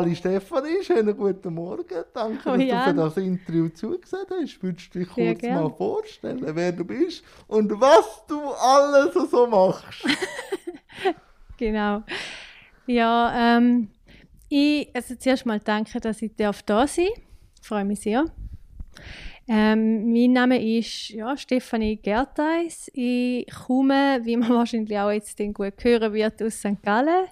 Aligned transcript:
Sali 0.00 0.16
Stefanie, 0.16 0.82
schönen 0.82 1.14
guten 1.14 1.52
Morgen. 1.52 1.84
Danke, 2.14 2.48
Oh, 2.48 2.56
dass 2.56 2.64
Jan. 2.64 2.96
du 2.96 3.02
für 3.02 3.08
das 3.10 3.16
Interview 3.18 3.68
zugesehen 3.68 4.24
hast. 4.30 4.62
Würdest 4.62 4.94
du 4.94 4.98
dich 5.00 5.08
Sehr 5.10 5.32
kurz 5.34 5.40
gern. 5.42 5.62
mal 5.62 5.70
vorstellen, 5.70 6.40
wer 6.42 6.72
du 6.72 6.84
bist 6.86 7.22
und 7.48 7.70
was 7.78 8.24
du 8.26 8.40
alles 8.48 9.12
so 9.30 9.46
machst? 9.46 10.02
Genau. 11.58 12.02
Ja, 12.86 13.58
ähm, 13.58 13.90
ich, 14.48 14.88
also 14.94 15.14
zuerst 15.16 15.44
mal 15.44 15.60
danke, 15.60 16.00
dass 16.00 16.22
ich 16.22 16.34
darf 16.34 16.62
da 16.62 16.86
sein 16.86 17.08
darf. 17.08 17.22
Ich 17.60 17.68
freue 17.68 17.84
mich 17.84 18.00
sehr. 18.00 18.24
Ähm, 19.46 20.10
mein 20.10 20.32
Name 20.32 20.78
ist 20.78 21.10
ja, 21.10 21.36
Stefanie 21.36 21.96
Gerteis. 21.98 22.90
Ich 22.94 23.46
komme, 23.66 24.20
wie 24.22 24.38
man 24.38 24.48
wahrscheinlich 24.54 24.98
auch 24.98 25.10
jetzt 25.10 25.38
den 25.38 25.52
gut 25.52 25.74
hören 25.84 26.14
wird, 26.14 26.42
aus 26.42 26.54
St. 26.60 26.82
Gallen. 26.82 27.26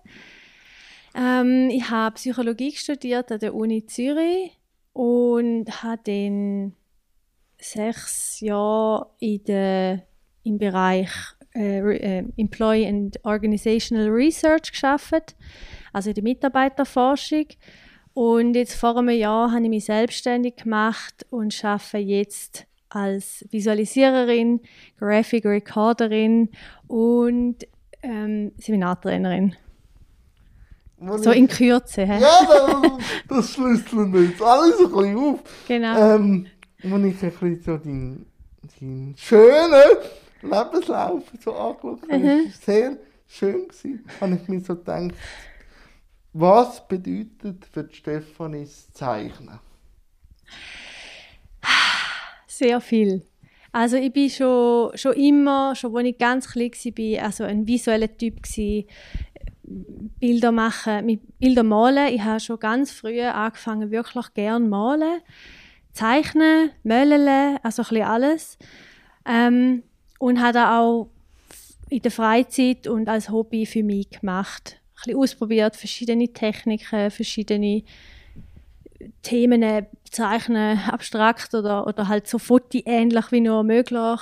Ähm, 1.15 1.71
ich 1.71 1.89
habe 1.91 2.15
Psychologie 2.15 2.73
studiert 2.73 3.33
an 3.33 3.39
der 3.39 3.55
Uni 3.55 3.87
Zürich 3.87 4.59
und 4.93 5.83
habe 5.83 6.01
dann 6.05 6.73
sechs 7.59 8.41
Jahre 8.41 9.11
in 9.19 9.43
der, 9.45 10.07
im 10.45 10.59
Bereich 10.59 11.11
äh, 11.55 11.79
äh, 11.79 12.25
Employee 12.37 12.87
and 12.87 13.25
Organizational 13.25 14.09
Research 14.09 14.71
geschafft, 14.71 15.35
also 15.93 16.11
in 16.11 16.15
der 16.15 16.25
Mitarbeiterforschung. 16.25 17.47
Und 18.15 18.55
jetzt 18.55 18.75
vor 18.75 18.97
einem 18.97 19.11
Jahr 19.11 19.52
habe 19.52 19.63
ich 19.65 19.69
mich 19.69 19.85
selbstständig 19.85 20.57
gemacht 20.57 21.27
und 21.30 21.65
arbeite 21.65 21.99
jetzt 21.99 22.66
als 22.88 23.47
Visualisiererin, 23.51 24.61
Graphic 24.99 25.45
Recorderin 25.45 26.49
und 26.87 27.66
ähm, 28.02 28.52
Seminartrainerin. 28.59 29.57
Wo 31.01 31.16
So 31.18 31.30
in 31.30 31.46
Kürze. 31.49 32.04
hä? 32.07 32.21
Ja, 32.21 32.41
das, 32.46 32.93
das 33.29 33.52
schlüsseln 33.52 34.13
wir 34.13 34.23
jetzt 34.24 34.43
alles 34.43 34.79
ein 34.80 34.91
bisschen 34.91 35.16
auf. 35.18 35.41
Genau. 35.68 36.15
Ähm, 36.15 36.46
wenn 36.82 37.09
ich 37.09 37.23
ein 37.23 37.30
bisschen 37.30 37.63
so 37.63 37.77
deinen, 37.77 38.27
deinen 38.80 39.15
schönen 39.16 39.96
Lebenslauf 40.43 41.23
so 41.43 41.54
angeschaut 41.54 42.02
habe, 42.10 42.19
Mhm. 42.19 42.45
das 42.46 42.69
war 42.69 42.74
sehr 42.74 42.96
schön, 43.26 43.69
gewesen, 43.69 44.04
habe 44.21 44.38
ich 44.43 44.49
mir 44.49 44.60
so 44.60 44.74
gedacht, 44.76 45.10
was 46.32 46.87
bedeutet 46.87 47.65
für 47.73 47.85
die 47.85 47.95
das 47.96 48.93
Zeichnen? 48.93 49.59
Sehr 52.46 52.80
viel. 52.80 53.23
Also 53.73 53.96
ich 53.96 54.13
bin 54.13 54.30
schon, 54.30 54.96
schon 54.96 55.13
immer, 55.15 55.74
schon 55.76 55.96
als 55.96 56.07
ich 56.07 56.19
ganz 56.19 56.51
klein 56.51 56.71
war, 56.73 57.24
also 57.24 57.45
ein 57.45 57.66
visueller 57.66 58.16
Typ 58.16 58.43
gewesen. 58.43 58.88
Bilder 60.21 60.52
machen, 60.52 61.07
mit 61.07 61.21
Bilder 61.38 61.63
malen. 61.63 62.13
Ich 62.15 62.23
habe 62.23 62.41
schon 62.41 62.59
ganz 62.59 62.91
früh 62.91 63.21
angefangen, 63.21 63.91
wirklich 63.91 64.34
gerne 64.34 64.66
malen. 64.66 65.21
Zeichnen, 65.93 66.71
malen, 66.83 67.59
also 67.62 67.83
ein 67.83 67.88
bisschen 67.88 68.05
alles. 68.05 68.59
Ähm, 69.27 69.83
und 70.19 70.41
habe 70.41 70.53
das 70.55 70.69
auch 70.69 71.10
in 71.91 72.03
der 72.03 72.10
Freizeit 72.10 72.87
und 72.87 73.09
als 73.09 73.31
Hobby 73.31 73.66
für 73.66 73.83
mich 73.83 74.10
gemacht. 74.10 74.81
Ein 74.81 75.03
bisschen 75.05 75.19
ausprobiert, 75.19 75.77
verschiedene 75.77 76.32
Techniken, 76.32 77.10
verschiedene 77.10 77.82
Themen 79.22 79.62
äh, 79.62 79.87
zeichnen, 80.10 80.78
abstrakt 80.88 81.55
oder, 81.55 81.87
oder 81.87 82.09
halt 82.09 82.27
so 82.27 82.38
fotoähnlich 82.38 83.31
wie 83.31 83.41
nur 83.41 83.62
möglich. 83.62 84.21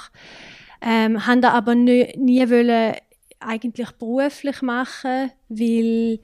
Ähm, 0.82 1.26
haben 1.26 1.40
da 1.40 1.52
aber 1.52 1.74
nie, 1.74 2.12
nie 2.18 2.48
wollen 2.50 2.96
eigentlich 3.40 3.90
beruflich 3.92 4.62
machen, 4.62 5.30
weil 5.48 6.20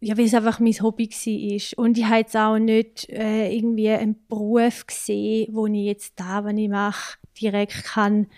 ja, 0.00 0.16
weil 0.16 0.26
es 0.26 0.34
einfach 0.34 0.60
mein 0.60 0.80
Hobby 0.80 1.08
war. 1.08 1.84
Und 1.84 1.98
ich 1.98 2.04
habe 2.04 2.16
jetzt 2.16 2.36
auch 2.36 2.58
nicht 2.58 3.08
äh, 3.08 3.52
irgendwie 3.52 3.90
einen 3.90 4.16
Beruf 4.28 4.86
gesehen, 4.86 5.48
wo 5.52 5.66
ich 5.66 5.86
jetzt 5.86 6.20
da, 6.20 6.44
was 6.44 6.54
ich 6.54 6.68
mache, 6.68 7.18
direkt 7.40 7.84
kann 7.84 8.28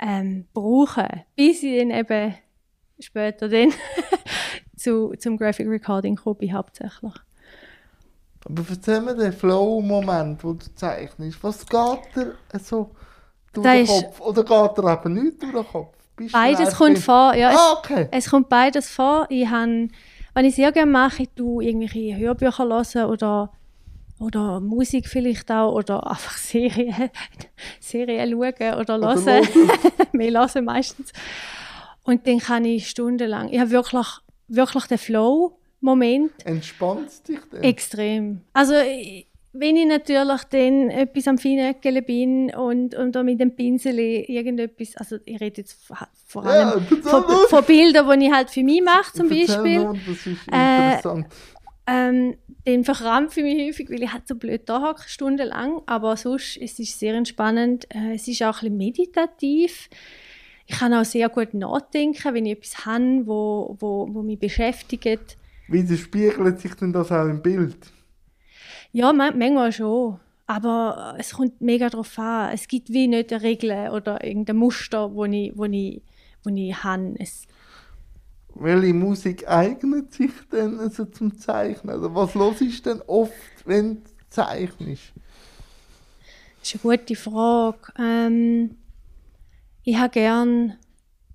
ähm, 0.00 0.46
brauchen. 0.52 1.06
Bis 1.36 1.62
ich 1.62 1.78
dann 1.78 1.90
eben 1.90 2.34
später 2.98 3.48
dann 3.48 3.72
zu, 4.76 5.14
zum 5.18 5.36
Graphic 5.36 5.68
Recording 5.68 6.16
gekommen 6.16 6.38
bin, 6.38 6.52
hauptsächlich. 6.52 7.14
Aber 8.44 8.64
erzähl 8.68 9.00
mir 9.00 9.14
den 9.14 9.32
Flow-Moment, 9.32 10.42
wo 10.42 10.54
du 10.54 10.66
zeichnest. 10.74 11.42
Was 11.42 11.66
geht 11.66 12.16
dir 12.16 12.34
so 12.58 12.90
durch 13.52 13.66
den 13.66 13.86
Kopf? 13.86 14.20
Oder 14.20 14.42
geht 14.42 14.78
dir 14.78 14.92
eben 14.92 15.12
nicht 15.12 15.42
durch 15.42 15.52
den 15.52 15.66
Kopf? 15.66 15.97
Bist 16.18 16.32
Beides 16.32 16.74
kommt 16.76 16.98
vor. 16.98 17.34
Ja, 17.34 17.50
Ah, 17.50 17.72
okay. 17.78 18.08
es, 18.10 18.24
es 18.24 18.30
kommt 18.30 18.48
beides 18.48 18.88
vor. 18.90 19.26
Ich 19.30 19.48
han, 19.48 19.90
was 20.34 20.44
ich 20.44 20.54
sehr 20.54 20.72
gerne 20.72 20.90
mache, 20.90 21.22
ich 21.22 21.28
tue 21.34 21.64
irgendwelche 21.64 22.16
Hörbücher 22.16 22.64
hören 22.68 23.08
oder, 23.10 23.52
oder 24.20 24.60
Musik 24.60 25.08
vielleicht 25.08 25.50
auch 25.50 25.72
oder 25.74 26.06
einfach 26.10 26.36
Serien, 26.36 27.10
Serien 27.80 28.30
schauen 28.30 28.74
oder 28.80 28.98
hören. 28.98 29.48
Wir 30.12 30.30
hören 30.40 30.64
meistens. 30.64 31.12
Und 32.04 32.26
dann 32.26 32.38
kann 32.38 32.64
ich 32.64 32.88
stundenlang, 32.88 33.48
ich 33.50 33.60
habe 33.60 33.70
wirklich, 33.70 34.06
wirklich 34.48 34.84
den 34.86 34.98
Flow-Moment 34.98 36.32
Entspannt 36.44 37.08
es 37.08 37.22
dich 37.22 37.38
denn? 37.52 37.62
extrem. 37.62 38.40
Also 38.52 38.74
ich- 38.74 39.26
wenn 39.52 39.76
ich 39.76 39.86
natürlich 39.86 40.44
dann 40.50 40.90
etwas 40.90 41.26
am 41.28 41.38
Feinäckeln 41.38 42.04
bin 42.04 42.54
und, 42.54 42.94
und 42.94 43.12
da 43.12 43.22
mit 43.22 43.40
dem 43.40 43.56
Pinsel 43.56 43.98
irgendetwas, 43.98 44.96
also 44.96 45.16
ich 45.24 45.40
rede 45.40 45.62
jetzt 45.62 45.72
vor- 46.26 46.44
Ja, 46.44 46.50
allem 46.50 46.82
erzähl 46.90 47.02
von, 47.02 47.22
von 47.48 47.64
Bildern, 47.64 48.20
die 48.20 48.26
ich 48.26 48.32
halt 48.32 48.50
für 48.50 48.62
mich 48.62 48.82
mache 48.82 49.12
zum 49.14 49.30
Erzähl 49.30 49.46
Beispiel, 49.46 49.78
nur, 49.84 49.94
das 50.06 50.26
ist 50.26 50.48
Äh, 50.52 50.88
interessant. 50.96 51.26
ähm, 51.86 52.36
dann 52.64 52.84
verkrampfe 52.84 53.40
ich 53.40 53.44
mich 53.56 53.68
häufig, 53.68 53.90
weil 53.90 54.02
ich 54.02 54.12
halt 54.12 54.28
so 54.28 54.34
blöd 54.34 54.62
da 54.66 54.82
hocke, 54.82 55.04
stundenlang, 55.08 55.80
aber 55.86 56.16
sonst 56.18 56.58
es 56.60 56.78
ist 56.78 56.98
sehr 57.00 57.14
entspannend. 57.14 57.86
Äh, 57.94 58.14
es 58.14 58.28
ist 58.28 58.42
auch 58.42 58.62
ein 58.62 58.76
bisschen 58.76 58.76
meditativ. 58.76 59.88
Ich 60.66 60.78
kann 60.78 60.92
auch 60.92 61.04
sehr 61.06 61.30
gut 61.30 61.54
nachdenken, 61.54 62.34
wenn 62.34 62.44
ich 62.44 62.52
etwas 62.58 62.84
habe, 62.84 63.22
wo, 63.26 63.74
wo, 63.80 64.06
wo 64.12 64.22
mich 64.22 64.38
beschäftigt. 64.38 65.38
Widerspiegelt 65.68 66.60
sich 66.60 66.74
denn 66.74 66.92
das 66.92 67.10
auch 67.10 67.24
im 67.26 67.40
Bild? 67.40 67.76
Ja, 68.98 69.12
ma- 69.12 69.30
manchmal 69.30 69.70
schon. 69.70 70.18
Aber 70.48 71.14
es 71.18 71.32
kommt 71.34 71.60
mega 71.60 71.88
darauf 71.88 72.18
an. 72.18 72.50
Es 72.52 72.66
gibt 72.66 72.92
wie 72.92 73.06
nicht 73.06 73.32
eine 73.32 73.42
Regel 73.42 73.90
oder 73.90 74.24
irgendein 74.24 74.56
Muster, 74.56 75.14
wo 75.14 75.24
ich, 75.24 75.52
wo 75.56 75.66
ich, 75.66 76.02
wo 76.42 76.50
ich 76.52 76.82
habe. 76.82 77.14
Es, 77.20 77.46
Welche 78.56 78.92
Musik 78.94 79.46
eignet 79.48 80.12
sich 80.14 80.32
denn 80.50 80.80
also 80.80 81.04
zum 81.04 81.38
Zeichnen? 81.38 81.90
Also 81.94 82.12
was 82.12 82.34
los 82.34 82.60
ist 82.60 82.86
denn 82.86 83.00
oft, 83.06 83.32
wenn 83.66 84.02
du 84.02 84.10
zeichnest? 84.30 85.12
Das 86.60 86.74
ist 86.74 86.84
eine 86.84 86.96
gute 86.98 87.14
Frage. 87.14 87.78
Ähm, 88.00 88.78
ich 89.84 89.96
habe 89.96 90.10
gern, 90.10 90.76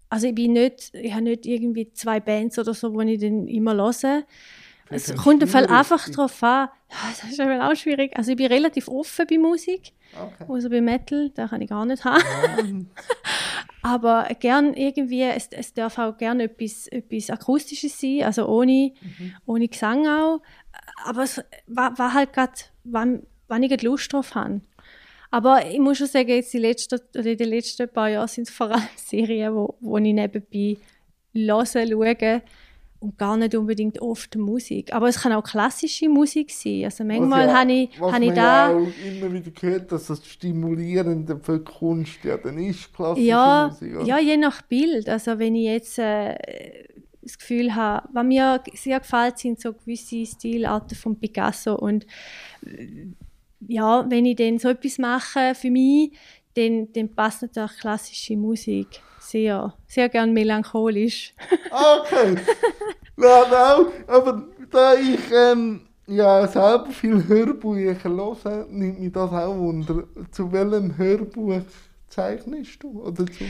also 0.10 0.28
ich 0.28 0.36
bin 0.36 0.52
nicht, 0.52 0.92
ich 0.94 1.14
habe 1.14 1.24
nicht 1.24 1.46
irgendwie 1.46 1.94
zwei 1.94 2.20
Bands 2.20 2.60
oder 2.60 2.74
so, 2.74 2.94
wo 2.94 3.00
ich 3.00 3.22
dann 3.22 3.48
immer 3.48 3.74
höre. 3.76 4.24
Es 4.96 5.12
ein 5.12 5.18
kommt 5.18 5.42
im 5.44 5.50
Fall 5.50 5.66
einfach 5.68 6.08
darauf 6.10 6.42
an. 6.44 6.70
Ja, 6.90 6.96
Das 7.10 7.32
ist 7.32 7.40
eben 7.40 7.62
auch 7.62 7.76
schwierig. 7.76 8.16
Also 8.16 8.32
ich 8.32 8.38
bin 8.38 8.48
relativ 8.48 8.88
offen 8.88 9.26
bei 9.30 9.38
Musik, 9.38 9.94
Okay. 10.16 10.46
außer 10.48 10.70
bei 10.70 10.80
Metal, 10.82 11.32
da 11.34 11.48
kann 11.48 11.62
ich 11.62 11.70
gar 11.70 11.86
nicht 11.86 12.06
haben. 12.06 12.90
Aber 13.82 14.28
gern 14.40 14.74
irgendwie, 14.76 15.24
es, 15.24 15.48
es 15.52 15.74
darf 15.74 15.98
auch 15.98 16.18
gerne 16.18 16.44
etwas, 16.44 16.88
etwas 16.88 17.30
Akustisches 17.30 18.00
sein, 18.00 18.24
also 18.24 18.48
ohne, 18.48 18.94
ohne 19.46 19.68
Gesang 19.68 20.08
auch. 20.08 20.42
Aber 21.06 21.24
es 21.24 21.44
war, 21.68 21.98
war 21.98 22.14
halt 22.14 22.32
gerade, 22.32 22.54
wann, 22.84 23.24
wann 23.48 23.64
ich 23.64 23.82
Lust 23.82 24.14
drauf 24.14 24.36
habe. 24.36 24.62
Aber 25.32 25.66
ich 25.66 25.80
muss 25.80 25.98
schon 25.98 26.08
sagen, 26.08 26.30
jetzt 26.30 26.54
die 26.54 26.60
letzten, 26.60 27.00
oder 27.18 27.26
in 27.26 27.38
den 27.38 27.50
letzten 27.50 27.90
paar 27.90 28.08
Jahren 28.10 28.28
sind 28.28 28.48
es 28.48 28.54
vor 28.54 28.70
allem 28.72 28.84
Serien, 28.96 29.54
wo, 29.56 29.76
wo 29.82 29.98
ich 29.98 30.14
nebenbei 30.14 30.78
höre, 31.34 31.66
schaue 31.66 32.42
und 33.04 33.18
gar 33.18 33.36
nicht 33.36 33.54
unbedingt 33.54 34.02
oft 34.02 34.36
Musik. 34.38 34.94
Aber 34.94 35.10
es 35.10 35.22
kann 35.22 35.34
auch 35.34 35.44
klassische 35.44 36.08
Musik 36.08 36.52
sein. 36.52 36.86
Also 36.86 37.04
manchmal 37.04 37.48
ja- 37.48 37.60
habe 37.60 37.72
ich, 37.74 38.02
was 38.02 38.14
habe 38.14 38.26
ich 38.26 38.32
da... 38.34 38.72
ja 38.72 38.78
auch 38.78 38.88
immer 39.06 39.34
wieder 39.34 39.52
gehört, 39.52 39.92
dass 39.92 40.08
das 40.08 40.26
Stimulierende 40.26 41.38
für 41.42 41.60
die 41.60 41.66
Kunst 41.66 42.24
ja 42.24 42.38
dann 42.38 42.58
ist, 42.58 42.94
klassische 42.94 43.28
Ja, 43.28 43.68
Musik. 43.70 43.96
oder? 43.96 44.06
ja, 44.06 44.20
je 44.20 44.38
nach 44.38 44.62
Bild. 44.62 45.10
Also 45.10 45.38
wenn 45.38 45.54
ich 45.56 45.66
jetzt 45.66 46.00
äh, 46.00 46.36
das 47.22 47.38
Gefühl 47.38 47.76
habe, 47.76 48.08
was 48.14 48.26
mir 48.26 48.62
sehr 48.74 49.00
gefällt, 49.02 49.38
sind 49.38 49.60
so 49.60 49.74
gewisse 49.74 50.26
Stilarten 50.26 50.96
von 50.96 51.20
Picasso 51.20 51.76
und 51.76 52.06
äh, 52.66 53.08
ja, 53.68 54.06
wenn 54.10 54.26
ich 54.26 54.36
dann 54.38 54.60
so 54.60 54.70
etwas 54.70 54.98
mache 54.98 55.56
für 55.56 55.72
mich, 55.72 56.12
dann, 56.56 56.92
dann 56.94 57.10
passt 57.14 57.42
natürlich 57.42 57.78
klassische 57.80 58.38
Musik 58.38 59.02
sehr, 59.24 59.74
sehr 59.88 60.10
gern 60.10 60.34
melancholisch. 60.34 61.34
Okay. 61.72 62.36
ja, 63.18 63.76
auch. 63.76 63.88
Aber 64.08 64.48
da 64.70 64.94
ich 64.96 65.20
ähm, 65.32 65.82
ja 66.08 66.48
selber 66.48 66.88
viel 66.92 67.28
Hörbücher 67.28 68.04
höre, 68.04 68.66
nimmt 68.70 69.00
mich 69.00 69.12
das 69.12 69.32
auch 69.32 69.58
wunder. 69.58 70.04
Zu 70.32 70.52
welchem 70.52 70.98
Hörbuch 70.98 71.62
zeichnest 72.10 72.84
du? 72.84 73.02
Oder 73.02 73.26
zu 73.26 73.44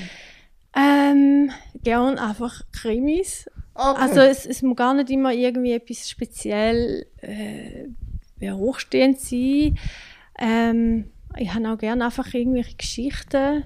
Ähm, 0.75 1.03
Ähm, 1.13 1.51
gern 1.83 2.17
einfach 2.17 2.61
Krimis. 2.71 3.49
Okay. 3.75 3.99
Also 3.99 4.19
es, 4.19 4.45
es 4.45 4.61
muss 4.61 4.75
gar 4.75 4.93
nicht 4.93 5.09
immer 5.09 5.33
irgendwie 5.33 5.73
etwas 5.73 6.09
speziell 6.09 7.05
äh, 7.21 8.51
hochstehend 8.51 9.19
sein. 9.19 9.77
Ähm, 10.37 11.11
ich 11.37 11.53
habe 11.53 11.71
auch 11.71 11.77
gerne 11.77 12.05
einfach 12.05 12.33
irgendwelche 12.33 12.75
Geschichten. 12.75 13.65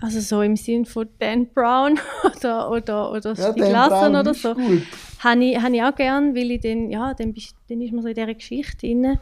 Also 0.00 0.20
so 0.20 0.42
im 0.42 0.56
Sinn 0.56 0.84
von 0.84 1.08
Dan 1.18 1.48
Brown 1.48 1.98
oder, 2.24 2.70
oder, 2.70 3.10
oder 3.12 3.34
ja, 3.34 3.50
Larsson 3.56 4.12
Brown 4.12 4.16
oder 4.20 4.34
so. 4.34 4.54
Gut. 4.54 4.82
Habe 5.20 5.44
ich, 5.44 5.60
habe 5.60 5.74
ich 5.76 5.82
auch 5.82 5.94
gern, 5.94 6.36
weil 6.36 6.52
ich 6.52 6.60
dann, 6.60 6.90
ja, 6.90 7.14
dann, 7.14 7.32
bist, 7.32 7.56
dann 7.68 7.80
ist 7.80 7.92
man 7.92 8.02
so 8.02 8.08
in 8.08 8.14
dieser 8.14 8.32
Geschichte 8.34 8.76
drin. 8.86 9.18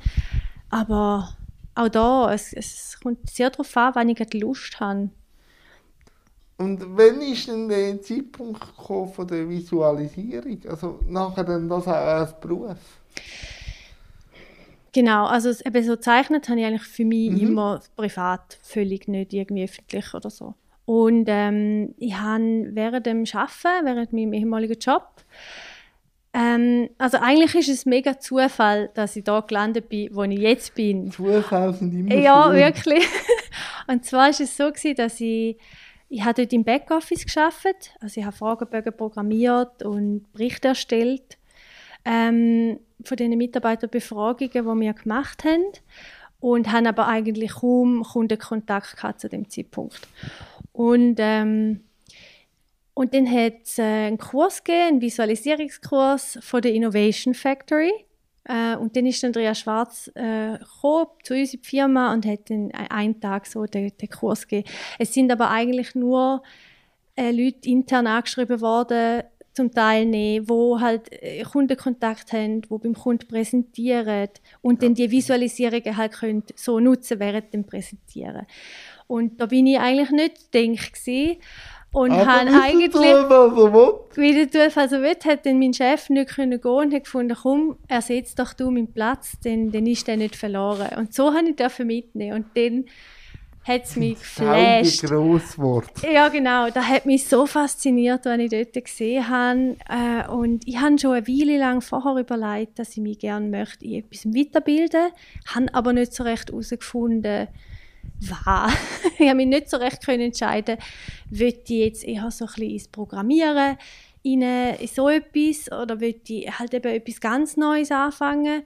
Aber 0.68 1.30
auch 1.74 1.88
da, 1.88 2.32
es, 2.34 2.52
es 2.52 2.98
kommt 3.02 3.30
sehr 3.30 3.48
darauf 3.50 3.74
an, 3.76 3.94
wann 3.94 4.08
ich 4.10 4.16
gerade 4.16 4.38
Lust 4.38 4.78
habe. 4.80 5.08
Und 6.58 6.82
wann 6.96 7.20
ist 7.20 7.48
denn 7.48 7.68
der 7.68 8.00
Zeitpunkt 8.02 8.60
gekommen 8.60 9.12
von 9.12 9.26
der 9.28 9.48
Visualisierung? 9.48 10.58
Also 10.68 11.00
nachher 11.06 11.44
dann 11.44 11.68
das 11.68 11.86
auch 11.86 11.92
als 11.92 12.38
Beruf? 12.40 12.76
Genau, 14.92 15.26
also 15.26 15.50
eben 15.64 15.84
so 15.84 15.96
zeichnet 15.96 16.48
habe 16.48 16.60
ich 16.60 16.66
eigentlich 16.66 16.82
für 16.82 17.04
mich 17.04 17.30
Mhm. 17.30 17.36
immer 17.40 17.82
privat, 17.96 18.58
völlig 18.62 19.08
nicht 19.08 19.34
irgendwie 19.34 19.64
öffentlich 19.64 20.14
oder 20.14 20.30
so. 20.30 20.54
Und 20.86 21.26
ähm, 21.28 21.94
ich 21.98 22.14
habe 22.16 22.68
während 22.70 23.06
dem 23.06 23.24
Arbeiten, 23.32 23.84
während 23.84 24.12
meinem 24.12 24.32
ehemaligen 24.32 24.78
Job, 24.78 25.08
ähm, 26.32 26.90
also 26.96 27.18
eigentlich 27.20 27.54
ist 27.54 27.68
es 27.68 27.86
mega 27.86 28.18
Zufall, 28.18 28.90
dass 28.94 29.16
ich 29.16 29.24
da 29.24 29.40
gelandet 29.40 29.88
bin, 29.88 30.14
wo 30.14 30.22
ich 30.22 30.38
jetzt 30.38 30.74
bin. 30.74 31.10
Zufälle 31.10 31.74
sind 31.74 31.92
immer 31.92 32.14
Ja, 32.14 32.44
schön. 32.44 32.54
wirklich. 32.56 33.08
Und 33.88 34.04
zwar 34.04 34.30
ist 34.30 34.40
es 34.40 34.56
so 34.56 34.70
gewesen, 34.70 34.94
dass 34.94 35.20
ich 35.20 35.58
ich 36.08 36.24
habe 36.24 36.34
dort 36.34 36.52
im 36.52 36.62
Backoffice 36.62 37.24
geschafft, 37.24 37.90
also 38.00 38.20
ich 38.20 38.24
habe 38.24 38.36
Fragebögen 38.36 38.96
programmiert 38.96 39.82
und 39.82 40.32
Berichte 40.32 40.68
erstellt 40.68 41.36
ähm, 42.04 42.78
von 43.02 43.16
den 43.16 43.36
Mitarbeiterbefragungen, 43.36 44.52
die 44.52 44.84
wir 44.84 44.92
gemacht 44.94 45.42
haben 45.42 45.64
und 46.40 46.70
haben 46.72 46.86
aber 46.86 47.08
eigentlich 47.08 47.52
kaum 47.54 48.02
Kundenkontakt 48.02 48.96
gehabt 48.96 49.20
zu 49.20 49.28
dem 49.28 49.48
Zeitpunkt. 49.48 50.00
Und 50.72 51.16
ähm, 51.18 51.82
und 52.94 53.12
dann 53.12 53.30
hat 53.30 53.54
es 53.64 53.78
äh, 53.78 53.82
einen 53.82 54.16
Kurs 54.16 54.64
gegeben, 54.64 54.86
einen 54.88 55.00
Visualisierungskurs 55.02 56.38
von 56.40 56.62
der 56.62 56.72
Innovation 56.72 57.34
Factory. 57.34 57.92
Äh, 58.44 58.76
und 58.76 58.96
dann 58.96 59.04
ist 59.04 59.22
Andrea 59.22 59.54
Schwarz 59.54 60.10
äh, 60.14 60.58
gekommen 60.58 61.08
zu 61.22 61.34
uns 61.34 61.52
in 61.52 61.60
die 61.60 61.66
Firma 61.68 62.14
und 62.14 62.24
hat 62.24 62.48
dann 62.48 62.70
ein- 62.72 62.90
einen 62.90 63.20
Tag 63.20 63.46
so 63.46 63.66
den, 63.66 63.92
den 64.00 64.08
Kurs 64.08 64.48
gegeben. 64.48 64.68
Es 64.98 65.12
sind 65.12 65.30
aber 65.30 65.50
eigentlich 65.50 65.94
nur 65.94 66.42
äh, 67.16 67.32
Leute 67.32 67.68
intern 67.68 68.06
angeschrieben 68.06 68.60
worden, 68.62 69.24
zum 69.56 69.72
Teilnehmen, 69.72 70.48
wo 70.48 70.78
halt 70.78 71.10
äh, 71.10 71.42
Kundenkontakt 71.42 72.32
haben, 72.34 72.60
wo 72.68 72.76
beim 72.76 72.94
Kunden 72.94 73.26
präsentieren 73.26 74.28
und 74.60 74.82
dann 74.82 74.94
die 74.94 75.10
Visualisierungen 75.10 75.96
halt 75.96 76.12
können 76.12 76.42
so 76.54 76.78
nutzen 76.78 77.18
während 77.18 77.54
dem 77.54 77.64
Präsentieren. 77.64 78.46
Und 79.06 79.40
da 79.40 79.46
bin 79.46 79.66
ich 79.66 79.78
eigentlich 79.78 80.10
nicht 80.10 80.52
denk 80.52 80.92
gsi 80.92 81.38
und 81.92 82.12
habe 82.12 82.50
eigentlich 82.50 82.92
wie 84.16 84.34
der 84.34 84.50
Zufall 84.50 84.90
so 84.90 85.00
will, 85.00 85.16
hat 85.24 85.46
dann 85.46 85.58
mein 85.58 85.72
Chef 85.72 86.10
nicht 86.10 86.34
können 86.34 86.60
gehen 86.60 86.70
und 86.70 86.92
hat 86.92 87.04
gefunden, 87.04 87.36
komm, 87.40 87.78
ersetz 87.88 88.34
doch 88.34 88.52
du 88.52 88.70
meinen 88.70 88.92
Platz, 88.92 89.38
dann, 89.42 89.72
dann 89.72 89.86
ist 89.86 90.06
der 90.06 90.18
nicht 90.18 90.36
verloren. 90.36 90.98
Und 90.98 91.14
so 91.14 91.32
habe 91.32 91.48
ich 91.48 91.56
dürfen 91.56 91.86
mitnehmen 91.86 92.36
und 92.36 92.46
dann 92.54 92.84
hat 93.66 93.84
es 93.84 93.96
mich 93.96 94.14
geflasht. 94.18 95.02
Grosswort. 95.02 95.90
Ja, 96.02 96.28
genau. 96.28 96.70
Das 96.70 96.86
hat 96.86 97.06
mich 97.06 97.26
so 97.26 97.46
fasziniert, 97.46 98.26
als 98.26 98.42
ich 98.42 98.50
dort 98.50 98.84
gesehen 98.84 99.28
habe. 99.28 99.76
Äh, 99.88 100.30
und 100.30 100.66
ich 100.66 100.78
habe 100.78 100.98
schon 100.98 101.12
eine 101.12 101.26
Weile 101.26 101.58
lang 101.58 101.80
vorher 101.80 102.16
überlegt, 102.16 102.78
dass 102.78 102.90
ich 102.90 103.02
mich 103.02 103.18
gerne 103.18 103.48
möchte 103.48 103.84
in 103.84 104.04
etwas 104.04 104.26
weiterbilden, 104.26 105.10
habe 105.46 105.74
aber 105.74 105.92
nicht 105.92 106.14
so 106.14 106.22
recht 106.22 106.50
herausgefunden, 106.50 107.48
was. 108.20 108.72
ich 109.18 109.26
habe 109.26 109.36
mich 109.36 109.46
nicht 109.46 109.68
so 109.70 109.78
recht 109.78 110.04
können 110.04 110.22
entscheiden, 110.22 110.78
will 111.30 111.58
ich 111.64 111.68
jetzt 111.68 112.04
eher 112.04 112.30
so 112.30 112.44
ein 112.44 112.48
bisschen 112.48 112.70
ins 112.70 112.88
Programmieren 112.88 113.76
in, 114.26 114.42
so 114.92 115.08
etwas 115.08 115.70
oder 115.70 116.00
will 116.00 116.20
ich 116.26 116.58
halt 116.58 116.74
eben 116.74 116.92
etwas 116.92 117.20
ganz 117.20 117.56
Neues 117.56 117.92
anfangen. 117.92 118.64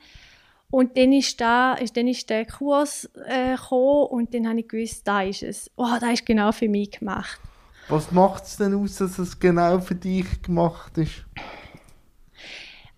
Und 0.70 0.96
dann 0.96 1.12
ist, 1.12 1.40
da, 1.40 1.74
ist, 1.74 1.96
dann 1.96 2.06
ist 2.06 2.30
der 2.30 2.46
Kurs 2.46 3.10
äh, 3.26 3.56
gekommen 3.56 4.06
und 4.10 4.34
dann 4.34 4.48
habe 4.48 4.60
ich 4.60 4.68
gewusst, 4.68 5.06
da 5.06 5.22
ist 5.22 5.42
es. 5.42 5.70
Oh, 5.76 5.96
da 6.00 6.10
ist 6.10 6.24
genau 6.24 6.52
für 6.52 6.68
mich 6.68 6.92
gemacht. 6.92 7.40
Was 7.88 8.12
macht 8.12 8.44
es 8.44 8.56
denn 8.56 8.74
aus, 8.74 8.96
dass 8.96 9.18
es 9.18 9.38
genau 9.38 9.80
für 9.80 9.96
dich 9.96 10.42
gemacht 10.42 10.96
ist? 10.96 11.24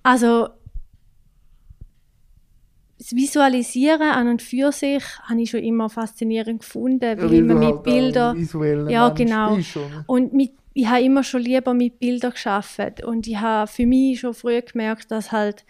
Also, 0.02 0.48
das 2.98 3.12
Visualisieren 3.12 4.10
an 4.10 4.28
und 4.28 4.42
für 4.42 4.70
sich 4.70 5.02
habe 5.22 5.40
ich 5.40 5.50
schon 5.50 5.64
immer 5.64 5.88
faszinierend 5.88 6.60
gefunden, 6.60 7.00
weil, 7.00 7.42
man 7.42 7.48
du 7.48 7.54
mit 7.54 7.74
halt 7.74 7.82
Bildern... 7.82 8.88
Ja, 8.90 9.08
Mensch 9.08 9.18
genau. 9.18 9.58
Und 10.06 10.34
mit, 10.34 10.52
ich 10.74 10.86
habe 10.86 11.02
immer 11.02 11.22
schon 11.22 11.40
lieber 11.40 11.72
mit 11.72 11.98
Bildern 11.98 12.32
geschafft 12.32 13.02
und 13.02 13.26
ich 13.26 13.38
habe 13.38 13.66
für 13.66 13.86
mich 13.86 14.20
schon 14.20 14.34
früh 14.34 14.60
gemerkt, 14.60 15.10
dass 15.10 15.32
halt 15.32 15.64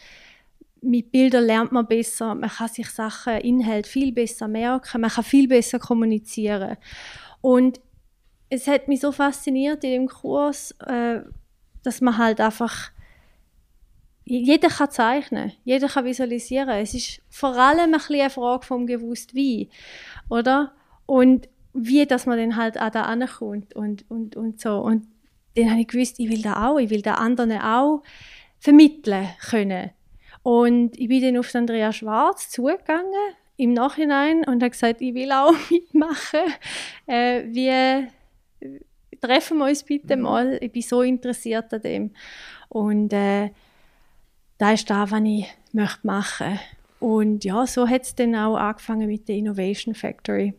mit 0.82 1.12
Bildern 1.12 1.44
lernt 1.44 1.72
man 1.72 1.86
besser, 1.86 2.34
man 2.34 2.50
kann 2.50 2.68
sich 2.68 2.90
Sachen, 2.90 3.38
Inhalt 3.38 3.86
viel 3.86 4.12
besser 4.12 4.48
merken, 4.48 5.00
man 5.00 5.10
kann 5.10 5.24
viel 5.24 5.48
besser 5.48 5.78
kommunizieren. 5.78 6.76
Und 7.40 7.80
es 8.50 8.66
hat 8.66 8.88
mich 8.88 9.00
so 9.00 9.12
fasziniert 9.12 9.82
in 9.84 9.90
dem 9.90 10.08
Kurs, 10.08 10.72
äh, 10.86 11.20
dass 11.82 12.00
man 12.00 12.18
halt 12.18 12.40
einfach 12.40 12.90
jeder 14.24 14.68
kann 14.68 14.90
zeichnen, 14.90 15.52
jeder 15.64 15.88
kann 15.88 16.04
visualisieren. 16.04 16.70
Es 16.70 16.94
ist 16.94 17.22
vor 17.28 17.56
allem 17.56 17.92
ein 17.92 17.92
bisschen 17.92 18.20
eine 18.20 18.30
Frage 18.30 18.66
vom 18.66 18.86
gewusst 18.86 19.34
wie, 19.34 19.68
oder? 20.28 20.72
Und 21.06 21.48
wie, 21.72 22.06
dass 22.06 22.26
man 22.26 22.38
dann 22.38 22.56
halt 22.56 22.80
auch 22.80 22.90
da 22.90 23.02
ankommt 23.02 23.74
und, 23.74 24.08
und, 24.10 24.36
und 24.36 24.60
so. 24.60 24.78
Und 24.78 25.06
dann 25.56 25.70
habe 25.70 25.80
ich 25.80 25.88
gewusst, 25.88 26.18
ich 26.18 26.30
will 26.30 26.42
da 26.42 26.68
auch, 26.68 26.78
ich 26.78 26.90
will 26.90 27.02
da 27.02 27.14
anderen 27.14 27.58
auch 27.58 28.02
vermitteln 28.58 29.28
können. 29.48 29.90
Und 30.42 30.98
ich 30.98 31.08
bin 31.08 31.22
dann 31.22 31.38
auf 31.38 31.54
Andrea 31.54 31.92
Schwarz 31.92 32.50
zugegangen 32.50 33.34
im 33.56 33.74
Nachhinein 33.74 34.44
und 34.44 34.62
habe 34.62 34.70
gesagt, 34.70 35.00
ich 35.00 35.14
will 35.14 35.30
auch 35.32 35.54
mitmachen. 35.70 36.40
Äh, 37.06 37.44
wie 37.46 38.08
treffen 39.20 39.58
wir 39.58 39.66
uns 39.66 39.84
bitte 39.84 40.16
mal? 40.16 40.58
Ich 40.60 40.72
bin 40.72 40.82
so 40.82 41.02
interessiert 41.02 41.72
an 41.72 41.82
dem. 41.82 42.10
Und 42.68 43.12
äh, 43.12 43.50
da 44.58 44.72
ist 44.72 44.90
da, 44.90 45.10
was 45.10 45.20
ich 45.24 45.46
möchte 45.72 46.06
machen. 46.06 46.58
Und 46.98 47.44
ja, 47.44 47.66
so 47.66 47.88
hat 47.88 48.02
es 48.02 48.14
dann 48.14 48.34
auch 48.34 48.56
angefangen 48.56 49.08
mit 49.08 49.28
der 49.28 49.36
Innovation 49.36 49.94
Factory. 49.94 50.54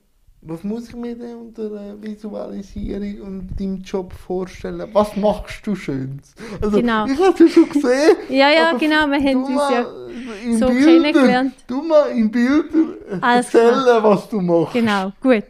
Was 0.45 0.63
muss 0.63 0.89
ich 0.89 0.95
mir 0.95 1.15
denn 1.15 1.35
unter 1.37 1.69
der 1.69 2.01
Visualisierung 2.01 3.21
und 3.21 3.59
deinem 3.59 3.81
Job 3.81 4.11
vorstellen? 4.13 4.89
Was 4.91 5.15
machst 5.15 5.65
du 5.65 5.73
Schönes? 5.75 6.33
Also, 6.61 6.77
Genau. 6.79 7.05
Ich 7.05 7.17
habe 7.19 7.31
es 7.33 7.39
ja 7.39 7.47
schon 7.47 7.69
gesehen. 7.69 8.15
Ja, 8.29 8.49
ja, 8.51 8.73
genau, 8.77 9.07
wir 9.07 9.19
haben 9.19 9.43
uns 9.45 9.61
ja 9.71 9.83
so 10.59 10.67
Bildern- 10.67 10.83
kennengelernt. 11.13 11.53
Du 11.67 11.81
mal 11.83 12.09
in 12.09 12.29
Bildern 12.29 12.95
erzählen, 13.21 14.03
was 14.03 14.27
du 14.29 14.41
machst. 14.41 14.73
Genau, 14.73 15.13
gut. 15.21 15.43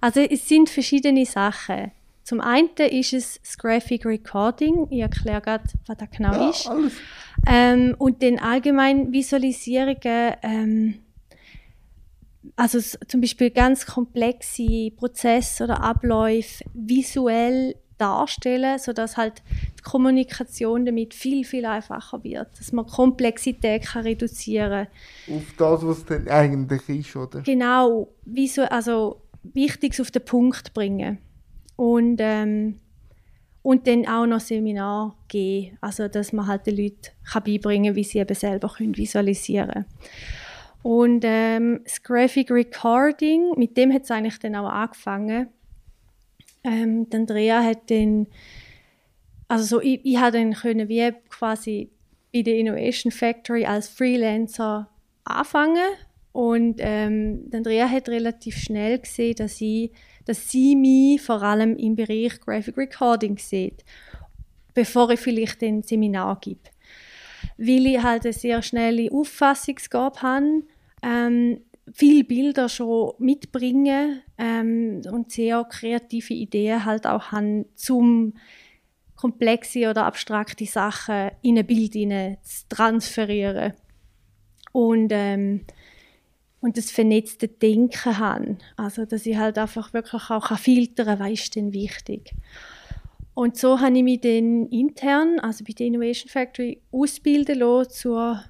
Also 0.00 0.20
es 0.20 0.46
sind 0.46 0.68
verschiedene 0.68 1.24
Sachen. 1.24 1.92
Zum 2.22 2.40
einen 2.40 2.68
ist 2.90 3.12
es 3.12 3.40
das 3.40 3.56
Graphic 3.56 4.04
Recording. 4.04 4.86
Ich 4.90 5.00
erkläre 5.00 5.40
gerade, 5.40 5.64
was 5.86 5.96
das 5.96 6.08
genau 6.10 6.32
Ja, 6.34 6.50
ist. 6.50 6.68
alles. 6.68 6.92
Ähm, 7.48 7.94
und 7.98 8.20
den 8.20 8.38
allgemein 8.40 9.12
Visualisierungen, 9.12 10.34
ähm, 10.42 10.94
also 12.54 12.78
zum 13.08 13.20
Beispiel 13.20 13.50
ganz 13.50 13.86
komplexe 13.86 14.90
Prozesse 14.92 15.64
oder 15.64 15.82
Abläufe 15.82 16.64
visuell 16.74 17.74
darstellen, 17.98 18.78
sodass 18.78 19.16
halt 19.16 19.42
die 19.78 19.82
Kommunikation 19.82 20.84
damit 20.84 21.14
viel, 21.14 21.44
viel 21.44 21.64
einfacher 21.64 22.22
wird. 22.22 22.58
Dass 22.58 22.72
man 22.72 22.86
Komplexität 22.86 23.86
kann 23.86 24.02
reduzieren 24.02 24.88
Auf 25.30 25.54
das, 25.56 25.86
was 25.86 26.04
dann 26.04 26.28
eigentlich 26.28 26.88
ist, 26.88 27.16
oder? 27.16 27.40
Genau, 27.40 28.08
visu 28.24 28.62
also 28.62 29.22
Wichtiges 29.42 30.00
auf 30.00 30.10
den 30.10 30.24
Punkt 30.24 30.74
bringen. 30.74 31.18
Und, 31.76 32.18
ähm, 32.20 32.76
und 33.62 33.86
dann 33.86 34.06
auch 34.06 34.26
noch 34.26 34.40
Seminar 34.40 35.16
geben, 35.28 35.76
also 35.80 36.08
dass 36.08 36.32
man 36.32 36.46
halt 36.46 36.66
den 36.66 36.76
Leuten 36.76 37.10
kann 37.24 37.44
beibringen 37.44 37.94
wie 37.94 38.04
sie 38.04 38.18
eben 38.18 38.34
selber 38.34 38.68
können 38.68 38.96
visualisieren 38.96 39.70
können. 39.70 39.84
Und 40.86 41.24
ähm, 41.24 41.80
das 41.82 42.00
Graphic 42.00 42.48
Recording, 42.48 43.54
mit 43.56 43.76
dem 43.76 43.92
hat 43.92 44.04
es 44.04 44.10
eigentlich 44.12 44.38
dann 44.38 44.54
auch 44.54 44.68
angefangen. 44.68 45.48
Ähm, 46.62 47.08
Andrea 47.12 47.60
hat 47.60 47.90
dann, 47.90 48.28
also 49.48 49.64
so, 49.64 49.80
ich, 49.80 49.98
ich 50.04 50.16
habe 50.16 50.38
dann 50.38 50.52
können 50.52 50.88
wie 50.88 51.12
quasi 51.28 51.90
bei 52.32 52.42
der 52.42 52.54
Innovation 52.54 53.10
Factory 53.10 53.66
als 53.66 53.88
Freelancer 53.88 54.88
anfangen 55.24 55.88
und 56.30 56.76
ähm, 56.78 57.50
Andrea 57.52 57.88
hat 57.88 58.08
relativ 58.08 58.56
schnell 58.56 59.00
gesehen, 59.00 59.34
dass 59.34 59.60
ich 59.60 59.90
dass 60.24 60.48
sie 60.48 60.76
mich 60.76 61.20
vor 61.20 61.42
allem 61.42 61.74
im 61.74 61.96
Bereich 61.96 62.40
Graphic 62.40 62.76
Recording 62.76 63.38
sieht, 63.38 63.84
bevor 64.72 65.10
ich 65.10 65.18
vielleicht 65.18 65.64
ein 65.64 65.82
Seminar 65.82 66.38
gebe. 66.40 66.60
Weil 67.58 67.86
ich 67.86 68.00
halt 68.00 68.24
eine 68.24 68.32
sehr 68.32 68.62
schnelle 68.62 69.10
Auffassungsgabe 69.10 70.22
habe, 70.22 70.62
ähm, 71.02 71.60
viele 71.92 72.24
Bilder 72.24 72.68
schon 72.68 73.12
mitbringen 73.18 74.22
ähm, 74.38 75.02
und 75.10 75.32
sehr 75.32 75.64
kreative 75.64 76.34
Ideen 76.34 76.84
halt 76.84 77.06
auch 77.06 77.32
haben, 77.32 77.66
zum 77.74 78.34
komplexe 79.14 79.88
oder 79.88 80.04
abstrakte 80.04 80.66
Sachen 80.66 81.30
in 81.42 81.58
ein 81.58 81.66
Bild 81.66 81.92
zu 81.94 82.68
transferieren. 82.68 83.72
Und, 84.72 85.10
ähm, 85.10 85.62
und 86.60 86.76
das 86.76 86.90
vernetzte 86.90 87.48
Denken 87.48 88.18
haben. 88.18 88.58
Also, 88.76 89.06
dass 89.06 89.24
ich 89.24 89.36
halt 89.36 89.56
einfach 89.56 89.94
wirklich 89.94 90.30
auch 90.30 90.58
filtern 90.58 91.06
kann, 91.06 91.18
was 91.20 91.30
ist 91.30 91.56
denn 91.56 91.72
wichtig. 91.72 92.32
Und 93.32 93.56
so 93.56 93.80
habe 93.80 93.96
ich 93.96 94.02
mich 94.02 94.20
dann 94.20 94.66
intern, 94.66 95.40
also 95.40 95.64
bei 95.64 95.72
der 95.72 95.86
Innovation 95.86 96.28
Factory, 96.28 96.80
ausbilden 96.90 97.58
lassen 97.58 97.90
zur 97.90 98.42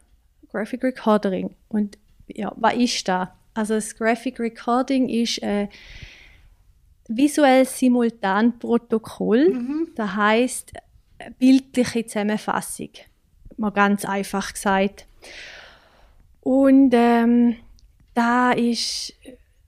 Graphic 0.49 0.83
Recorderin. 0.83 1.51
Und 1.69 1.99
ja, 2.29 2.53
was 2.57 2.75
ist 2.75 3.09
das? 3.09 3.29
Also 3.55 3.75
das 3.75 3.97
Graphic 3.97 4.39
Recording 4.39 5.09
ist 5.09 5.43
ein 5.43 5.69
visuelles 7.09 7.79
Simultanprotokoll. 7.79 9.51
Mhm. 9.51 9.89
Das 9.95 10.15
heißt 10.15 10.73
bildliche 11.39 12.07
Zusammenfassung, 12.07 12.91
mal 13.57 13.71
ganz 13.71 14.05
einfach 14.05 14.53
gesagt. 14.53 15.07
Und 16.41 16.93
ähm, 16.95 17.57
da 18.15 18.53
ist, 18.53 19.15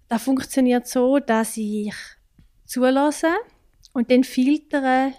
da 0.09 0.19
funktioniert 0.19 0.87
so, 0.87 1.19
dass 1.19 1.57
ich 1.57 1.95
zulasse 2.67 3.33
und 3.93 4.11
dann 4.11 4.25
filtere, 4.25 5.13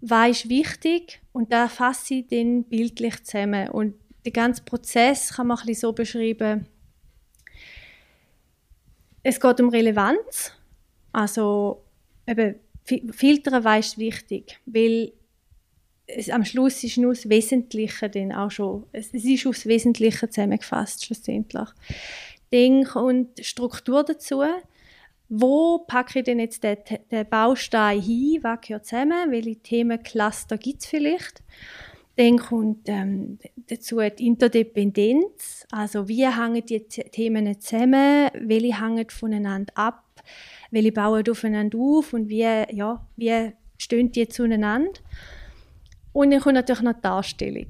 was 0.00 0.30
ist 0.30 0.48
wichtig 0.48 1.20
und 1.32 1.52
da 1.52 1.68
fasse 1.68 2.14
ich 2.14 2.28
dann 2.28 2.64
bildlich 2.64 3.24
zusammen. 3.24 3.68
Und 3.68 3.94
den 4.28 4.34
ganzen 4.34 4.64
Prozess 4.64 5.34
kann 5.34 5.46
man 5.46 5.58
ein 5.58 5.66
bisschen 5.66 5.80
so 5.80 5.92
beschreiben. 5.92 6.66
Es 9.22 9.40
geht 9.40 9.60
um 9.60 9.70
Relevanz, 9.70 10.52
also 11.12 11.84
eben 12.26 12.56
Filtern 12.84 13.64
weißt 13.64 13.98
wichtig, 13.98 14.60
weil 14.66 15.12
es, 16.06 16.30
am 16.30 16.44
Schluss 16.44 16.84
ist 16.84 16.96
nur 16.96 17.14
das 17.14 17.28
Wesentliche 17.28 18.08
dann 18.08 18.32
auch 18.32 18.50
schon, 18.50 18.86
es, 18.92 19.12
es 19.12 19.24
ist 19.24 19.46
aufs 19.46 19.66
Wesentliche 19.66 20.28
zusammengefasst 20.28 21.04
schlussendlich. 21.04 21.68
Dann 22.50 22.84
kommt 22.84 23.44
Struktur 23.44 24.04
dazu. 24.04 24.42
Wo 25.28 25.80
packe 25.80 26.20
ich 26.20 26.24
denn 26.24 26.38
jetzt 26.38 26.64
den, 26.64 26.78
den 27.10 27.28
Baustein 27.28 28.00
hin? 28.00 28.38
Was 28.42 28.60
gehört 28.62 28.86
zusammen? 28.86 29.30
Welche 29.30 29.56
Themencluster 29.56 30.56
gibt 30.56 30.80
es 30.80 30.86
vielleicht? 30.86 31.42
Dann 32.18 32.36
kommt 32.36 32.88
ähm, 32.88 33.38
dazu 33.68 34.00
die 34.00 34.26
Interdependenz. 34.26 35.64
Also 35.70 36.08
wie 36.08 36.26
hängen 36.26 36.66
die 36.66 36.80
Themen 36.80 37.60
zusammen? 37.60 38.28
Welche 38.34 38.82
hängen 38.82 39.08
voneinander 39.08 39.72
ab? 39.76 40.02
Welche 40.72 40.90
bauen 40.90 41.22
aufeinander 41.30 41.78
auf? 41.78 42.12
Und 42.12 42.28
wie, 42.28 42.40
ja, 42.40 43.06
wie 43.14 43.52
stehen 43.76 44.10
die 44.10 44.26
zueinander? 44.26 44.90
Und 46.12 46.32
dann 46.32 46.40
kommt 46.40 46.56
natürlich 46.56 46.82
noch 46.82 46.94
die 46.94 47.02
Darstellung. 47.02 47.68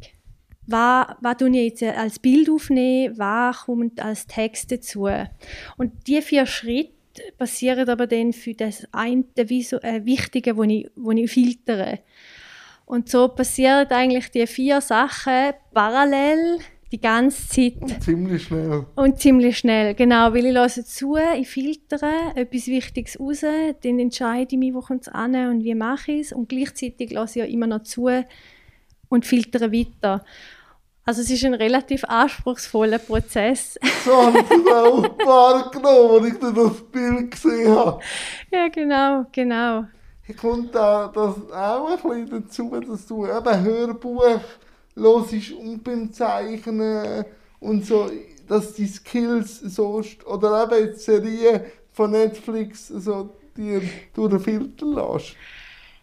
Was, 0.66 1.08
was 1.20 1.36
tue 1.36 1.50
ich 1.50 1.80
jetzt 1.80 1.82
als 1.82 2.18
Bild 2.18 2.48
aufnehmen? 2.48 3.18
Was 3.18 3.66
kommt 3.66 4.00
als 4.00 4.26
Text 4.26 4.72
dazu? 4.72 5.10
Und 5.76 5.92
diese 6.06 6.22
vier 6.22 6.46
Schritte 6.46 6.94
passieren 7.36 7.86
aber 7.86 8.06
dann 8.06 8.32
für 8.32 8.54
das 8.54 8.86
eine 8.92 9.24
äh, 9.36 10.06
Wichtige, 10.06 10.54
das 10.54 10.66
ich, 10.68 10.88
ich 10.96 11.30
filtere. 11.30 11.98
Und 12.88 13.10
so 13.10 13.28
passieren 13.28 13.86
eigentlich 13.90 14.30
die 14.30 14.46
vier 14.46 14.80
Sachen 14.80 15.52
parallel 15.74 16.58
die 16.90 16.98
ganze 16.98 17.46
Zeit. 17.46 17.74
Und 17.82 18.02
ziemlich 18.02 18.44
schnell. 18.44 18.86
Und 18.94 19.20
ziemlich 19.20 19.58
schnell, 19.58 19.94
genau. 19.94 20.32
Weil 20.32 20.46
ich 20.46 20.54
höre 20.54 20.68
zu, 20.68 21.16
ich 21.36 21.50
filtere 21.50 22.10
etwas 22.34 22.66
Wichtiges 22.66 23.20
raus, 23.20 23.42
dann 23.42 23.98
entscheide 23.98 24.48
ich 24.52 24.58
mich, 24.58 24.72
wo 24.72 24.80
kommt 24.80 25.02
es 25.02 25.08
an 25.08 25.34
und 25.50 25.64
wie 25.64 25.74
mache 25.74 26.12
ich 26.12 26.20
es. 26.20 26.32
Und 26.32 26.48
gleichzeitig 26.48 27.10
höre 27.10 27.24
ich 27.24 27.34
ja 27.34 27.44
immer 27.44 27.66
noch 27.66 27.82
zu 27.82 28.08
und 29.10 29.26
filtere 29.26 29.70
weiter. 29.70 30.24
Also 31.04 31.20
es 31.20 31.30
ist 31.30 31.44
ein 31.44 31.54
relativ 31.54 32.04
anspruchsvoller 32.04 33.00
Prozess. 33.00 33.78
So 34.02 34.16
habe 34.16 34.38
ich 34.38 34.48
das 34.48 34.72
auch 34.72 35.02
wahrgenommen, 35.26 36.24
als 36.24 36.32
ich 36.32 36.38
das 36.38 36.90
Bild 36.90 37.30
gesehen 37.30 37.70
habe. 37.70 38.00
Ja, 38.50 38.68
genau, 38.68 39.26
genau. 39.30 39.84
Kommt 40.34 40.74
da 40.74 41.08
das 41.08 41.36
auch 41.52 41.90
ein 41.90 41.96
bisschen 41.96 42.42
dazu, 42.42 42.80
dass 42.80 43.06
du 43.06 43.26
eben 43.26 43.64
Hörbuch 43.64 44.40
hörst 44.94 45.52
und 45.52 45.82
beim 45.82 46.12
Zeichnen 46.12 47.24
und 47.60 47.86
so, 47.86 48.10
dass 48.46 48.74
die 48.74 48.86
Skills 48.86 49.60
so, 49.60 50.02
oder 50.26 50.64
eben 50.64 50.84
jetzt 50.86 51.04
Serien 51.04 51.62
von 51.92 52.10
Netflix 52.10 52.88
so 52.88 53.30
dir 53.56 53.82
durch 54.14 54.30
den 54.30 54.40
Filter 54.40 54.86
lässt. 54.86 55.34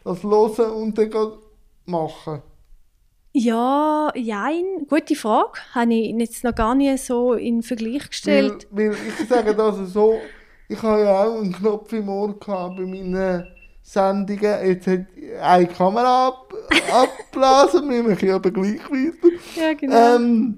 Das 0.04 0.24
hören 0.24 0.72
und 0.72 0.98
dann 0.98 1.32
machen. 1.86 2.42
Ja, 3.34 4.12
jein. 4.16 4.86
Gute 4.88 5.16
Frage. 5.16 5.60
Habe 5.74 5.94
ich 5.94 6.16
jetzt 6.16 6.44
noch 6.44 6.56
gar 6.56 6.74
nicht 6.74 7.04
so 7.04 7.34
in 7.34 7.64
Vergleich 7.64 8.10
gestellt. 8.10 8.68
Weil, 8.72 8.92
weil 8.92 8.98
ich 9.08 9.28
sage 9.28 9.54
das 9.54 9.76
so, 9.92 10.20
ich 10.70 10.82
habe 10.82 11.02
ja 11.02 11.26
auch 11.26 11.42
einen 11.42 11.52
Knopf 11.52 11.92
im 11.92 12.08
Ohr 12.08 12.40
gehabt 12.40 12.78
bei 12.78 12.84
meinen 12.84 13.46
Sendungen. 13.86 14.66
Jetzt 14.66 14.88
hat 14.88 15.06
eine 15.42 15.68
Kamera 15.68 16.30
ab, 16.30 16.54
abblasen, 16.92 17.88
wir 17.90 18.04
machen 18.04 18.32
aber 18.32 18.52
gleich 18.52 18.82
weiter. 18.90 19.36
Ja, 19.56 19.74
genau. 19.74 20.16
Ähm, 20.16 20.58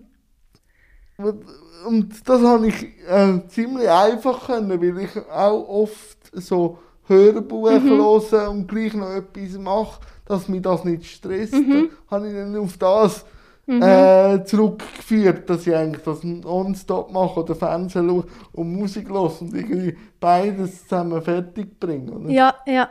und 1.86 2.28
das 2.28 2.42
habe 2.42 2.68
ich 2.68 2.84
äh, 3.08 3.42
ziemlich 3.50 3.90
einfach 3.90 4.48
können, 4.48 4.82
weil 4.82 5.04
ich 5.04 5.18
auch 5.30 5.68
oft 5.68 6.18
so 6.32 6.80
Hörbuch 7.08 7.72
mhm. 7.72 7.90
höre 7.90 8.50
und 8.50 8.68
gleich 8.68 8.94
noch 8.94 9.10
etwas 9.10 9.58
mache, 9.58 10.00
dass 10.26 10.48
mich 10.48 10.62
das 10.62 10.86
nicht 10.86 11.06
stresst. 11.06 11.54
Mhm. 11.54 11.90
habe 12.10 12.28
ich 12.28 12.34
dann 12.34 12.56
auf 12.56 12.78
das 12.78 13.26
mhm. 13.68 13.82
äh, 13.82 14.44
zurückgeführt, 14.46 15.50
dass 15.50 15.68
ich 15.68 15.76
eigentlich 15.76 16.04
das 16.04 16.24
nonstop 16.24 17.12
mache 17.12 17.42
oder 17.42 17.56
Fernsehen 17.56 18.10
schaue 18.10 18.26
und 18.54 18.74
Musik 18.74 19.10
höre 19.10 19.42
und 19.42 19.54
irgendwie 19.54 19.96
beides 20.20 20.84
zusammen 20.84 21.22
fertig 21.22 21.80
bringe. 21.80 22.12
Oder? 22.12 22.30
Ja, 22.30 22.56
ja. 22.66 22.90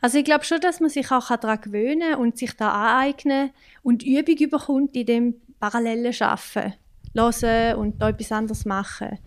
Also 0.00 0.18
ich 0.18 0.24
glaube 0.24 0.44
schon, 0.44 0.60
dass 0.60 0.80
man 0.80 0.90
sich 0.90 1.10
auch 1.10 1.28
daran 1.36 1.60
gewöhnen 1.60 2.12
kann 2.12 2.20
und 2.20 2.38
sich 2.38 2.56
da 2.56 2.70
aneignen 2.70 3.50
und 3.82 4.04
Übung 4.04 4.36
überkommt 4.36 4.94
in 4.94 5.06
dem 5.06 5.34
parallelen 5.58 6.14
Arbeiten. 6.20 6.74
Hören 7.14 7.74
und 7.76 8.00
da 8.00 8.10
etwas 8.10 8.30
anderes 8.30 8.64
machen. 8.64 9.18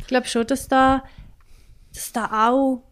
Ich 0.00 0.06
glaube 0.08 0.26
schon, 0.26 0.44
dass 0.46 0.66
da, 0.66 1.04
dass 1.94 2.12
da 2.12 2.48
auch, 2.48 2.82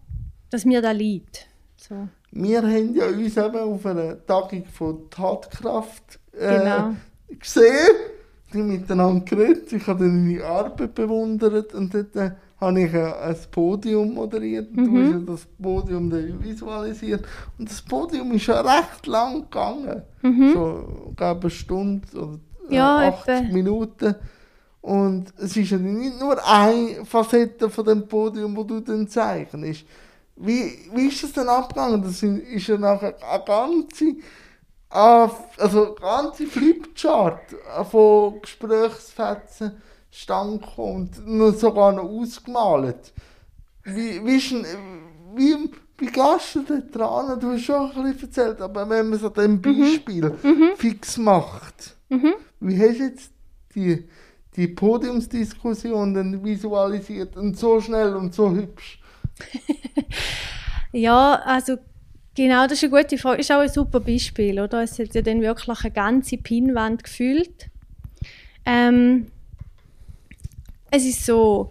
dass 0.50 0.64
mir 0.64 0.80
da 0.80 0.92
liegt. 0.92 1.48
So. 1.76 2.08
Wir 2.30 2.62
haben 2.62 2.94
ja 2.94 3.06
uns 3.06 3.36
eben 3.36 3.56
auf 3.56 3.84
einer 3.86 4.24
Tagung 4.24 4.64
von 4.66 5.10
Tatkraft 5.10 6.20
äh, 6.32 6.58
genau 6.58 6.94
gesehen, 7.38 7.96
die 8.52 8.62
miteinander 8.62 9.24
geredet. 9.24 9.72
Ich 9.72 9.86
habe 9.86 10.04
deine 10.04 10.44
Arbeit 10.44 10.94
bewundert 10.94 11.74
und 11.74 11.92
dort 11.92 12.16
äh, 12.16 12.30
habe 12.60 12.80
ich 12.80 12.94
äh, 12.94 13.12
ein 13.12 13.36
Podium 13.50 14.14
moderiert. 14.14 14.74
Mhm. 14.74 14.84
Du 14.84 15.02
hast 15.02 15.12
ja 15.12 15.18
das 15.32 15.46
Podium 15.60 16.12
visualisiert. 16.42 17.24
Und 17.58 17.70
das 17.70 17.82
Podium 17.82 18.32
ist 18.32 18.46
ja 18.46 18.60
recht 18.60 19.06
lang 19.06 19.42
gegangen. 19.42 20.02
Mhm. 20.22 20.52
So, 20.52 21.12
glaube 21.16 21.42
eine 21.42 21.50
Stunde 21.50 22.06
oder 22.14 22.38
äh, 22.70 22.74
ja, 22.74 23.08
80 23.08 23.28
etwa. 23.28 23.52
Minuten. 23.52 24.14
Und 24.80 25.34
es 25.38 25.56
ist 25.56 25.70
ja 25.70 25.78
nicht 25.78 26.20
nur 26.20 26.36
eine 26.46 27.04
Facette 27.04 27.68
von 27.68 27.84
dem 27.84 28.06
Podium, 28.06 28.56
wo 28.56 28.62
du 28.62 28.80
dann 28.80 29.08
zeichnest. 29.08 29.84
Wie, 30.36 30.70
wie 30.94 31.08
ist 31.08 31.24
das 31.24 31.32
denn 31.32 31.48
abgegangen? 31.48 32.02
Das 32.02 32.22
ist 32.22 32.66
ja 32.66 32.78
nachher 32.78 33.16
eine 33.28 33.44
ganze 33.44 34.16
also 34.88 35.94
ganze 36.00 36.46
Flipchart 36.46 37.54
von 37.90 38.40
Gesprächsfetzen 38.40 39.82
stand 40.10 40.78
und 40.78 41.14
sogar 41.58 41.92
noch 41.92 42.04
ausgemalt. 42.04 43.12
Wie, 43.84 44.24
wie, 44.24 44.64
wie, 45.36 45.70
wie 45.98 46.06
gehst 46.06 46.54
du 46.54 46.62
da 46.62 46.78
dran? 46.78 47.38
Du 47.38 47.52
hast 47.52 47.62
schon 47.62 47.90
ein 47.92 48.12
bisschen 48.12 48.28
erzählt, 48.28 48.60
aber 48.60 48.88
wenn 48.88 49.10
man 49.10 49.18
es 49.18 49.24
an 49.24 49.32
diesem 49.34 49.52
mhm. 49.52 49.62
Beispiel 49.62 50.30
mhm. 50.42 50.76
fix 50.76 51.16
macht, 51.18 51.96
mhm. 52.08 52.34
wie 52.60 52.78
hast 52.80 52.98
du 52.98 53.04
jetzt 53.04 53.30
die, 53.74 54.08
die 54.56 54.68
Podiumsdiskussion 54.68 56.14
dann 56.14 56.44
visualisiert 56.44 57.36
und 57.36 57.58
so 57.58 57.80
schnell 57.80 58.14
und 58.16 58.34
so 58.34 58.50
hübsch? 58.50 59.00
ja, 60.92 61.34
also 61.44 61.76
Genau, 62.36 62.64
das 62.64 62.82
ist 62.82 62.92
eine 62.92 63.02
gute 63.02 63.18
Frage. 63.18 63.40
Ist 63.40 63.50
auch 63.50 63.60
ein 63.60 63.68
super 63.68 64.00
Beispiel, 64.00 64.60
oder? 64.60 64.82
Es 64.82 64.98
hat 64.98 65.14
ja 65.14 65.22
dann 65.22 65.40
wirklich 65.40 65.68
eine 65.84 65.90
ganze 65.90 66.36
Pinnwand 66.36 67.02
gefüllt. 67.02 67.70
Ähm, 68.66 69.28
es 70.90 71.06
ist 71.06 71.24
so, 71.24 71.70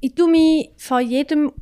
ich 0.00 0.14
tue 0.14 0.30
mich 0.30 0.70
vor 0.76 1.00
jedem 1.00 1.52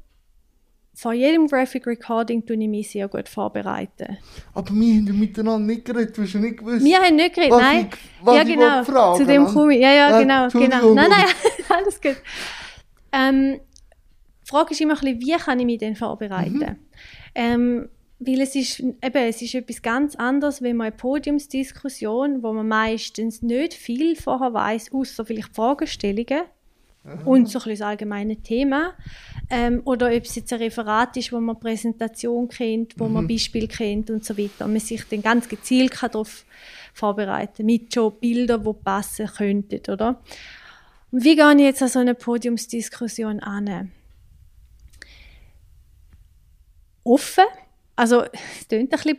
vor 0.94 1.12
jedem 1.12 1.46
Graphic 1.46 1.86
Recording 1.86 2.44
tue 2.44 2.56
ich 2.56 2.68
mich 2.68 2.90
sehr 2.90 3.06
gut 3.06 3.28
vorbereiten. 3.28 4.18
Aber 4.52 4.74
wir 4.74 4.94
haben 4.96 5.16
miteinander 5.16 5.64
nicht 5.64 5.84
geredet, 5.84 6.18
du 6.18 6.22
hast 6.22 6.32
ja 6.32 6.40
nicht 6.40 6.58
gewusst. 6.58 6.84
Wir 6.84 6.98
haben 6.98 7.14
nicht 7.14 7.36
geredet, 7.36 7.56
nein. 7.56 7.88
Ich, 7.92 8.26
ja, 8.26 8.42
ich 8.42 8.48
genau. 8.48 8.82
fragen 8.82 9.18
Zu 9.18 9.24
dem 9.24 9.46
komme 9.46 9.76
ich. 9.76 9.80
Ja, 9.80 9.92
ja, 9.92 10.18
Äh, 10.18 10.22
genau, 10.24 10.48
genau. 10.48 10.94
Nein, 10.94 11.08
nein, 11.08 11.26
alles 11.68 12.00
gut. 12.00 12.16
Ähm, 13.12 13.60
die 14.42 14.48
Frage 14.48 14.72
ist 14.72 14.80
immer 14.80 14.94
ein 14.94 15.00
bisschen, 15.00 15.20
wie 15.20 15.40
kann 15.40 15.60
ich 15.60 15.66
mich 15.66 15.78
denn 15.78 15.94
vorbereiten? 15.94 16.58
Mhm. 16.58 16.87
Ähm, 17.38 17.88
weil 18.18 18.40
es 18.40 18.56
ist, 18.56 18.80
eben, 18.80 18.96
es 19.00 19.40
ist 19.40 19.54
etwas 19.54 19.80
ganz 19.80 20.16
anderes, 20.16 20.60
wenn 20.60 20.76
man 20.76 20.88
eine 20.88 20.96
Podiumsdiskussion, 20.96 22.42
wo 22.42 22.52
man 22.52 22.66
meistens 22.66 23.42
nicht 23.42 23.74
viel 23.74 24.16
vorher 24.16 24.52
weiß, 24.52 24.92
außer 24.92 25.24
vielleicht 25.24 25.54
Fragestellungen 25.54 26.42
und 27.24 27.48
so 27.48 27.60
ein 27.60 27.62
bisschen 27.62 27.78
das 27.78 27.80
allgemeine 27.82 28.36
Thema. 28.38 28.94
Ähm, 29.50 29.82
oder 29.84 30.08
ob 30.08 30.24
es 30.24 30.34
jetzt 30.34 30.52
ein 30.52 30.58
Referat 30.58 31.16
ist, 31.16 31.32
wo 31.32 31.38
man 31.38 31.54
eine 31.54 31.60
Präsentation 31.60 32.48
kennt, 32.48 32.98
wo 32.98 33.06
man 33.06 33.28
Beispiel 33.28 33.68
kennt 33.68 34.10
und 34.10 34.24
so 34.24 34.36
weiter. 34.36 34.64
Und 34.64 34.72
man 34.72 34.80
sich 34.80 35.04
dann 35.08 35.22
ganz 35.22 35.48
gezielt 35.48 36.02
darauf 36.02 36.44
vorbereiten 36.92 37.64
mit 37.64 37.94
schon 37.94 38.18
Bildern, 38.18 38.64
die 38.64 38.72
passen 38.84 39.28
könnten, 39.28 39.92
oder? 39.92 40.20
Und 41.12 41.22
wie 41.22 41.36
gehe 41.36 41.54
ich 41.54 41.60
jetzt 41.60 41.82
an 41.82 41.88
so 41.88 42.00
eine 42.00 42.16
Podiumsdiskussion 42.16 43.38
an? 43.38 43.92
Offen. 47.08 47.44
Also, 47.96 48.22
es 48.22 48.68
klingt 48.68 48.92
ein 48.92 49.00
bisschen 49.00 49.18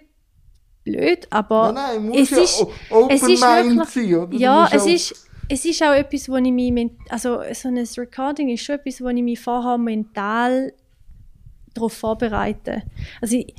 blöd, 0.83 1.27
aber 1.29 1.71
Nein, 1.73 2.09
nein, 2.09 2.19
es 2.19 2.29
ja 2.29 2.37
ist, 2.39 2.65
es 3.09 3.23
ist 3.23 3.41
wirklich, 3.41 3.79
sein, 3.79 4.31
Ja, 4.31 4.69
es 4.71 4.85
ist, 4.85 5.29
es 5.49 5.65
ist 5.65 5.81
auch 5.83 5.93
etwas, 5.93 6.29
wo 6.29 6.37
ich 6.37 6.51
mich, 6.51 6.91
also 7.09 7.41
so 7.53 7.67
ein 7.67 7.77
Recording 7.77 8.49
ist 8.49 8.63
schon 8.63 8.75
etwas, 8.75 9.01
wo 9.01 9.09
ich 9.09 9.23
mich 9.23 9.39
vorher 9.39 9.77
mental 9.77 10.73
darauf 11.73 11.93
vorbereite. 11.93 12.83
Also 13.21 13.37
ich, 13.37 13.53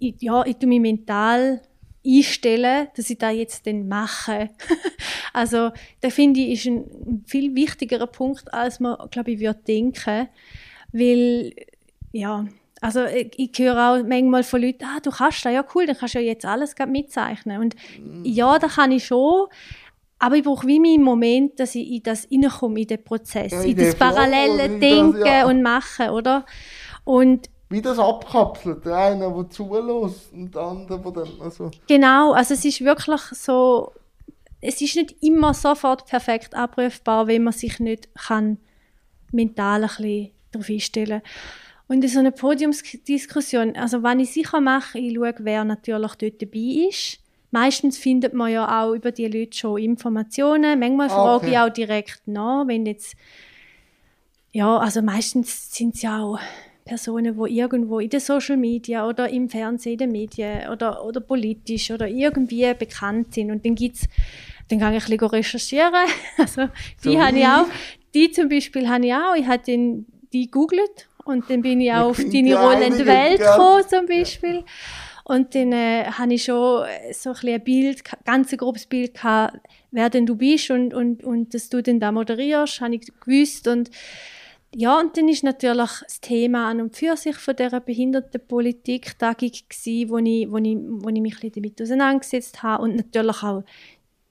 ich, 0.00 0.14
ja, 0.20 0.44
ich 0.46 0.56
tue 0.56 0.68
mich 0.68 0.80
mental 0.80 1.60
einstellen, 2.04 2.88
dass 2.96 3.10
ich 3.10 3.18
da 3.18 3.30
jetzt 3.30 3.66
dann 3.66 3.88
mache. 3.88 4.50
also 5.32 5.70
da 6.00 6.10
finde 6.10 6.40
ich, 6.40 6.64
ist 6.64 6.66
ein 6.66 7.24
viel 7.26 7.54
wichtigerer 7.54 8.06
Punkt, 8.06 8.52
als 8.52 8.80
man, 8.80 8.96
glaube 9.10 9.32
ich, 9.32 9.40
würde 9.40 9.60
denken, 9.66 10.28
weil 10.92 11.52
ja, 12.12 12.46
also 12.80 13.04
ich, 13.04 13.32
ich 13.36 13.58
höre 13.58 13.76
auch 13.76 14.02
manchmal 14.06 14.42
von 14.42 14.60
Leuten, 14.60 14.84
ah, 14.84 15.00
du 15.02 15.10
kannst 15.10 15.44
das, 15.44 15.52
ja 15.52 15.64
cool, 15.74 15.86
dann 15.86 15.96
kannst 15.96 16.14
du 16.14 16.20
ja 16.20 16.26
jetzt 16.26 16.44
alles 16.44 16.74
mitzeichnen. 16.86 17.60
Und 17.60 17.76
ja, 18.22 18.58
das 18.58 18.74
kann 18.74 18.92
ich 18.92 19.06
schon, 19.06 19.46
aber 20.18 20.36
ich 20.36 20.44
brauche 20.44 20.66
wie 20.66 20.80
meinen 20.80 21.02
Moment, 21.02 21.60
dass 21.60 21.74
ich 21.74 21.90
in 21.90 22.02
das 22.02 22.28
reinkomme, 22.30 22.80
in 22.80 22.86
den 22.86 23.04
Prozess, 23.04 23.52
Ja, 23.52 23.62
in, 23.62 23.70
in 23.70 23.76
das 23.76 23.94
parallele 23.94 24.64
in 24.64 24.80
das, 24.80 24.90
Denken 24.90 25.26
ja. 25.26 25.46
und 25.46 25.62
Machen, 25.62 26.10
oder? 26.10 26.46
Und 27.04 27.50
Wie 27.68 27.82
das 27.82 27.98
abkapselt. 27.98 28.84
Der 28.84 28.96
eine, 28.96 29.32
der 29.32 29.50
zulässt 29.50 30.32
und 30.32 30.54
der 30.54 30.62
andere, 30.62 31.00
der 31.00 31.12
dann... 31.12 31.40
Also, 31.40 31.70
Genau, 31.86 32.32
also 32.32 32.54
es 32.54 32.64
ist 32.64 32.80
wirklich 32.82 33.20
so, 33.32 33.92
es 34.60 34.80
ist 34.80 34.96
nicht 34.96 35.22
immer 35.22 35.52
sofort 35.52 36.06
perfekt 36.06 36.54
abrufbar, 36.54 37.26
wenn 37.26 37.44
man 37.44 37.52
sich 37.52 37.78
nicht 37.78 38.08
kann 38.14 38.58
mental 39.32 39.82
ein 39.82 39.88
bisschen 39.88 40.30
darauf 40.50 40.70
einstellen 40.70 41.22
Und 41.88 42.02
in 42.02 42.08
so 42.10 42.18
einer 42.18 42.32
Podiumsdiskussion, 42.32 43.76
also 43.76 44.02
wenn 44.02 44.20
ich 44.20 44.32
sicher 44.32 44.60
mache, 44.60 44.98
ich 44.98 45.14
schaue, 45.14 45.34
wer 45.38 45.64
natürlich 45.64 46.14
dort 46.14 46.42
dabei 46.42 46.88
ist. 46.88 47.20
Meistens 47.52 47.96
findet 47.96 48.34
man 48.34 48.50
ja 48.52 48.82
auch 48.82 48.92
über 48.92 49.12
die 49.12 49.26
Leute 49.28 49.56
schon 49.56 49.78
Informationen. 49.78 50.80
Manchmal 50.80 51.06
Ah, 51.06 51.14
frage 51.14 51.36
okay. 51.36 51.50
ich 51.50 51.58
auch 51.58 51.68
direkt 51.70 52.22
nach, 52.26 52.66
wenn 52.66 52.86
jetzt 52.86 53.16
ja, 54.52 54.78
also 54.78 55.02
meistens 55.02 55.74
sind 55.74 55.94
es 55.96 56.02
ja 56.02 56.22
auch 56.22 56.38
Personen, 56.86 57.36
die 57.36 57.58
irgendwo 57.58 57.98
in 57.98 58.08
den 58.08 58.20
Social 58.20 58.56
Media 58.56 59.06
oder 59.06 59.28
im 59.28 59.50
Fernsehen, 59.50 59.92
in 59.92 59.98
den 59.98 60.12
Medien 60.12 60.68
oder, 60.70 61.04
oder 61.04 61.20
politisch 61.20 61.90
oder 61.90 62.08
irgendwie 62.08 62.72
bekannt 62.72 63.34
sind. 63.34 63.50
Und 63.50 63.66
dann 63.66 63.74
gibt's, 63.74 64.08
dann 64.68 64.78
gehe 64.78 64.96
ich 64.96 65.04
ein 65.04 65.10
bisschen 65.10 65.28
recherchieren. 65.28 66.08
Also 66.38 66.68
die 67.04 67.12
So 67.12 67.20
habe 67.20 67.38
ich 67.38 67.46
auch. 67.46 67.66
Die 68.14 68.30
zum 68.30 68.48
Beispiel 68.48 68.88
habe 68.88 69.04
ich 69.04 69.12
auch. 69.12 69.34
Ich 69.36 69.46
habe 69.46 69.62
den, 69.62 70.06
die 70.32 70.46
gegoogelt 70.46 71.06
und 71.26 71.50
dann 71.50 71.62
bin 71.62 71.80
ich 71.80 71.92
auch 71.92 72.10
auf 72.10 72.16
deine 72.18 72.50
ja 72.50 72.60
Rolle 72.60 72.86
in 72.86 72.98
der 72.98 73.06
einige, 73.06 73.06
Welt 73.06 73.38
gekommen 73.40 73.84
zum 73.88 74.06
Beispiel. 74.06 74.64
Und 75.24 75.56
dann 75.56 75.72
äh, 75.72 76.04
habe 76.04 76.34
ich 76.34 76.44
schon 76.44 76.84
äh, 76.84 77.12
so 77.12 77.30
ein, 77.30 77.48
ein 77.48 77.64
Bild, 77.64 78.02
ganz 78.24 78.52
ein 78.52 78.58
grobes 78.58 78.86
Bild 78.86 79.14
gehabt, 79.14 79.58
wer 79.90 80.08
denn 80.08 80.24
du 80.24 80.36
bist 80.36 80.70
und, 80.70 80.94
und, 80.94 81.24
und 81.24 81.52
dass 81.52 81.68
du 81.68 81.82
denn 81.82 81.98
da 81.98 82.12
moderierst, 82.12 82.80
habe 82.80 82.94
ich 82.94 83.12
gewusst. 83.20 83.66
Und 83.66 83.90
ja, 84.72 85.00
und 85.00 85.16
dann 85.16 85.28
ist 85.28 85.42
natürlich 85.42 85.90
das 86.00 86.20
Thema 86.20 86.68
an 86.68 86.80
und 86.80 86.96
für 86.96 87.16
sich 87.16 87.36
von 87.36 87.56
dieser 87.56 87.80
Behindertenpolitik-Tagung 87.80 89.50
gsi, 89.68 90.06
wo 90.08 90.18
ich, 90.18 90.50
wo, 90.50 90.58
ich, 90.58 90.76
wo 90.76 91.08
ich 91.08 91.20
mich 91.20 91.34
ein 91.34 91.40
bisschen 91.40 91.52
damit 91.54 91.82
auseinandergesetzt 91.82 92.62
habe 92.62 92.84
und 92.84 92.94
natürlich 92.94 93.42
auch 93.42 93.64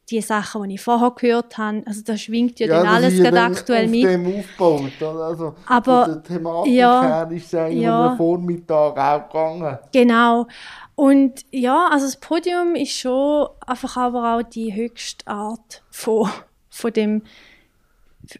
die 0.09 0.21
Sachen, 0.21 0.69
die 0.69 0.75
ich 0.75 0.81
vorher 0.81 1.11
gehört 1.11 1.57
habe. 1.57 1.81
Also 1.85 2.01
da 2.03 2.15
schwingt 2.15 2.59
ja, 2.59 2.67
dann 2.67 2.83
das 2.85 2.93
alles 2.93 3.17
ja 3.17 3.23
gerade 3.23 3.35
dann 3.37 3.51
aktuell 3.53 3.85
auf 3.85 3.91
mit. 3.91 4.03
dem 4.03 4.27
aufgebaut. 4.39 4.91
oder? 5.01 5.23
Also, 5.25 5.55
Aber- 5.65 6.05
von 6.05 6.13
der 6.13 6.23
Thematik 6.23 6.73
ja, 6.73 7.01
her 7.01 7.31
ist 7.31 7.45
es 7.47 7.55
eigentlich 7.55 7.83
ja. 7.83 8.09
am 8.11 8.17
Vormittag 8.17 8.97
auch 8.97 9.27
gegangen. 9.27 9.79
Genau. 9.91 10.47
Und 10.95 11.41
ja, 11.51 11.89
also 11.91 12.05
das 12.05 12.17
Podium 12.17 12.75
ist 12.75 12.91
schon 12.91 13.47
einfach 13.65 13.97
aber 13.97 14.35
auch 14.37 14.43
die 14.43 14.73
höchste 14.73 15.27
Art 15.27 15.81
von, 15.89 16.29
von 16.69 16.93
dem 16.93 17.23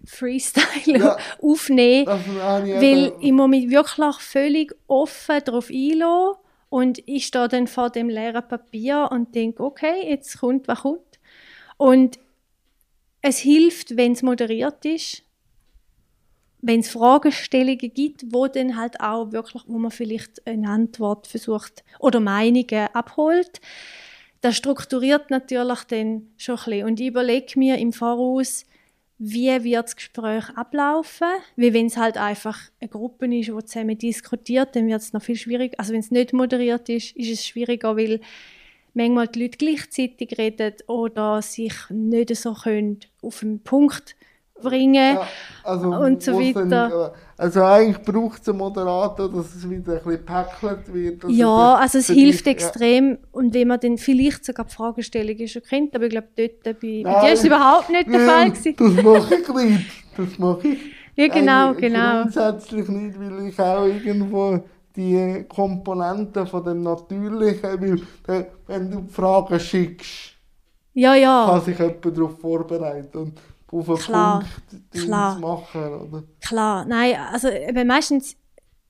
Freestyle 0.05 0.65
Ja. 0.99 1.17
aufnehmen. 1.41 2.07
Weil 2.07 3.13
ich 3.19 3.31
muss 3.31 3.49
mich 3.49 3.69
wirklich 3.69 4.15
völlig 4.17 4.75
offen 4.87 5.41
darauf 5.45 5.69
einlassen 5.69 6.35
und 6.69 6.99
ich 7.07 7.25
stehe 7.27 7.47
dann 7.47 7.67
vor 7.67 7.89
dem 7.89 8.09
leeren 8.09 8.47
Papier 8.47 9.09
und 9.11 9.35
denke, 9.35 9.63
okay, 9.63 10.09
jetzt 10.09 10.39
kommt, 10.39 10.67
was 10.67 10.79
kommt. 10.81 10.99
Und 11.77 12.19
es 13.21 13.39
hilft, 13.39 13.97
wenn 13.97 14.13
es 14.13 14.21
moderiert 14.21 14.85
ist, 14.85 15.23
wenn 16.61 16.79
es 16.79 16.89
Fragestellungen 16.89 17.93
gibt, 17.93 18.25
wo 18.31 18.47
dann 18.47 18.75
halt 18.75 18.99
auch 18.99 19.31
wirklich, 19.31 19.63
wo 19.67 19.77
man 19.77 19.91
vielleicht 19.91 20.45
eine 20.47 20.69
Antwort 20.69 21.27
versucht 21.27 21.83
oder 21.99 22.19
Meinungen 22.19 22.87
abholt. 22.93 23.61
Das 24.41 24.55
strukturiert 24.57 25.29
natürlich 25.29 25.83
dann 25.85 26.27
schon 26.37 26.57
ein 26.57 26.63
bisschen. 26.65 26.85
Und 26.85 26.99
ich 26.99 27.07
überlege 27.07 27.59
mir 27.59 27.77
im 27.77 27.93
Voraus, 27.93 28.65
wie 29.17 29.63
wird 29.63 29.85
das 29.85 29.95
Gespräch 29.95 30.49
ablaufen? 30.55 31.27
Weil 31.55 31.73
wenn 31.73 31.85
es 31.85 31.97
halt 31.97 32.17
einfach 32.17 32.59
eine 32.81 32.89
Gruppe 32.89 33.25
ist, 33.27 33.47
die 33.47 33.65
zusammen 33.65 33.97
diskutiert, 33.97 34.75
dann 34.75 34.87
wird 34.87 35.01
es 35.01 35.13
noch 35.13 35.21
viel 35.21 35.37
schwieriger. 35.37 35.79
Also 35.79 35.93
wenn 35.93 36.01
es 36.01 36.11
nicht 36.11 36.33
moderiert 36.33 36.89
ist, 36.89 37.15
ist 37.15 37.31
es 37.31 37.45
schwieriger, 37.45 37.95
weil 37.95 38.19
manchmal 38.95 39.27
die 39.27 39.43
Leute 39.43 39.57
gleichzeitig 39.57 40.37
reden 40.37 40.73
oder 40.87 41.41
sich 41.41 41.73
nicht 41.89 42.35
so 42.35 42.53
können 42.53 42.99
auf 43.21 43.39
den 43.41 43.59
Punkt 43.59 44.15
bringen. 44.61 45.15
Ja, 45.17 45.27
also, 45.65 45.89
und 45.89 46.23
so 46.23 46.33
weiter. 46.33 47.13
Äh, 47.13 47.41
also 47.41 47.61
eigentlich 47.63 48.01
braucht 48.05 48.41
es 48.41 48.47
einen 48.47 48.57
Moderator, 48.59 49.29
dass 49.29 49.53
es 49.53 49.69
wieder 49.69 49.93
ein 49.93 49.97
bisschen 49.97 50.11
gepackelt 50.11 50.93
wird. 50.93 51.23
Ja, 51.27 51.75
es 51.75 51.81
also 51.81 51.97
es 51.97 52.07
hilft 52.07 52.45
dich- 52.45 52.53
extrem 52.53 53.17
und 53.33 53.53
wenn 53.53 53.67
man 53.67 53.81
dann 53.81 53.97
vielleicht 53.97 54.45
sogar 54.45 54.65
die 54.65 54.73
Fragestellungen 54.73 55.47
schon 55.49 55.61
kennt, 55.61 55.93
aber 55.93 56.05
ich 56.05 56.11
glaube 56.11 56.29
dort 56.37 56.63
bei, 56.63 56.71
bei 56.73 56.79
dir 56.81 57.03
Nein. 57.03 57.33
ist 57.33 57.39
es 57.39 57.45
überhaupt 57.45 57.89
nicht 57.89 58.07
der 58.07 58.21
Ja, 58.21 58.27
Fall 58.31 58.49
das 58.51 58.63
gewesen. 58.63 59.03
mache 59.03 59.35
ich 59.35 59.55
nicht. 59.55 59.91
Das 60.17 60.39
mache 60.39 60.67
ich 60.69 60.79
Ja, 61.17 61.27
genau, 61.27 61.73
genau. 61.73 62.21
grundsätzlich 62.21 62.87
nicht, 62.87 63.19
weil 63.19 63.47
ich 63.49 63.59
auch 63.59 63.85
irgendwo 63.85 64.63
die 64.95 65.45
Komponenten 65.49 66.47
von 66.47 66.63
dem 66.63 66.81
Natürlichen, 66.81 67.81
weil 68.27 68.35
äh, 68.35 68.45
wenn 68.67 68.91
du 68.91 69.07
Fragen 69.07 69.59
schickst, 69.59 70.33
Ja, 70.93 71.13
ja, 71.15 71.45
kann 71.49 71.61
sich 71.61 71.77
jemand 71.77 72.05
darauf 72.17 72.39
vorbereiten 72.39 73.17
und 73.17 73.39
auf 73.71 73.89
einen 73.89 73.97
Klar, 73.97 74.39
Punkt 74.39 74.91
klar. 75.05 75.39
machen. 75.39 75.83
Oder? 76.01 76.23
klar. 76.41 76.85
Nein, 76.85 77.15
also 77.31 77.49
eben 77.49 77.87
meistens, 77.87 78.37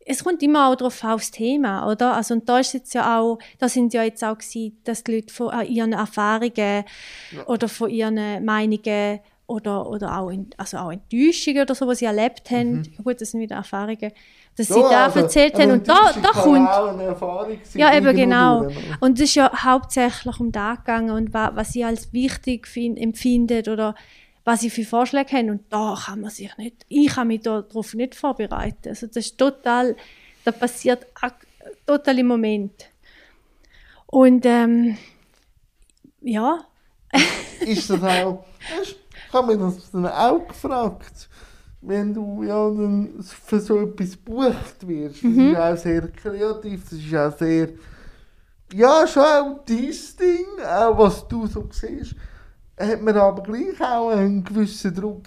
es 0.07 0.23
kommt 0.23 0.43
immer 0.43 0.69
auch 0.69 0.75
darauf 0.75 1.03
aufs 1.03 1.31
Thema, 1.31 1.89
oder? 1.91 2.13
Also 2.15 2.35
und 2.35 2.47
da 2.47 2.59
ist 2.59 2.73
jetzt 2.73 2.93
ja 2.93 3.19
auch, 3.19 3.39
da 3.57 3.67
sind 3.67 3.93
ja 3.93 4.03
jetzt 4.03 4.23
auch 4.23 4.37
gewesen, 4.37 4.79
dass 4.83 5.03
die 5.03 5.15
Leute 5.15 5.33
von 5.33 5.49
äh, 5.51 5.63
ihren 5.63 5.93
Erfahrungen 5.93 6.83
oder 7.47 7.67
von 7.67 7.89
ihren 7.89 8.45
Meinungen 8.45 9.19
oder, 9.47 9.87
oder 9.89 10.17
auch, 10.19 10.29
in, 10.29 10.49
also 10.57 10.77
auch 10.77 10.91
Enttäuschungen 10.91 11.61
oder 11.63 11.73
so, 11.75 11.87
was 11.87 11.99
sie 11.99 12.05
erlebt 12.05 12.49
haben, 12.51 12.83
gut, 13.03 13.21
das 13.21 13.31
sind 13.31 13.41
wieder 13.41 13.55
Erfahrungen, 13.55 14.11
dass 14.57 14.67
sie. 14.67 14.79
Ja, 14.79 14.89
da 14.89 15.03
also, 15.05 15.19
erzählt 15.19 15.59
haben 15.59 15.71
und 15.71 15.87
da, 15.87 16.13
da 16.21 16.29
kommt, 16.29 16.69
Ja, 17.73 17.95
eben 17.95 18.15
genau. 18.15 18.67
Und 18.99 19.19
es 19.19 19.29
ist 19.29 19.35
ja 19.35 19.51
hauptsächlich 19.63 20.39
um 20.39 20.51
das 20.51 20.77
gegangen 20.79 21.11
und 21.11 21.33
wa 21.33 21.51
was 21.55 21.73
sie 21.73 21.83
als 21.83 22.13
wichtig 22.13 22.67
fin- 22.67 22.97
empfindet 22.97 23.67
oder 23.67 23.95
was 24.43 24.61
sie 24.61 24.69
für 24.69 24.85
Vorschläge 24.85 25.35
haben. 25.35 25.49
Und 25.49 25.63
da 25.69 25.97
kann 26.05 26.21
man 26.21 26.29
sich 26.29 26.55
nicht, 26.57 26.85
ich 26.87 27.07
kann 27.07 27.27
mich 27.27 27.41
darauf 27.41 27.93
nicht 27.93 28.15
vorbereiten. 28.15 28.89
Also 28.89 29.07
das 29.07 29.17
ist 29.17 29.37
total, 29.37 29.95
da 30.43 30.51
passiert 30.51 31.05
total 31.85 32.19
im 32.19 32.27
Moment. 32.27 32.89
Und 34.07 34.45
ähm, 34.45 34.97
ja, 36.21 36.59
ist 37.59 37.89
das 37.89 38.03
auch, 38.03 38.45
ich 38.83 39.33
habe 39.33 39.47
mir 39.47 39.57
das 39.57 39.91
dann 39.91 40.05
auch 40.07 40.47
gefragt, 40.47 41.27
wenn 41.87 42.13
du 42.13 42.43
ja 42.43 42.69
dann 42.69 43.15
für 43.21 43.59
so 43.59 43.79
etwas 43.79 44.11
gebucht 44.11 44.87
wirst. 44.87 45.23
Das 45.23 45.37
ist 45.37 45.55
auch 45.55 45.77
sehr 45.77 46.07
kreativ, 46.09 46.83
das 46.83 46.93
ist 46.99 47.15
auch 47.15 47.37
sehr, 47.37 47.69
ja, 48.73 49.07
schon 49.07 49.23
auch 49.23 49.59
dein 49.65 49.77
Ding, 50.19 50.65
auch 50.65 50.97
was 50.97 51.27
du 51.27 51.47
so 51.47 51.67
siehst, 51.71 52.15
hat 52.79 53.01
man 53.01 53.15
aber 53.17 53.43
gleich 53.43 53.79
auch 53.81 54.09
einen 54.09 54.43
gewissen 54.43 54.93
Druck 54.93 55.23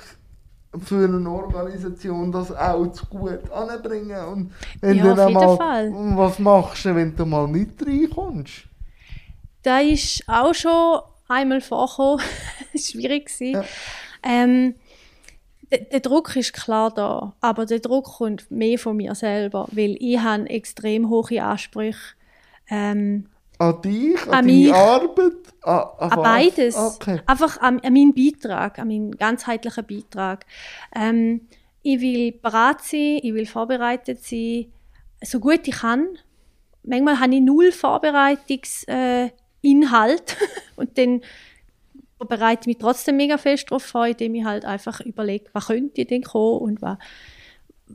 für 0.85 1.05
eine 1.05 1.31
Organisation, 1.31 2.31
das 2.31 2.53
auch 2.53 2.87
zu 2.93 3.07
gut 3.07 3.51
anbringen. 3.51 4.25
Und 4.27 4.53
wenn 4.81 4.97
Ja, 4.97 5.05
du 5.15 5.23
auf 5.23 5.29
jeden 5.29 5.41
dann 5.41 5.57
Fall. 5.57 5.91
mal, 5.91 6.17
was 6.17 6.39
machst 6.39 6.85
du, 6.85 6.95
wenn 6.95 7.17
du 7.17 7.25
mal 7.25 7.49
nicht 7.49 7.85
reinkommst? 7.85 8.65
Da 9.63 9.81
ist 9.81 10.25
auch 10.29 10.55
schon 10.55 11.01
einmal 11.29 11.61
vorgekommen. 11.61 12.21
war 12.73 12.81
schwierig. 12.81 13.27
gewesen. 13.27 13.55
Ja. 13.55 13.65
Ähm, 14.23 14.75
der, 15.71 15.81
der 15.81 16.01
Druck 16.01 16.35
ist 16.37 16.53
klar 16.53 16.91
da, 16.93 17.35
aber 17.41 17.67
der 17.67 17.81
Druck 17.81 18.05
kommt 18.05 18.51
mehr 18.51 18.79
von 18.79 18.97
mir 18.97 19.15
selber, 19.15 19.69
weil 19.73 19.97
ich 20.01 20.19
habe 20.19 20.49
extrem 20.49 21.09
hohe 21.09 21.43
Ansprüche 21.43 22.15
ähm, 22.71 23.27
An 23.59 23.83
dich, 23.83 24.23
an, 24.23 24.35
An 24.35 24.47
deine. 24.47 24.75
Arbeit, 24.75 25.33
an, 25.63 25.79
an 25.99 26.11
an 26.11 26.19
was? 26.19 26.25
beides. 26.25 26.77
Okay. 26.77 27.21
Einfach 27.27 27.61
an, 27.61 27.81
an 27.81 27.93
meinen 27.93 28.15
Beitrag, 28.15 28.79
an 28.79 28.89
meinen 28.89 29.17
ganzheitlichen 29.17 29.85
Beitrag. 29.87 30.47
Ähm, 30.95 31.43
ich 31.83 32.01
will 32.01 32.33
bereit 32.33 32.83
sein, 32.83 33.21
ich 33.23 33.35
will 33.35 33.47
vorbereitet 33.47 34.23
sein, 34.23 34.67
so 35.23 35.41
gut 35.41 35.67
ich 35.67 35.77
kann. 35.77 36.07
Manchmal 36.83 37.21
habe 37.21 37.35
ich 37.35 37.41
null 37.41 37.73
Vorbereitungsinhalt 37.73 39.37
äh, 39.63 40.47
und 40.77 40.97
dann 40.99 41.23
bereite 42.27 42.63
ich 42.63 42.67
mich 42.67 42.79
trotzdem 42.79 43.17
mega 43.17 43.39
fest 43.39 43.71
darauf 43.71 43.85
vor, 43.85 44.07
indem 44.07 44.35
ich 44.35 44.45
halt 44.45 44.65
einfach 44.65 45.01
überlege, 45.01 45.47
was 45.53 45.67
könnte 45.67 46.05
denn 46.05 46.23
kommen 46.23 46.61
und 46.61 46.83
was, 46.83 46.99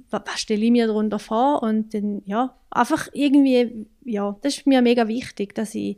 was, 0.09 0.21
was 0.25 0.39
stelle 0.39 0.63
ich 0.63 0.71
mir 0.71 0.87
darunter 0.87 1.19
vor 1.19 1.61
und 1.63 1.93
dann, 1.93 2.21
ja, 2.25 2.55
einfach 2.69 3.07
irgendwie, 3.13 3.85
ja, 4.05 4.35
das 4.41 4.57
ist 4.57 4.67
mir 4.67 4.81
mega 4.81 5.07
wichtig, 5.07 5.53
dass 5.55 5.75
ich, 5.75 5.97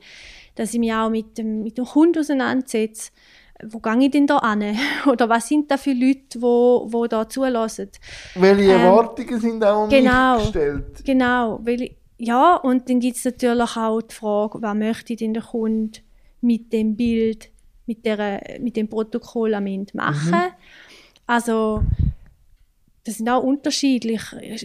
dass 0.55 0.73
ich 0.73 0.79
mich 0.79 0.93
auch 0.93 1.09
mit 1.09 1.37
dem, 1.37 1.63
mit 1.63 1.77
dem 1.77 1.85
Kunden 1.85 2.19
auseinandersetze. 2.19 3.11
Wo 3.63 3.79
gehe 3.79 3.97
ich 3.99 4.11
denn 4.11 4.27
da 4.27 4.37
an? 4.37 4.63
Oder 5.09 5.29
was 5.29 5.47
sind 5.47 5.71
da 5.71 5.77
für 5.77 5.93
Leute, 5.93 6.41
wo, 6.41 6.87
wo 6.89 7.07
da 7.07 7.27
zulassen? 7.27 7.89
Welche 8.35 8.63
Ähm, 8.63 8.81
Erwartungen 8.81 9.39
sind 9.39 9.63
auch 9.63 9.83
an 9.83 9.89
genau. 9.89 10.35
mich 10.35 10.43
gestellt? 10.45 11.05
Genau, 11.05 11.59
weil 11.63 11.95
ja, 12.17 12.55
und 12.55 12.89
dann 12.89 12.99
gibt 12.99 13.17
es 13.17 13.25
natürlich 13.25 13.75
auch 13.77 14.01
die 14.01 14.15
Frage, 14.15 14.61
was 14.61 14.75
möchte 14.75 15.15
denn 15.15 15.33
der 15.33 15.43
Kunde 15.43 15.99
mit 16.41 16.71
dem 16.71 16.95
Bild, 16.95 17.49
mit, 17.85 18.05
der, 18.05 18.59
mit 18.59 18.75
dem 18.75 18.87
Protokoll 18.87 19.53
am 19.53 19.67
Ende 19.67 19.95
machen. 19.95 20.33
Also, 21.27 21.83
das 23.03 23.17
sind 23.17 23.29
auch 23.29 23.43
unterschiedlich, 23.43 24.21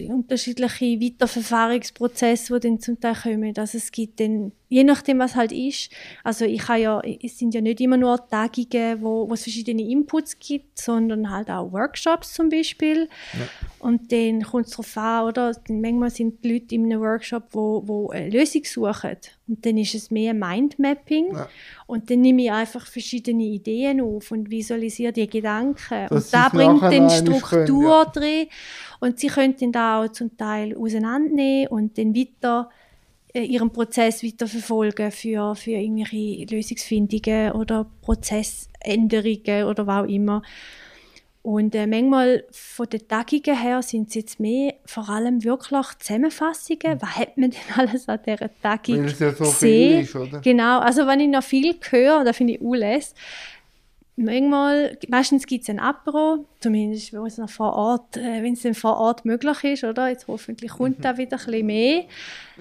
unterschiedliche 0.09 0.99
Weiterverfahrensprozesse, 0.99 2.59
die 2.59 2.67
dann 2.67 2.79
zum 2.79 2.99
Teil 2.99 3.15
kommen. 3.15 3.53
Also 3.55 3.77
es 3.77 3.91
gibt 3.91 4.19
dann, 4.19 4.51
je 4.71 4.85
nachdem, 4.85 5.19
was 5.19 5.35
halt 5.35 5.51
ist, 5.51 5.91
also 6.23 6.45
ich 6.45 6.65
habe 6.69 6.79
ja, 6.79 7.01
es 7.21 7.37
sind 7.37 7.53
ja 7.53 7.59
nicht 7.59 7.81
immer 7.81 7.97
nur 7.97 8.25
Tagungen, 8.29 9.01
wo, 9.01 9.29
wo 9.29 9.33
es 9.33 9.43
verschiedene 9.43 9.81
Inputs 9.81 10.39
gibt, 10.39 10.79
sondern 10.79 11.29
halt 11.29 11.49
auch 11.49 11.73
Workshops 11.73 12.33
zum 12.33 12.47
Beispiel. 12.47 13.09
Und 13.79 14.13
dann 14.13 14.41
kommt 14.43 14.67
es 14.67 14.71
darauf 14.71 14.95
an, 14.95 15.25
oder? 15.25 15.51
Manchmal 15.67 16.09
sind 16.09 16.41
die 16.43 16.53
Leute 16.53 16.75
in 16.75 16.85
einem 16.85 17.01
Workshop, 17.01 17.49
wo, 17.51 17.83
wo 17.85 18.09
eine 18.11 18.29
Lösung 18.29 18.63
suchen. 18.63 19.17
Und 19.49 19.65
dann 19.65 19.77
ist 19.77 19.93
es 19.93 20.09
mehr 20.09 20.33
Mindmapping. 20.33 21.33
Ja. 21.33 21.49
Und 21.85 22.09
dann 22.09 22.21
nehme 22.21 22.43
ich 22.43 22.51
einfach 22.51 22.87
verschiedene 22.87 23.43
Ideen 23.43 23.99
auf 23.99 24.31
und 24.31 24.49
visualisiere 24.49 25.11
die 25.11 25.27
Gedanken. 25.27 26.07
Dass 26.07 26.25
und 26.25 26.33
da 26.33 26.47
bringt 26.47 26.81
dann 26.81 27.09
Struktur 27.09 27.49
können, 27.49 27.83
ja. 27.83 28.05
drin. 28.05 28.47
Und 29.01 29.19
sie 29.19 29.27
können 29.27 29.55
dann 29.59 29.71
da 29.73 30.01
auch 30.01 30.07
zum 30.13 30.37
Teil 30.37 30.77
auseinandernehmen 30.77 31.67
und 31.67 31.97
dann 31.97 32.15
weiter 32.15 32.69
ihren 33.33 33.71
Prozess 33.71 34.23
weiterverfolgen 34.23 35.11
für, 35.11 35.55
für 35.55 35.71
irgendwelche 35.71 36.45
Lösungsfindungen 36.53 37.53
oder 37.53 37.89
Prozessänderungen 38.01 39.65
oder 39.65 39.87
was 39.87 40.03
auch 40.03 40.09
immer. 40.09 40.41
Und 41.43 41.73
äh, 41.73 41.87
manchmal 41.87 42.43
von 42.51 42.87
den 42.87 43.07
Tagungen 43.07 43.59
her 43.59 43.81
sind 43.81 44.09
es 44.09 44.15
jetzt 44.15 44.39
mehr 44.39 44.75
vor 44.85 45.09
allem 45.09 45.43
wirklich 45.43 45.81
Zusammenfassungen. 45.97 47.01
Was 47.01 47.17
hat 47.17 47.35
man 47.37 47.49
denn 47.49 47.59
alles 47.77 48.07
an 48.07 48.19
dieser 48.23 48.49
Tagung 48.61 48.97
Weil 48.97 49.05
es 49.05 49.19
ja 49.19 49.31
so 49.31 49.45
gesehen? 49.45 49.89
viel 49.89 50.01
ist, 50.01 50.15
oder? 50.15 50.39
Genau, 50.41 50.79
also 50.79 51.07
wenn 51.07 51.19
ich 51.19 51.29
noch 51.29 51.43
viel 51.43 51.75
höre, 51.89 52.23
da 52.23 52.33
finde 52.33 52.53
ich 52.53 52.61
alles. 52.61 53.15
Manchmal, 54.17 54.97
meistens 55.07 55.47
gibt 55.47 55.63
es 55.63 55.69
ein 55.69 55.79
Apero, 55.79 56.45
zumindest 56.59 57.13
wenn 57.13 57.25
es 57.25 57.37
noch 57.37 57.49
vor 57.49 57.73
Ort, 57.73 58.17
äh, 58.17 58.43
wenn 58.43 58.53
es 58.53 58.61
dann 58.61 58.73
vor 58.73 58.97
Ort 58.97 59.25
möglich 59.25 59.63
ist, 59.63 59.83
oder? 59.83 60.09
Jetzt 60.09 60.27
hoffentlich 60.27 60.71
kommt 60.71 61.03
da 61.03 61.17
wieder 61.17 61.39
ein 61.39 61.45
bisschen 61.45 61.65
mehr. 61.65 62.03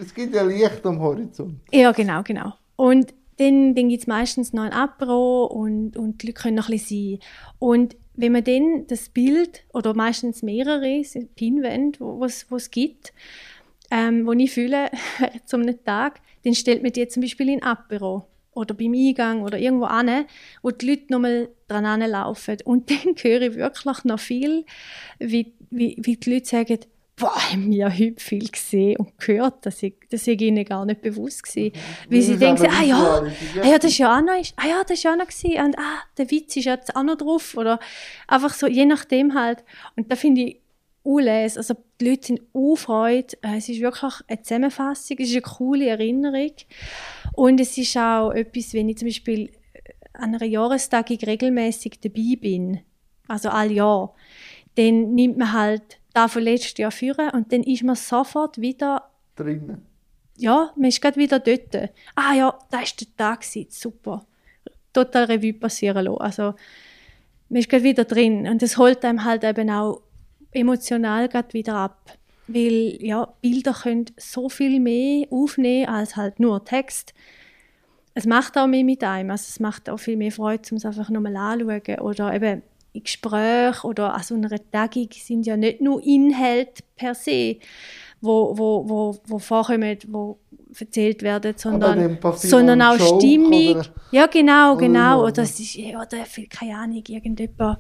Es 0.01 0.15
gibt 0.15 0.35
ja 0.35 0.43
Licht 0.43 0.85
am 0.87 1.01
Horizont. 1.01 1.57
Ja, 1.73 1.93
genau, 1.93 2.23
genau. 2.23 2.55
Und 2.77 3.13
dann, 3.39 3.75
dann 3.75 3.89
gibt 3.89 4.03
es 4.03 4.07
meistens 4.07 4.53
noch 4.53 4.63
ein 4.63 4.73
Apero 4.73 5.47
und, 5.47 5.97
und 5.97 6.23
die 6.23 6.29
Leute 6.29 6.41
können 6.41 6.57
noch 6.57 6.69
ein 6.69 6.73
bisschen 6.73 7.19
sein. 7.19 7.29
Und 7.59 7.97
wenn 8.15 8.33
man 8.33 8.45
dann 8.45 8.87
das 8.87 9.09
Bild, 9.09 9.65
oder 9.73 9.95
meistens 9.95 10.43
mehrere 10.43 11.03
Pinwände, 11.35 11.99
wo 12.01 12.25
es 12.25 12.71
gibt, 12.71 13.13
ähm, 13.91 14.27
wo 14.27 14.33
ich 14.33 14.53
fühle, 14.53 14.91
einem 15.53 15.85
Tag, 15.85 16.21
dann 16.45 16.55
stellt 16.55 16.83
man 16.83 16.93
die 16.93 17.09
zum 17.09 17.23
Beispiel 17.23 17.49
in 17.49 17.63
Apero 17.63 18.27
oder 18.61 18.75
beim 18.75 18.93
Eingang 18.93 19.43
oder 19.43 19.59
irgendwo 19.59 19.87
an, 19.87 20.27
wo 20.63 20.71
die 20.71 20.91
Leute 20.91 21.05
nochmal 21.09 21.49
dran 21.69 21.87
anlaufen. 21.87 22.59
Und 22.65 22.91
dann 22.91 23.15
höre 23.23 23.43
ich 23.43 23.55
wirklich 23.55 24.05
noch 24.05 24.21
viel, 24.21 24.65
wie, 25.19 25.53
wie, 25.71 25.97
wie 25.99 26.17
die 26.17 26.35
Leute 26.35 26.47
sagen, 26.47 26.79
boah, 27.21 27.53
haben 27.53 27.71
wir 27.71 27.91
heute 27.91 28.23
viel 28.23 28.49
gesehen 28.49 28.97
und 28.97 29.19
gehört, 29.19 29.67
dass 29.67 29.83
ich, 29.83 29.95
das 30.11 30.27
ihnen 30.27 30.65
gar 30.65 30.87
nicht 30.87 31.03
bewusst 31.03 31.43
gewesen. 31.43 31.73
Weil 32.09 32.19
Weil 32.19 32.23
sie 32.23 32.33
es 32.33 32.39
denken, 32.39 32.67
ah 32.67 32.83
ja, 32.83 33.23
ah 33.63 33.67
ja, 33.67 33.79
das 33.79 33.91
ist 33.91 33.99
ja 33.99 34.17
auch 34.17 34.23
noch, 34.23 34.33
ah 34.33 34.67
ja, 34.67 34.83
das 34.83 34.93
ist 34.93 35.03
ja 35.03 35.13
auch 35.13 35.17
noch 35.17 35.27
gewesen. 35.27 35.65
und 35.65 35.79
ah, 35.79 36.03
der 36.17 36.31
Witz 36.31 36.57
ist 36.57 36.65
jetzt 36.65 36.97
auch 36.97 37.03
noch 37.03 37.17
drauf 37.17 37.57
oder 37.57 37.79
einfach 38.27 38.55
so, 38.55 38.67
je 38.67 38.87
nachdem 38.87 39.35
halt. 39.35 39.65
Und 39.97 40.11
da 40.11 40.17
finde 40.17 40.43
ich 40.43 40.61
unles, 41.03 41.57
also 41.57 41.75
die 42.01 42.11
Leute 42.11 42.27
sind 42.27 42.41
unfreud, 42.53 43.37
es 43.43 43.69
ist 43.69 43.81
wirklich 43.81 44.15
eine 44.27 44.43
Zusammenfassung, 44.43 45.17
es 45.19 45.29
ist 45.29 45.35
eine 45.35 45.43
coole 45.43 45.89
Erinnerung 45.89 46.53
und 47.41 47.59
es 47.59 47.79
ist 47.79 47.97
auch 47.97 48.33
etwas, 48.33 48.75
wenn 48.75 48.91
ich 48.91 48.99
zum 48.99 49.09
Beispiel 49.09 49.51
an 50.13 50.35
einer 50.35 50.45
Jahrestagung 50.45 51.17
regelmäßig 51.17 51.99
dabei 52.03 52.37
bin, 52.39 52.81
also 53.29 53.49
all 53.49 53.73
Jahr, 53.73 54.15
dann 54.75 55.15
nimmt 55.15 55.39
man 55.39 55.55
halt 55.55 56.01
da 56.13 56.29
von 56.29 56.43
letztes 56.43 56.77
Jahr 56.77 56.91
führen 56.91 57.31
und 57.31 57.51
dann 57.51 57.63
ist 57.63 57.83
man 57.83 57.97
sofort 57.97 58.61
wieder 58.61 59.11
drinnen. 59.37 59.87
ja, 60.37 60.71
man 60.77 60.91
ist 60.91 61.01
gerade 61.01 61.17
wieder 61.17 61.41
dort. 61.41 61.75
Ah 62.15 62.35
ja, 62.35 62.59
da 62.71 62.77
war 62.77 62.85
der 62.85 63.17
Tag, 63.17 63.43
super. 63.71 64.27
Total 64.93 65.25
Revue 65.25 65.55
passieren 65.55 66.05
lassen. 66.05 66.21
Also, 66.21 66.55
man 67.49 67.61
ist 67.61 67.71
gerade 67.71 67.85
wieder 67.85 68.05
drin. 68.05 68.49
Und 68.49 68.61
das 68.61 68.77
holt 68.77 69.03
einem 69.03 69.25
halt 69.25 69.45
eben 69.45 69.71
auch 69.71 70.03
emotional 70.53 71.27
gerade 71.31 71.55
wieder 71.55 71.75
ab. 71.77 72.19
Weil, 72.53 72.99
ja, 73.01 73.29
Bilder 73.41 73.73
können 73.73 74.07
so 74.17 74.49
viel 74.49 74.81
mehr 74.81 75.27
aufnehmen 75.31 75.89
als 75.89 76.17
halt 76.17 76.41
nur 76.41 76.65
Text. 76.65 77.15
Es 78.15 78.27
macht 78.27 78.59
auch 78.59 78.67
mehr 78.67 78.85
mit 78.85 79.05
einem. 79.05 79.31
Also, 79.31 79.45
es 79.49 79.61
macht 79.61 79.89
auch 79.89 79.99
viel 79.99 80.17
mehr 80.17 80.33
Freude, 80.33 80.63
um 80.71 80.77
es 80.77 80.85
einfach 80.85 81.11
nochmal 81.11 81.37
anzuschauen. 81.37 82.01
Oder 82.01 82.35
eben 82.35 82.63
in 82.93 83.05
Gesprächen 83.05 83.87
oder 83.87 84.15
an 84.15 84.23
so 84.23 84.35
einer 84.35 84.49
Tagung 84.73 85.09
sind 85.13 85.47
ja 85.47 85.57
nicht 85.57 85.81
nur 85.81 86.03
Inhalte 86.05 86.83
per 86.97 87.15
se, 87.15 87.57
wo, 88.21 88.59
wo, 88.59 88.89
wo, 88.89 89.17
wo 89.29 89.39
vorkommen, 89.39 89.97
wo 90.09 90.39
erzählt 90.79 91.23
werden, 91.23 91.55
sondern, 91.57 92.19
sondern 92.35 92.83
auch 92.83 92.99
Joke 92.99 93.21
Stimmung. 93.21 93.71
oder- 93.77 93.87
Ja, 94.11 94.27
genau, 94.27 94.77
genau. 94.77 95.25
Oder 95.25 95.37
ja. 95.39 95.43
es 95.45 95.61
ist, 95.61 95.75
ja, 95.77 96.03
oder 96.03 96.25
viel, 96.25 96.49
keine 96.49 96.77
Ahnung, 96.77 97.03
irgendjemand 97.07 97.79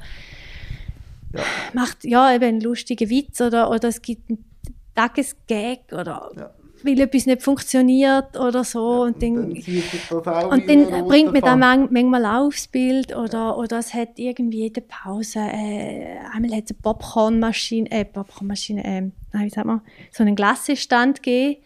macht 1.74 2.04
ja 2.04 2.34
eben 2.34 2.44
einen 2.44 2.60
lustigen 2.60 3.08
Witz 3.08 3.40
oder, 3.40 3.70
oder 3.70 3.88
es 3.88 4.02
gibt 4.02 4.28
einen 4.30 4.44
Tagesgag 4.94 5.80
oder 5.92 6.30
Ja. 6.36 6.50
weil 6.82 7.00
etwas 7.00 7.26
nicht 7.26 7.42
funktioniert 7.42 8.38
oder 8.38 8.64
so 8.64 9.02
und 9.02 9.22
dann, 9.22 9.54
Dann 9.54 9.82
das 10.08 10.26
auch 10.26 10.50
und 10.52 10.68
dann 10.68 11.06
bringt 11.08 11.32
man 11.32 11.40
da 11.42 11.48
Faden. 11.48 11.60
man, 11.60 11.88
manchmal 11.92 12.24
aufs 12.26 12.68
Bild 12.68 13.14
oder, 13.14 13.56
oder 13.58 13.78
es 13.78 13.92
hat 13.92 14.18
irgendwie 14.18 14.70
der 14.70 14.80
Pause, 14.82 15.40
äh, 15.40 16.16
einmal 16.32 16.56
hat 16.56 16.64
es 16.64 16.70
eine 16.70 16.78
Popcornmaschine, 16.82 17.90
äh, 17.90 18.04
Popcornmaschine, 18.04 18.84
äh, 18.84 19.10
wie 19.38 19.50
sagt 19.50 19.66
man, 19.66 19.82
so 20.10 20.22
einen 20.22 20.34
Glassestand 20.36 21.22
gegeben, 21.22 21.62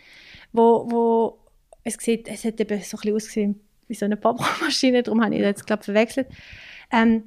wo, 0.53 0.91
wo 0.91 1.39
es 1.85 1.95
sieht, 2.01 2.27
es 2.29 2.45
hat 2.45 2.61
eben 2.61 2.81
so 2.81 2.97
ein 2.97 3.01
bisschen 3.01 3.15
ausgesehen 3.15 3.61
wie 3.87 3.95
so 3.95 4.05
eine 4.07 4.17
Popcornmaschine, 4.17 5.03
darum 5.03 5.23
habe 5.23 5.35
ich 5.35 5.41
das 5.43 5.49
jetzt, 5.49 5.67
glaube 5.67 5.81
ich, 5.81 5.85
verwechselt. 5.85 6.27
Ähm, 6.91 7.25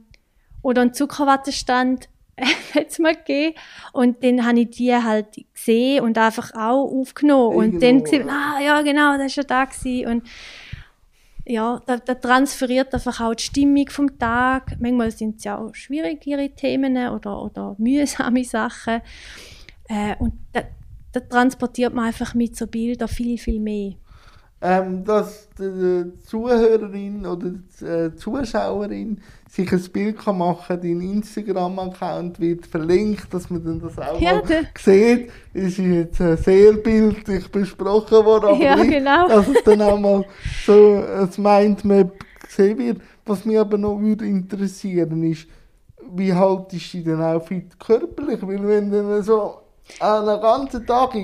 oder 0.63 0.81
einen 0.81 0.93
Zuckerwattestand 0.93 2.09
es 2.87 2.99
mal 2.99 3.15
gegeben. 3.15 3.55
Und 3.93 4.23
dann 4.23 4.45
habe 4.45 4.61
ich 4.61 4.69
die 4.71 4.95
halt 4.95 5.45
gesehen 5.53 6.03
und 6.03 6.17
einfach 6.17 6.53
auch 6.53 6.85
aufgenommen. 6.85 7.55
Und 7.55 7.73
dann 7.81 7.97
Irgendwo, 7.97 8.03
gesehen, 8.03 8.29
ah 8.29 8.59
ja, 8.61 8.81
genau, 8.81 9.17
das 9.17 9.37
war 9.37 9.43
ja 9.43 9.47
da. 9.47 9.65
Gewesen. 9.65 10.07
Und 10.07 10.23
ja, 11.45 11.81
da, 11.85 11.97
da, 11.97 12.13
transferiert 12.13 12.93
einfach 12.93 13.21
auch 13.21 13.33
die 13.33 13.43
Stimmung 13.43 13.89
vom 13.89 14.19
Tag. 14.19 14.77
Manchmal 14.79 15.11
sind 15.11 15.37
es 15.37 15.45
ja 15.45 15.57
auch 15.57 15.73
schwierigere 15.73 16.49
Themen 16.49 16.97
oder, 17.09 17.41
oder 17.41 17.75
mühsame 17.77 18.43
Sachen. 18.43 19.01
Äh, 19.87 20.15
und 20.19 20.33
da, 20.51 20.63
da, 21.13 21.21
transportiert 21.21 21.93
man 21.93 22.05
einfach 22.05 22.33
mit 22.33 22.55
so 22.57 22.67
Bildern 22.67 23.07
viel, 23.07 23.37
viel 23.37 23.59
mehr. 23.59 23.93
Ähm, 24.59 25.05
dass 25.05 25.49
die 25.57 26.11
Zuhörerin 26.23 27.25
oder 27.25 27.51
die 27.51 27.85
äh, 27.85 28.15
Zuschauerin 28.15 29.21
sich 29.57 29.71
ein 29.71 29.91
Bild 29.91 30.19
kann 30.19 30.37
machen 30.37 30.63
kann, 30.67 30.81
dein 30.81 31.01
Instagram-Account 31.01 32.39
wird 32.39 32.67
verlinkt, 32.67 33.33
dass 33.33 33.49
man 33.49 33.63
dann 33.63 33.81
das 33.81 33.97
auch 33.97 34.19
ja, 34.21 34.35
mal 34.35 34.43
sieht. 34.77 35.31
Ist 35.53 35.77
jetzt 35.79 36.17
sehr 36.43 36.73
bildlich 36.73 37.51
besprochen 37.51 38.23
worden, 38.23 38.49
aber 38.49 38.63
ja, 38.63 38.75
genau. 38.83 39.27
dass 39.27 39.47
es 39.47 39.63
dann 39.63 39.81
auch 39.81 39.99
mal 39.99 40.25
so 40.65 41.03
ein 41.03 41.29
Mindmap 41.37 42.11
gesehen 42.45 42.77
wird. 42.77 43.01
Was 43.25 43.45
mich 43.45 43.59
aber 43.59 43.77
noch 43.77 43.99
würde 43.99 44.25
interessieren 44.25 45.23
ist, 45.23 45.47
wie 46.15 46.33
haltest 46.33 46.93
du 46.93 46.97
dich 46.97 47.03
denn 47.03 47.21
auch 47.21 47.45
fit 47.45 47.77
körperlich? 47.79 48.39
Weil 48.41 48.67
wenn 48.67 48.91
du 48.91 49.23
so 49.23 49.57
an 49.99 50.29
einem 50.29 50.41
ganzen 50.41 50.85
Tag 50.85 51.15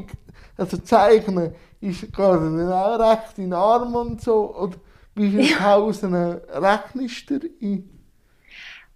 also 0.57 0.77
zeichnen, 0.77 1.53
ist 1.79 2.11
gerade 2.11 2.39
dann 2.39 2.71
auch 2.71 2.99
recht 2.99 3.37
in 3.37 3.45
den 3.45 3.53
Arm 3.53 3.95
und 3.95 4.21
so, 4.21 4.55
oder 4.55 4.77
wie 5.15 5.29
viele 5.29 5.43
ja. 5.43 5.57
Pausen 5.57 6.15
rechnest 6.15 7.29
du 7.29 7.39
ein? 7.61 7.92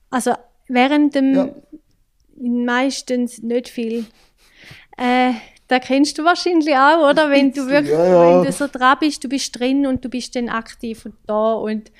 Also 0.10 0.34
während 0.67 1.15
dem 1.15 1.36
ja. 1.36 1.50
meistens 2.38 3.41
nicht 3.41 3.70
viel. 3.70 4.06
Äh, 4.98 5.34
da 5.67 5.80
kennst 5.80 6.17
du 6.17 6.24
wahrscheinlich 6.24 6.76
auch, 6.76 7.10
oder? 7.10 7.30
Wenn 7.30 7.52
du 7.52 7.67
wirklich, 7.67 7.91
ja, 7.91 8.06
ja. 8.06 8.38
wenn 8.38 8.46
du 8.46 8.52
so 8.52 8.67
dran 8.67 8.98
bist, 9.00 9.24
du 9.24 9.30
bist 9.30 9.58
drin 9.60 9.86
und 9.86 10.04
du 10.04 10.10
bist 10.10 10.36
dann 10.36 10.50
aktiv 10.50 11.06
und 11.06 11.15
da 11.26 11.54
und 11.54 11.91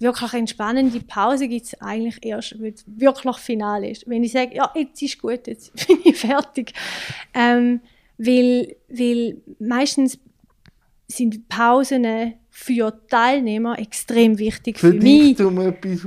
wirklich 0.00 0.32
entspannende 0.32 1.00
Pause 1.00 1.48
gibt 1.48 1.66
es 1.66 1.80
eigentlich 1.80 2.24
erst, 2.24 2.60
wenn 2.60 2.74
es 2.74 2.84
wirklich 2.86 3.36
final 3.36 3.84
ist. 3.84 4.08
Wenn 4.08 4.24
ich 4.24 4.32
sage, 4.32 4.54
ja, 4.56 4.70
jetzt 4.74 5.00
ist 5.02 5.20
gut, 5.20 5.46
jetzt 5.46 5.74
bin 5.86 5.98
ich 6.04 6.16
fertig. 6.16 6.72
Ähm, 7.34 7.80
weil, 8.16 8.76
weil 8.88 9.40
meistens 9.60 10.18
sind 11.06 11.48
Pausen 11.48 12.34
für 12.50 13.00
Teilnehmer 13.08 13.78
extrem 13.78 14.38
wichtig 14.38 14.78
für, 14.78 14.92
für 14.92 14.98
mich. 14.98 15.40
Um 15.40 15.60
etwas 15.60 16.06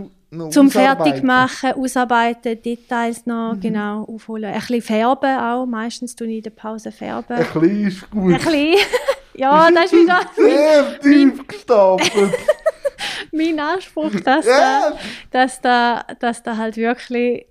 zum 0.50 0.72
Fertigmachen, 0.72 1.74
ausarbeiten, 1.74 2.62
Details 2.62 3.26
noch, 3.26 3.54
mhm. 3.56 3.60
genau, 3.60 4.04
aufholen. 4.04 4.46
Ein 4.46 4.60
bisschen 4.60 4.82
färben 4.82 5.38
auch, 5.38 5.66
meistens 5.66 6.16
tue 6.16 6.28
ich 6.28 6.38
in 6.38 6.44
der 6.44 6.52
Pause 6.52 6.92
färben. 6.92 7.38
Ein 7.38 7.46
bisschen 7.46 7.88
ist 7.88 8.10
gut. 8.10 8.34
Ein 8.34 8.40
bisschen, 8.40 8.76
ja, 9.34 9.70
das 9.70 9.86
ist 9.86 9.94
wieder... 9.94 10.22
Sehr 10.36 11.00
tief 11.02 11.48
gestapelt. 11.48 12.34
mein 13.34 13.60
Anspruch, 13.60 14.12
dass, 14.24 14.46
ja. 14.46 14.92
da, 14.92 14.98
dass, 15.32 15.62
da, 15.62 16.06
dass 16.20 16.44
da 16.44 16.56
halt 16.56 16.78
wirklich... 16.78 17.46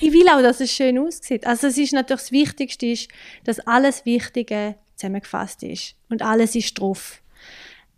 Ich 0.00 0.12
will 0.12 0.26
auch, 0.28 0.40
dass 0.40 0.60
es 0.60 0.72
schön 0.72 0.98
aussieht. 0.98 1.46
Also 1.46 1.66
es 1.66 1.76
ist 1.76 1.92
natürlich 1.92 2.22
das 2.22 2.32
Wichtigste, 2.32 2.86
ist, 2.86 3.08
dass 3.44 3.60
alles 3.60 4.04
Wichtige 4.06 4.76
zusammengefasst 4.96 5.62
ist 5.62 5.94
und 6.08 6.22
alles 6.22 6.54
ist 6.54 6.80
drauf 6.80 7.21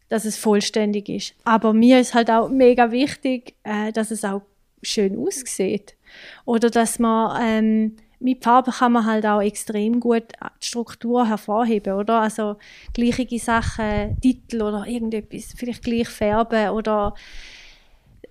dass 0.09 0.25
es 0.25 0.37
vollständig 0.37 1.09
ist. 1.09 1.35
Aber 1.45 1.73
mir 1.73 2.01
ist 2.01 2.14
halt 2.14 2.31
auch 2.31 2.49
mega 2.49 2.90
wichtig, 2.90 3.55
äh, 3.64 3.93
dass 3.93 4.11
es 4.11 4.25
auch 4.25 4.43
schön 4.83 5.19
aussieht. 5.19 5.97
Oder 6.45 6.71
dass 6.71 6.99
man, 6.99 7.40
ähm, 7.43 7.97
mit 8.21 8.43
Farben 8.43 8.73
kann 8.73 8.93
man 8.93 9.07
halt 9.07 9.27
auch 9.27 9.43
extrem 9.43 10.01
gut 10.01 10.25
die 10.62 10.67
Struktur 10.67 11.29
hervorheben, 11.29 11.95
oder? 11.95 12.21
Also 12.21 12.57
gleiche 12.93 13.38
Sachen, 13.38 14.19
Titel 14.21 14.62
oder 14.62 14.87
irgendetwas, 14.87 15.55
vielleicht 15.57 15.83
gleich 15.83 16.09
färben 16.09 16.71
oder, 16.71 17.14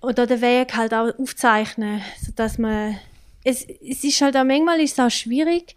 oder 0.00 0.26
den 0.26 0.40
Weg 0.40 0.76
halt 0.76 0.94
auch 0.94 1.16
aufzeichnen, 1.18 2.00
sodass 2.20 2.58
man, 2.58 2.96
es, 3.44 3.64
es 3.64 4.02
ist 4.02 4.20
halt 4.20 4.36
auch, 4.36 4.44
manchmal 4.44 4.80
ist 4.80 4.98
es 4.98 5.04
auch 5.04 5.10
schwierig, 5.10 5.76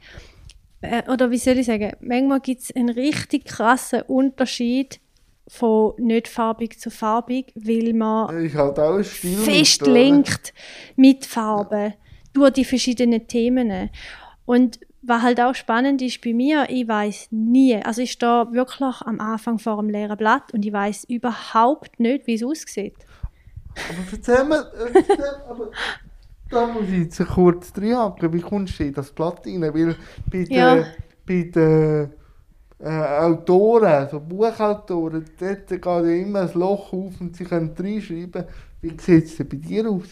äh, 0.82 1.04
oder 1.12 1.30
wie 1.30 1.38
soll 1.38 1.60
ich 1.60 1.68
sagen, 1.68 1.92
manchmal 2.00 2.40
gibt 2.40 2.62
es 2.62 2.76
einen 2.76 2.90
richtig 2.90 3.46
krassen 3.46 4.02
Unterschied 4.04 5.00
von 5.48 5.94
nicht 5.98 6.28
farbig 6.28 6.80
zu 6.80 6.90
farbig, 6.90 7.54
weil 7.56 7.94
man 7.94 8.46
ich 8.46 8.56
halt 8.56 8.80
auch 8.80 9.02
Stil 9.02 9.38
festlenkt 9.38 10.54
mit 10.96 11.26
Farben 11.26 11.94
durch 12.34 12.52
die 12.52 12.66
verschiedenen 12.66 13.28
Themen. 13.28 13.90
Und 14.46 14.80
was 15.02 15.22
halt 15.22 15.40
auch 15.40 15.56
spannend 15.56 16.02
ist 16.02 16.22
bei 16.22 16.34
mir, 16.34 16.66
ich 16.70 16.88
weiß 16.88 17.30
nie, 17.32 17.76
also 17.78 18.02
ich 18.02 18.12
stehe 18.12 18.48
wirklich 18.52 19.02
am 19.02 19.20
Anfang 19.20 19.58
vor 19.58 19.80
einem 19.80 19.90
leeren 19.90 20.18
Blatt 20.18 20.54
und 20.54 20.66
ich 20.66 20.74
weiß 20.74 21.06
überhaupt 21.06 22.00
nicht, 22.00 22.28
wie 22.28 22.36
es 22.36 22.44
aussieht. 22.44 22.96
Aber 23.90 24.00
erzähl 24.12 24.44
mir, 24.44 24.72
erzähl, 24.94 25.26
aber 25.48 25.72
da 26.50 26.68
muss 26.68 26.90
ich 26.90 27.04
jetzt 27.04 27.26
kurz 27.28 27.72
reinhaken, 27.78 28.34
wie 28.34 28.42
kommst 28.42 28.80
du 28.80 28.84
in 28.84 28.94
das 28.94 29.12
Blatt 29.12 29.46
rein? 29.46 29.62
Weil 29.62 29.96
bei 30.30 30.46
ja. 30.50 30.76
den, 30.76 30.86
bei 31.26 31.52
den 31.54 32.14
äh, 32.80 32.90
Autoren, 32.90 34.08
so 34.10 34.20
Buchautoren, 34.20 35.26
dort 35.40 35.68
geht 35.68 35.86
ja 35.86 36.00
immer 36.02 36.42
ein 36.42 36.54
Loch 36.54 36.94
auf 36.94 37.20
und 37.20 37.36
sie 37.36 37.44
können 37.44 37.76
reinschreiben. 37.78 38.46
Wie 38.82 38.96
sieht 39.00 39.26
es 39.26 39.38
denn 39.38 39.50
bei 39.50 39.58
dir 39.58 39.90
aus? 39.90 40.10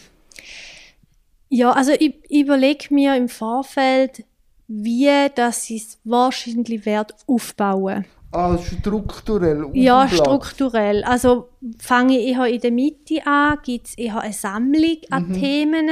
Ja, 1.48 1.72
also 1.72 1.92
ich, 1.92 2.18
ich 2.28 2.42
überlege 2.42 2.92
mir 2.92 3.16
im 3.16 3.28
Vorfeld, 3.28 4.24
wie 4.66 5.08
das 5.34 5.70
es 5.70 5.98
wahrscheinlich 6.04 6.84
wird 6.84 7.14
aufbauen. 7.26 8.04
Ah, 8.32 8.58
strukturell? 8.58 9.70
Ja, 9.72 10.08
strukturell. 10.08 11.04
Also 11.04 11.48
fange 11.78 12.18
ich 12.18 12.36
eher 12.36 12.46
in 12.46 12.60
der 12.60 12.72
Mitte 12.72 13.24
an, 13.24 13.58
gibt 13.64 13.86
es 13.86 13.94
eher 13.96 14.20
eine 14.20 14.32
Sammlung 14.32 14.98
an 15.10 15.28
mhm. 15.28 15.32
Themen 15.34 15.90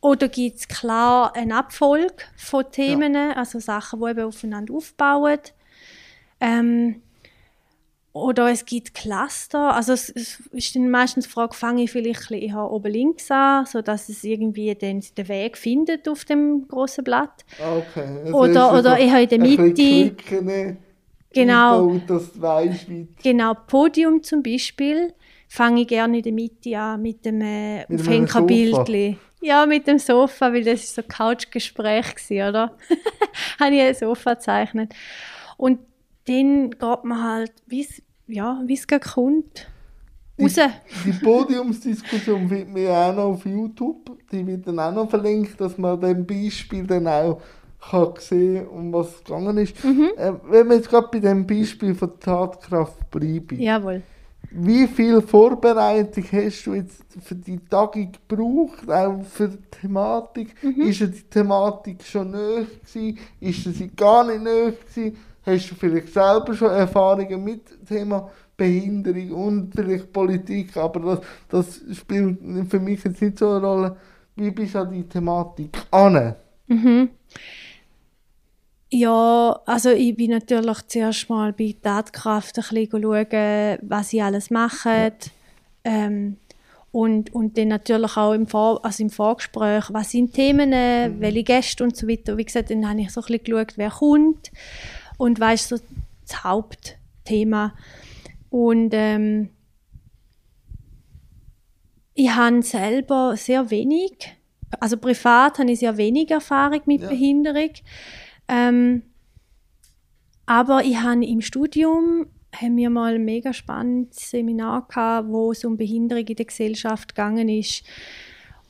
oder 0.00 0.28
gibt 0.28 0.58
es 0.58 0.68
klar 0.68 1.34
eine 1.34 1.56
Abfolge 1.56 2.14
von 2.36 2.64
Themen, 2.70 3.14
ja. 3.14 3.32
also 3.32 3.58
Sachen, 3.58 4.00
die 4.00 4.10
eben 4.10 4.24
aufeinander 4.24 4.74
aufbauen. 4.74 5.40
Ähm, 6.44 7.00
oder 8.12 8.48
es 8.48 8.64
gibt 8.64 8.94
Cluster. 8.94 9.74
Also 9.74 9.92
es, 9.92 10.08
es 10.10 10.40
ist 10.52 10.76
dann 10.76 10.88
meistens 10.88 11.24
die 11.24 11.30
Frage, 11.32 11.54
fange 11.54 11.82
ich 11.82 11.90
vielleicht 11.90 12.30
eher 12.30 12.70
oben 12.70 12.92
links 12.92 13.28
an, 13.30 13.66
sodass 13.66 14.08
es 14.08 14.22
irgendwie 14.22 14.72
den, 14.74 15.02
den 15.16 15.28
Weg 15.28 15.58
findet 15.58 16.08
auf 16.08 16.24
dem 16.24 16.68
großen 16.68 17.02
Blatt. 17.02 17.44
Okay. 17.58 18.06
Also 18.24 18.38
oder 18.38 18.78
oder 18.78 18.98
eher 18.98 19.20
in 19.20 19.28
der 19.28 19.40
Mitte. 19.40 20.16
Genau. 21.32 22.00
dass 22.06 22.32
du 22.32 22.42
weißt, 22.42 22.88
wie 22.88 23.08
genau, 23.20 23.54
Podium 23.54 24.22
zum 24.22 24.40
Beispiel 24.40 25.12
fange 25.48 25.80
ich 25.80 25.88
gerne 25.88 26.18
in 26.18 26.22
der 26.22 26.32
Mitte 26.32 26.78
an 26.78 27.02
mit 27.02 27.24
dem 27.24 27.40
äh, 27.40 27.84
Aufhängerbildchen. 27.92 29.18
Ja, 29.40 29.66
mit 29.66 29.88
dem 29.88 29.98
Sofa, 29.98 30.52
weil 30.52 30.62
das 30.62 30.84
ist 30.84 30.94
so 30.94 31.02
Couchgespräch 31.02 32.14
oder? 32.30 32.76
Habe 33.60 33.74
ich 33.74 33.80
ein 33.82 33.94
Sofa 33.94 34.34
gezeichnet. 34.34 34.94
Und 35.56 35.80
dann 36.26 36.70
geht 36.70 37.04
man 37.04 37.22
halt, 37.22 37.52
wie 37.66 37.82
es 37.82 38.02
ja, 38.26 38.60
kommt, 39.00 39.68
raus. 40.40 40.54
Die, 40.54 41.10
die 41.10 41.18
Podiumsdiskussion 41.24 42.48
findet 42.48 42.72
man 42.72 42.86
auch 42.88 43.14
noch 43.14 43.24
auf 43.24 43.46
YouTube. 43.46 44.18
Die 44.30 44.46
wird 44.46 44.66
dann 44.66 44.78
auch 44.78 44.92
noch 44.92 45.10
verlinkt, 45.10 45.60
dass 45.60 45.76
man 45.78 46.00
dem 46.00 46.26
Beispiel 46.26 46.86
dann 46.86 47.06
auch 47.06 47.40
kann 47.90 48.14
sehen 48.18 48.66
um 48.68 48.92
was 48.92 49.08
es 49.08 49.24
gegangen 49.24 49.58
ist. 49.58 49.84
Mhm. 49.84 50.10
Äh, 50.16 50.32
wenn 50.48 50.68
wir 50.68 50.76
jetzt 50.76 50.88
gerade 50.88 51.08
bei 51.12 51.18
dem 51.18 51.46
Beispiel 51.46 51.94
von 51.94 52.18
Tatkraft 52.18 53.10
bleiben. 53.10 53.60
Jawohl. 53.60 54.02
Wie 54.50 54.86
viel 54.86 55.20
Vorbereitung 55.20 56.24
hast 56.30 56.64
du 56.64 56.74
jetzt 56.74 57.04
für 57.20 57.34
die 57.34 57.58
Tagung 57.58 58.12
gebraucht, 58.12 58.88
auch 58.88 59.22
für 59.24 59.48
die 59.48 59.58
Thematik? 59.70 60.54
Mhm. 60.62 60.82
Ist 60.82 61.00
die 61.00 61.22
Thematik 61.28 62.02
schon 62.04 62.30
nöch 62.30 62.80
gewesen? 62.82 63.18
Ist 63.40 63.64
sie 63.64 63.88
gar 63.88 64.24
nicht 64.24 64.44
gewesen? 64.44 65.16
Hast 65.46 65.70
du 65.70 65.74
vielleicht 65.74 66.12
selber 66.12 66.54
schon 66.54 66.70
Erfahrungen 66.70 67.44
mit 67.44 67.70
dem 67.70 67.86
Thema 67.86 68.30
Behinderung 68.56 69.30
und 69.32 69.74
vielleicht 69.74 70.12
Politik, 70.12 70.76
aber 70.76 71.20
das, 71.48 71.80
das 71.86 71.98
spielt 71.98 72.38
für 72.70 72.80
mich 72.80 73.04
jetzt 73.04 73.20
nicht 73.20 73.38
so 73.38 73.50
eine 73.50 73.66
Rolle. 73.66 73.96
Wie 74.36 74.50
bist 74.50 74.74
du 74.74 74.80
an 74.80 74.92
die 74.92 75.08
Thematik 75.08 75.76
an? 75.90 76.34
Mhm. 76.66 77.10
Ja, 78.90 79.60
also 79.66 79.90
ich 79.90 80.16
bin 80.16 80.30
natürlich 80.30 80.82
zuerst 80.86 81.28
mal 81.28 81.52
bei 81.52 81.74
Tatkraft 81.82 82.56
ein 82.58 82.62
bisschen 82.62 83.02
schauen, 83.02 83.78
was 83.82 84.10
sie 84.10 84.22
alles 84.22 84.50
machen. 84.50 85.12
Ähm, 85.82 86.36
und, 86.92 87.34
und 87.34 87.58
dann 87.58 87.68
natürlich 87.68 88.16
auch 88.16 88.32
im, 88.32 88.46
Vor 88.46 88.84
also 88.84 89.02
im 89.02 89.10
Vorgespräch, 89.10 89.86
was 89.90 90.12
sind 90.12 90.32
Themen, 90.32 90.70
mhm. 90.70 91.20
welche 91.20 91.42
Gäste 91.42 91.82
und 91.82 91.96
so 91.96 92.06
weiter. 92.06 92.36
Wie 92.36 92.44
gesagt, 92.44 92.70
dann 92.70 92.88
habe 92.88 93.00
ich 93.00 93.10
so 93.10 93.20
ein 93.20 93.26
bisschen 93.26 93.42
geschaut, 93.42 93.72
wer 93.76 93.90
kommt 93.90 94.52
und 95.16 95.38
weißt 95.38 95.68
so 95.68 95.76
das 96.26 96.44
Hauptthema. 96.44 97.74
Und 98.50 98.90
ähm, 98.92 99.50
ich 102.14 102.30
habe 102.30 102.62
selber 102.62 103.36
sehr 103.36 103.70
wenig, 103.70 104.36
also 104.80 104.96
privat 104.96 105.58
habe 105.58 105.70
ich 105.70 105.80
sehr 105.80 105.96
wenig 105.96 106.30
Erfahrung 106.30 106.80
mit 106.86 107.02
ja. 107.02 107.08
Behinderung. 107.08 107.70
Ähm, 108.48 109.02
aber 110.46 110.84
ich 110.84 110.96
habe 110.96 111.24
im 111.24 111.40
Studium 111.40 112.26
haben 112.54 112.76
wir 112.76 112.90
mal 112.90 113.14
ein 113.14 113.24
mega 113.24 113.52
spannendes 113.52 114.30
Seminar 114.30 114.86
gehabt, 114.86 115.28
wo 115.28 115.50
es 115.50 115.64
um 115.64 115.76
Behinderung 115.76 116.26
in 116.26 116.36
der 116.36 116.46
Gesellschaft 116.46 117.14
gegangen 117.14 117.48
ist. 117.48 117.84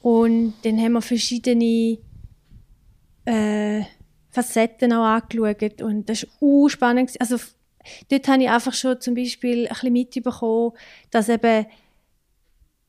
Und 0.01 0.55
dann 0.63 0.79
haben 0.79 0.93
wir 0.93 1.03
verschiedene 1.03 1.99
äh, 3.25 3.83
Facetten 4.35 4.93
auch 4.93 5.05
angeschaut. 5.05 5.81
Und 5.81 6.09
das 6.09 6.27
war 6.41 6.69
spannend. 6.69 7.13
Also, 7.21 7.37
dort 8.11 8.29
habe 8.29 8.43
ich 8.43 8.51
einfach 8.51 8.75
schon 8.75 9.01
zum 9.01 9.15
Beispiel 9.15 9.67
ein 9.67 9.69
bisschen 9.69 9.93
mitbekommen, 9.93 10.73
dass 11.11 11.29
eben 11.29 11.67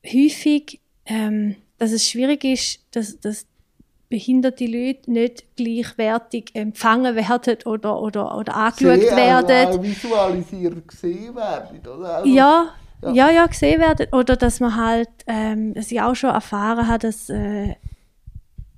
häufig 0.06 0.80
ähm, 1.06 1.56
dass 1.78 1.92
es 1.92 2.10
schwierig 2.10 2.44
ist, 2.44 2.80
dass, 2.92 3.20
dass 3.20 3.46
behinderte 4.10 4.66
Leute 4.66 5.12
nicht 5.12 5.56
gleichwertig 5.56 6.52
empfangen 6.54 7.16
werden 7.16 7.58
oder, 7.66 8.02
oder, 8.02 8.38
oder 8.38 8.56
angeschaut 8.56 9.02
Sehen, 9.02 9.16
werden. 9.16 9.68
Auch 9.68 9.84
visualisiert 9.84 10.88
gesehen 10.88 11.36
werden, 11.36 11.80
oder? 11.82 12.18
Also, 12.18 12.30
ja, 12.30 12.68
ja, 13.02 13.12
ja, 13.12 13.30
ja, 13.32 13.46
gesehen 13.48 13.82
werden. 13.82 14.08
Oder 14.12 14.36
dass 14.36 14.60
man 14.60 14.76
halt, 14.76 15.10
ähm, 15.28 15.74
dass 15.74 15.92
ich 15.92 16.02
auch 16.02 16.16
schon 16.16 16.30
erfahren 16.30 16.88
habe, 16.88 17.00
dass 17.00 17.30
äh, 17.30 17.76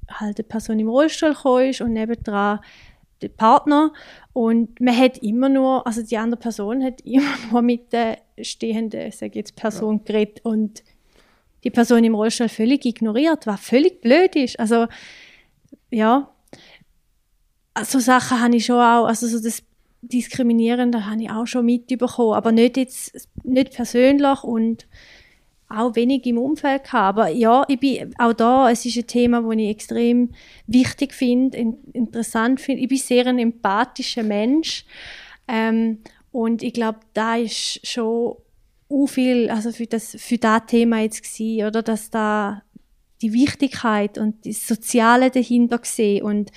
halt 0.10 0.38
eine 0.38 0.48
Person 0.48 0.80
im 0.80 0.90
Rollstuhl 0.90 1.34
gekommen 1.34 1.70
ist 1.70 1.82
und 1.82 1.94
nebendran 1.94 2.60
der 3.22 3.30
Partner 3.30 3.94
und 4.34 4.80
man 4.80 4.96
hat 4.96 5.18
immer 5.20 5.50
nur, 5.50 5.86
also 5.88 6.04
die 6.04 6.18
andere 6.18 6.40
Person 6.40 6.84
hat 6.84 7.02
immer 7.02 7.34
nur 7.52 7.62
mit 7.62 7.92
der 7.92 8.20
stehenden, 8.42 9.12
sage 9.12 9.40
jetzt 9.40 9.56
Person 9.56 9.98
ja. 9.98 10.04
geredet 10.06 10.46
und 10.46 10.84
die 11.64 11.72
Person 11.72 12.04
im 12.04 12.16
Rollstuhl 12.16 12.50
völlig 12.50 12.86
ignoriert, 12.86 13.48
was 13.48 13.60
völlig 13.60 14.02
blöd 14.02 14.36
ist. 14.36 14.60
Also, 14.60 14.88
ja, 15.90 16.30
so 17.84 18.00
Sachen 18.00 18.42
habe 18.42 18.56
ich 18.56 18.66
schon 18.66 18.76
auch, 18.76 19.06
also 19.06 19.28
so 19.28 19.42
das 19.42 19.64
Diskriminierende 20.02 21.08
habe 21.08 21.24
ich 21.24 21.32
auch 21.32 21.48
schon 21.48 21.66
mitbekommen, 21.66 22.34
aber 22.34 22.52
nicht 22.52 22.78
jetzt, 22.78 23.28
nicht 23.44 23.74
persönlich 23.74 24.44
und 24.44 24.88
auch 25.70 25.96
wenig 25.96 26.26
im 26.26 26.38
Umfeld 26.38 26.84
gehabt. 26.84 27.18
Aber 27.18 27.30
ja, 27.30 27.66
ich 27.68 27.80
bin 27.80 28.14
auch 28.18 28.34
da, 28.34 28.72
es 28.72 28.86
ist 28.86 28.98
ein 28.98 29.08
Thema, 29.08 29.42
das 29.42 29.58
ich 29.58 29.70
extrem 29.70 30.30
wichtig 30.66 31.14
finde, 31.14 31.58
in, 31.58 31.78
interessant 31.94 32.62
finde. 32.62 32.84
Ich 32.84 32.90
bin 32.90 32.98
sehr 32.98 33.28
ein 33.28 33.40
empathischer 33.40 34.24
Mensch 34.24 34.86
ähm, 35.48 36.00
und 36.32 36.64
ich 36.64 36.74
glaube, 36.74 37.00
da 37.14 37.36
ist 37.36 37.86
schon 37.86 38.36
u 38.90 39.06
viel 39.06 39.50
also 39.50 39.72
für 39.74 39.86
das 39.86 40.16
für 40.18 40.38
das 40.38 40.62
Thema 40.68 41.02
jetzt 41.02 41.22
gewesen, 41.22 41.68
oder 41.68 41.84
dass 41.84 42.10
da 42.10 42.64
die 43.22 43.34
Wichtigkeit 43.34 44.18
und 44.18 44.46
das 44.46 44.68
Soziale 44.68 45.30
dahinter 45.32 45.80
gesehen 45.80 46.24
und 46.24 46.52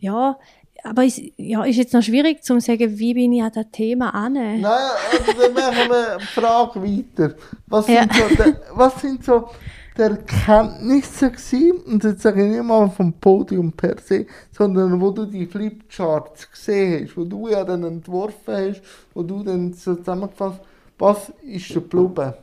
ja 0.00 0.38
aber 0.84 1.04
ist, 1.04 1.20
ja, 1.36 1.64
ist 1.64 1.76
jetzt 1.76 1.92
noch 1.92 2.02
schwierig 2.02 2.42
zu 2.42 2.60
sagen, 2.60 2.98
wie 2.98 3.14
bin 3.14 3.32
ich 3.32 3.42
an 3.42 3.52
das 3.54 3.66
Thema 3.72 4.14
an? 4.14 4.34
Nein, 4.34 4.62
also 4.62 5.32
dann 5.40 5.52
machen 5.52 5.90
wir 5.90 6.12
eine 6.12 6.20
Frage 6.34 6.82
weiter. 6.82 7.34
Was 7.66 7.86
sind, 7.86 7.96
ja. 7.96 8.28
so, 8.28 8.44
die, 8.44 8.54
was 8.74 9.00
sind 9.00 9.24
so 9.24 9.48
die 9.96 10.02
Erkenntnisse 10.02 11.30
gewesen, 11.30 11.72
und 11.86 12.04
jetzt 12.04 12.22
sage 12.22 12.44
ich 12.44 12.52
nicht 12.52 12.62
mal 12.62 12.88
vom 12.90 13.12
Podium 13.12 13.72
per 13.72 13.98
se, 13.98 14.26
sondern 14.52 15.00
wo 15.00 15.10
du 15.10 15.26
die 15.26 15.46
Flipcharts 15.46 16.50
gesehen 16.50 17.04
hast, 17.04 17.16
wo 17.16 17.24
du 17.24 17.48
ja 17.48 17.64
dann 17.64 17.82
entworfen 17.82 18.54
hast, 18.54 18.82
wo 19.12 19.22
du 19.22 19.42
dann 19.42 19.72
so 19.72 19.96
zusammengefasst 19.96 20.60
hast, 20.60 20.68
was 20.98 21.32
ist 21.42 21.72
geblieben? 21.72 22.34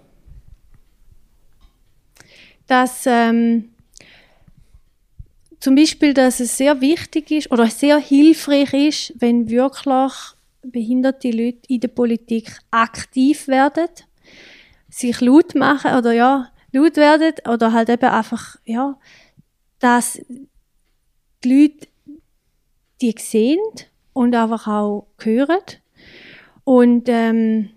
Dass 2.67 3.05
ähm, 3.05 3.74
zum 5.65 5.73
Beispiel, 5.73 6.13
dass 6.13 6.39
es 6.39 6.59
sehr 6.59 6.79
wichtig 6.79 7.31
ist 7.31 7.51
oder 7.51 7.65
sehr 7.65 7.97
hilfreich 7.97 8.71
ist, 8.71 9.13
wenn 9.17 9.49
wirklich 9.49 10.13
behinderte 10.61 11.31
Leute 11.31 11.61
in 11.69 11.79
der 11.79 11.87
Politik 11.87 12.59
aktiv 12.69 13.47
werden, 13.47 13.89
sich 14.91 15.21
laut 15.21 15.55
machen 15.55 15.95
oder 15.95 16.11
ja, 16.11 16.51
laut 16.71 16.97
werden 16.97 17.33
oder 17.51 17.73
halt 17.73 17.89
eben 17.89 18.05
einfach, 18.05 18.57
ja, 18.65 18.95
dass 19.79 20.21
die 21.43 21.63
Leute 21.63 21.87
die 23.01 23.15
sehen 23.17 23.57
und 24.13 24.35
einfach 24.35 24.67
auch 24.67 25.07
hören. 25.17 25.63
Und 26.63 27.09
ähm, 27.09 27.71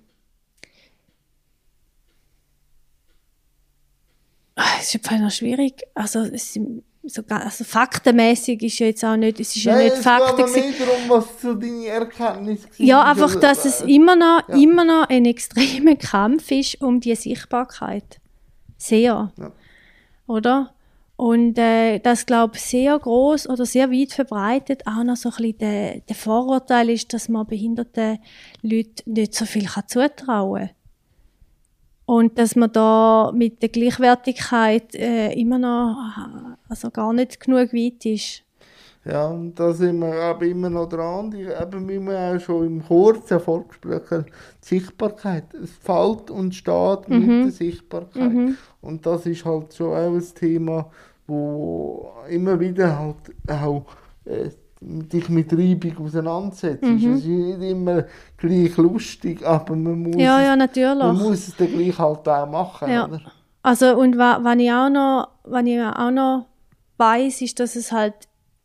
Es 4.79 4.95
ist 4.95 4.97
einfach 4.97 5.19
noch 5.25 5.31
schwierig. 5.31 5.85
Also, 5.95 6.21
es 6.21 6.57
ist 6.57 6.61
so, 7.09 7.23
also 7.29 7.65
faktenmäßig 7.65 8.63
ist 8.63 8.79
ja 8.79 8.87
jetzt 8.87 9.05
auch 9.05 9.17
nicht, 9.17 9.41
es 9.41 9.57
ist 9.57 9.67
Nein, 9.67 9.79
ja 9.79 9.85
nicht 9.85 10.03
Fakten. 10.03 10.45
Es 10.45 10.55
geht 10.55 10.81
darum, 10.81 11.09
was 11.09 11.43
so 11.43 11.55
deine 11.55 11.87
Erkenntnis 11.87 12.65
war. 12.65 12.71
Ja, 12.87 13.03
einfach, 13.03 13.35
dass 13.37 13.65
es 13.65 13.81
immer 13.83 14.17
noch, 14.17 14.49
ja. 14.49 14.55
immer 14.57 14.85
noch 14.85 15.09
ein 15.09 15.25
extremer 15.25 15.97
Kampf 15.97 16.51
ist 16.51 16.81
um 16.83 17.01
die 17.01 17.15
Sichtbarkeit. 17.15 18.21
Sehr. 18.77 19.33
Ja. 19.37 19.53
Oder? 20.27 20.75
Und 21.17 21.59
äh, 21.59 21.99
das 21.99 22.27
glaube 22.27 22.57
ich 22.57 22.63
sehr 22.63 22.97
groß 22.97 23.49
oder 23.49 23.67
sehr 23.67 23.91
weit 23.91 24.13
verbreitet 24.13 24.87
auch 24.87 25.03
noch 25.03 25.17
so 25.17 25.31
ein 25.31 25.35
bisschen 25.37 25.59
der, 25.59 26.01
der 26.01 26.15
Vorurteil 26.15 26.91
ist, 26.91 27.13
dass 27.13 27.29
man 27.29 27.45
behinderten 27.45 28.21
Leuten 28.63 29.15
nicht 29.15 29.35
so 29.35 29.45
viel 29.45 29.69
zutrauen 29.89 30.69
kann. 30.69 30.71
Und 32.09 32.39
dass 32.39 32.57
man 32.57 32.73
da 32.73 33.31
mit 33.35 33.61
der 33.61 33.69
Gleichwertigkeit 33.69 34.95
äh, 34.95 35.31
immer 35.35 35.59
noch 35.59 35.95
also 36.67 36.91
gar 36.91 37.13
nicht 37.13 37.39
genug 37.39 37.75
weit 37.75 38.07
ist. 38.07 38.45
Ja, 39.05 39.27
und 39.27 39.61
da 39.61 39.75
sind 39.75 39.99
wir 39.99 40.15
aber 40.15 40.47
immer 40.47 40.71
noch 40.71 40.89
dran. 40.89 41.35
Eben, 41.35 41.87
wie 41.87 42.01
wir 42.01 42.35
auch 42.35 42.41
schon 42.41 42.67
im 42.67 42.83
kurzen 42.83 43.39
Vorgespräch 43.39 44.01
die 44.09 44.25
Sichtbarkeit. 44.63 45.53
Es 45.53 45.71
fällt 45.73 46.31
und 46.31 46.55
steht 46.55 47.11
mhm. 47.11 47.19
mit 47.19 47.45
der 47.45 47.51
Sichtbarkeit. 47.51 48.33
Mhm. 48.33 48.57
Und 48.81 49.05
das 49.05 49.27
ist 49.27 49.45
halt 49.45 49.75
schon 49.75 49.93
auch 49.93 50.15
ein 50.15 50.35
Thema, 50.35 50.91
wo 51.27 52.11
immer 52.31 52.59
wieder 52.59 52.99
halt 52.99 53.35
auch 53.49 53.85
äh, 54.25 54.49
dich 54.81 55.29
mit 55.29 55.53
Reibung 55.53 56.07
auseinandersetzt. 56.07 56.85
Mhm. 56.85 56.97
Es 57.15 57.21
ist 57.21 57.27
nicht 57.27 57.71
immer 57.71 58.05
gleich 58.37 58.77
lustig, 58.77 59.45
aber 59.45 59.75
man 59.75 60.03
muss, 60.03 60.17
ja, 60.17 60.41
ja. 60.41 60.57
Man 60.57 61.19
muss 61.19 61.49
es 61.49 61.57
dann 61.57 61.69
gleich 61.69 61.99
halt 61.99 62.29
auch 62.29 62.49
machen. 62.49 62.91
Ja. 62.91 63.07
Oder? 63.07 63.21
Also 63.63 63.97
und 63.99 64.17
was 64.17 64.57
ich 64.59 64.73
auch 64.73 64.89
noch, 64.89 65.29
was 65.45 65.67
ich 65.67 65.81
auch 65.81 66.11
noch 66.11 66.47
weiß, 66.97 67.43
ist, 67.43 67.61
dass 67.61 67.77
es 67.77 67.93
halt 67.93 68.15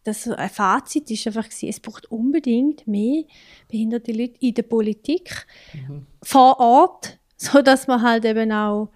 dass 0.05 0.27
ein 0.27 0.49
Fazit 0.49 1.09
ist 1.11 1.25
einfach 1.27 1.45
gewesen, 1.45 1.69
es 1.69 1.79
braucht 1.79 2.11
unbedingt 2.11 2.85
mehr 2.85 3.23
behinderte 3.69 4.11
Leute 4.11 4.33
in 4.41 4.53
der 4.53 4.63
Politik 4.63 5.45
mhm. 5.73 6.07
vor 6.21 6.59
Ort, 6.59 7.19
so 7.37 7.61
dass 7.61 7.87
man 7.87 8.01
halt 8.01 8.25
eben 8.25 8.51
auch 8.51 8.89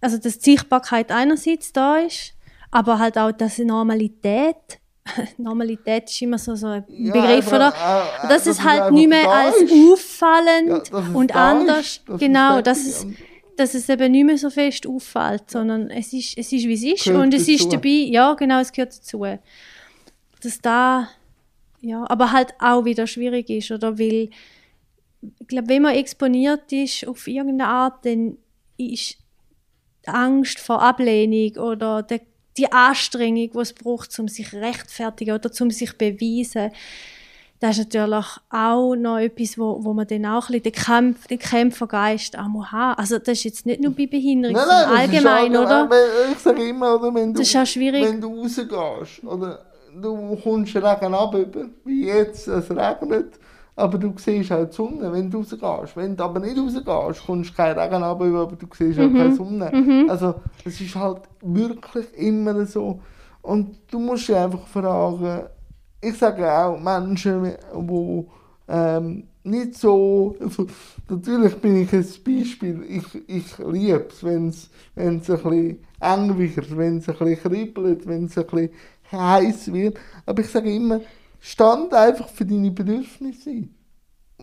also 0.00 0.18
dass 0.18 0.38
die 0.38 0.50
Sichtbarkeit 0.52 1.12
einerseits 1.12 1.72
da 1.72 1.98
ist, 1.98 2.34
aber 2.70 2.98
halt 2.98 3.16
auch 3.18 3.30
dass 3.30 3.58
Normalität 3.58 4.80
Normalität 5.38 6.08
ist 6.08 6.22
immer 6.22 6.38
so, 6.38 6.54
so 6.54 6.68
ein 6.68 6.84
ja, 6.88 7.12
Begriff, 7.12 7.48
aber, 7.48 7.56
oder? 7.56 7.68
Äh, 7.68 8.28
dass 8.28 8.44
das 8.44 8.58
es 8.58 8.64
halt 8.64 8.92
nicht 8.92 9.08
mehr 9.08 9.28
als 9.28 9.56
auffallend 9.56 10.90
ja, 10.90 10.98
und 11.14 11.34
anders, 11.34 12.00
ist, 12.06 12.18
genau, 12.18 12.60
dass 12.60 12.86
es, 12.86 13.06
dass 13.56 13.74
es 13.74 13.88
eben 13.88 14.12
nicht 14.12 14.24
mehr 14.24 14.38
so 14.38 14.50
fest 14.50 14.86
auffällt, 14.86 15.50
sondern 15.50 15.90
es 15.90 16.12
ist, 16.12 16.38
es 16.38 16.52
ist 16.52 16.66
wie 16.66 16.74
es 16.74 16.82
ist 16.82 17.04
gehört 17.04 17.22
und 17.22 17.34
es 17.34 17.46
dazu. 17.46 17.52
ist 17.52 17.72
dabei, 17.72 17.88
ja, 17.88 18.34
genau, 18.34 18.60
es 18.60 18.72
gehört 18.72 18.96
dazu. 18.96 19.24
Dass 20.42 20.60
da, 20.60 21.08
ja, 21.80 22.04
aber 22.08 22.32
halt 22.32 22.54
auch 22.60 22.84
wieder 22.84 23.06
schwierig 23.06 23.50
ist, 23.50 23.70
oder? 23.70 23.98
Weil, 23.98 24.30
ich 25.38 25.46
glaube, 25.46 25.68
wenn 25.68 25.82
man 25.82 25.94
exponiert 25.94 26.72
ist 26.72 27.06
auf 27.06 27.26
irgendeine 27.26 27.70
Art, 27.70 28.04
dann 28.06 28.38
ist 28.76 29.16
Angst 30.06 30.58
vor 30.58 30.82
Ablehnung 30.82 31.56
oder 31.62 32.02
der 32.02 32.20
die 32.56 32.70
Anstrengung, 32.70 33.50
die 33.50 33.58
es 33.58 33.72
braucht, 33.72 34.18
um 34.18 34.28
sich 34.28 34.52
rechtfertigen 34.52 35.34
oder 35.34 35.50
um 35.60 35.70
sich 35.70 35.96
beweisen, 35.96 36.70
das 37.62 37.78
ist 37.78 37.94
natürlich 37.94 38.26
auch 38.50 38.96
noch 38.96 39.18
etwas, 39.18 39.56
wo, 39.56 39.84
wo 39.84 39.92
man 39.92 40.04
dann 40.08 40.26
auch 40.26 40.48
ein 40.48 40.60
bisschen 40.60 40.62
den, 40.64 40.72
Kampf, 40.72 41.28
den 41.28 41.38
Kämpfergeist 41.38 42.36
auch 42.36 42.48
muss 42.48 42.72
haben. 42.72 42.98
Also 42.98 43.18
das 43.18 43.38
ist 43.38 43.44
jetzt 43.44 43.66
nicht 43.66 43.80
nur 43.80 43.92
bei 43.92 44.08
Behinderung, 44.08 44.56
nein, 44.56 44.66
nein, 44.66 44.98
allgemein, 44.98 45.56
oder? 45.56 45.88
Ich 46.32 46.38
sage 46.38 46.68
immer, 46.68 46.96
oder, 46.96 47.14
wenn, 47.14 47.32
du, 47.32 47.38
das 47.38 47.48
ist 47.48 47.56
auch 47.56 47.64
schwierig. 47.64 48.04
wenn 48.04 48.20
du 48.20 48.40
rausgehst, 48.40 49.22
oder 49.24 49.64
du 49.94 50.36
kommst 50.42 50.74
Regen 50.74 51.14
ab, 51.14 51.36
wie 51.84 52.06
jetzt, 52.06 52.48
es 52.48 52.68
regnet, 52.68 53.38
aber 53.74 53.98
du 53.98 54.12
siehst 54.16 54.52
auch 54.52 54.66
die 54.66 54.72
Sonne, 54.72 55.12
wenn 55.12 55.30
du 55.30 55.38
rausgehst. 55.38 55.96
Wenn 55.96 56.16
du 56.16 56.24
aber 56.24 56.40
nicht 56.40 56.58
rausgehst, 56.58 57.26
kommst 57.26 57.50
du 57.50 57.54
keinen 57.54 57.78
Regen 57.78 58.02
ab, 58.02 58.20
aber 58.20 58.56
du 58.56 58.66
siehst 58.76 58.98
auch 58.98 59.04
mhm. 59.04 59.16
keine 59.16 59.34
Sonne. 59.34 59.70
Mhm. 59.72 60.10
Also 60.10 60.34
es 60.64 60.80
ist 60.80 60.94
halt 60.94 61.22
wirklich 61.40 62.06
immer 62.16 62.64
so. 62.66 63.00
Und 63.40 63.76
du 63.90 63.98
musst 63.98 64.28
dich 64.28 64.36
einfach 64.36 64.66
fragen, 64.66 65.46
ich 66.00 66.18
sage 66.18 66.50
auch 66.50 66.78
Menschen, 66.78 67.44
die 67.44 68.26
ähm, 68.68 69.24
nicht 69.44 69.74
so, 69.74 70.36
also, 70.40 70.66
natürlich 71.08 71.56
bin 71.56 71.82
ich 71.82 71.92
ein 71.92 72.06
Beispiel, 72.24 72.84
ich, 72.88 73.28
ich 73.28 73.58
liebe 73.58 74.06
es, 74.08 74.22
wenn 74.22 74.48
es 74.48 74.70
ein 74.94 75.18
bisschen 75.18 75.78
eng 76.00 76.38
wird, 76.38 76.76
wenn 76.76 76.98
es 76.98 77.08
ein 77.08 77.16
bisschen 77.16 77.40
kribbelt, 77.40 78.06
wenn 78.06 78.26
es 78.26 78.38
ein 78.38 78.46
bisschen 78.46 78.70
heiß 79.10 79.72
wird, 79.72 79.98
aber 80.26 80.42
ich 80.42 80.48
sage 80.48 80.72
immer, 80.72 81.00
stand 81.42 81.92
einfach 81.92 82.28
für 82.28 82.46
deine 82.46 82.70
Bedürfnisse 82.70 83.50
ein. 83.50 83.74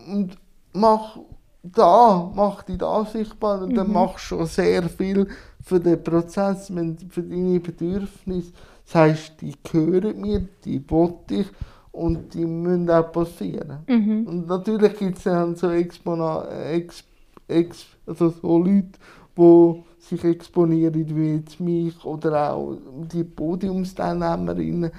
Und 0.06 0.36
mach 0.74 1.18
da, 1.62 2.30
mach 2.34 2.62
dich 2.62 2.78
da 2.78 3.04
sichtbar 3.04 3.62
und 3.62 3.74
dann 3.74 3.88
Mhm. 3.88 3.94
machst 3.94 4.16
du 4.30 4.36
schon 4.36 4.46
sehr 4.46 4.88
viel 4.88 5.26
für 5.62 5.80
den 5.80 6.02
Prozess, 6.02 6.68
für 7.10 7.22
deine 7.22 7.60
Bedürfnisse. 7.60 8.52
Das 8.84 8.94
heisst, 8.94 9.40
die 9.40 9.54
gehören 9.62 10.20
mir, 10.20 10.46
die 10.64 10.82
will 10.90 11.14
ich 11.30 11.46
und 11.92 12.34
die 12.34 12.46
müssen 12.46 12.90
auch 12.90 13.10
passieren. 13.12 13.80
Mhm. 13.88 14.26
Und 14.26 14.46
natürlich 14.46 14.98
gibt 14.98 15.18
es 15.18 15.24
dann 15.24 15.56
so, 15.56 15.70
Expona 15.70 16.46
ex 16.70 17.04
ex 17.48 17.86
also 18.06 18.30
so 18.30 18.58
Leute, 18.58 18.98
die 19.36 19.82
sich 19.98 20.24
exponieren, 20.24 21.16
wie 21.16 21.34
jetzt 21.36 21.60
mich 21.60 22.04
oder 22.04 22.52
auch 22.52 22.76
die 23.12 23.24
Podiumsteilnehmerinnen. 23.24 24.90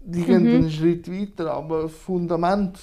Die, 0.00 0.22
gehen 0.22 0.42
Mhm. 0.44 0.54
einen 0.54 0.70
Schritt 0.70 1.10
weiter, 1.10 1.52
aber 1.52 1.82
das 1.82 1.92
Fundament 1.92 2.78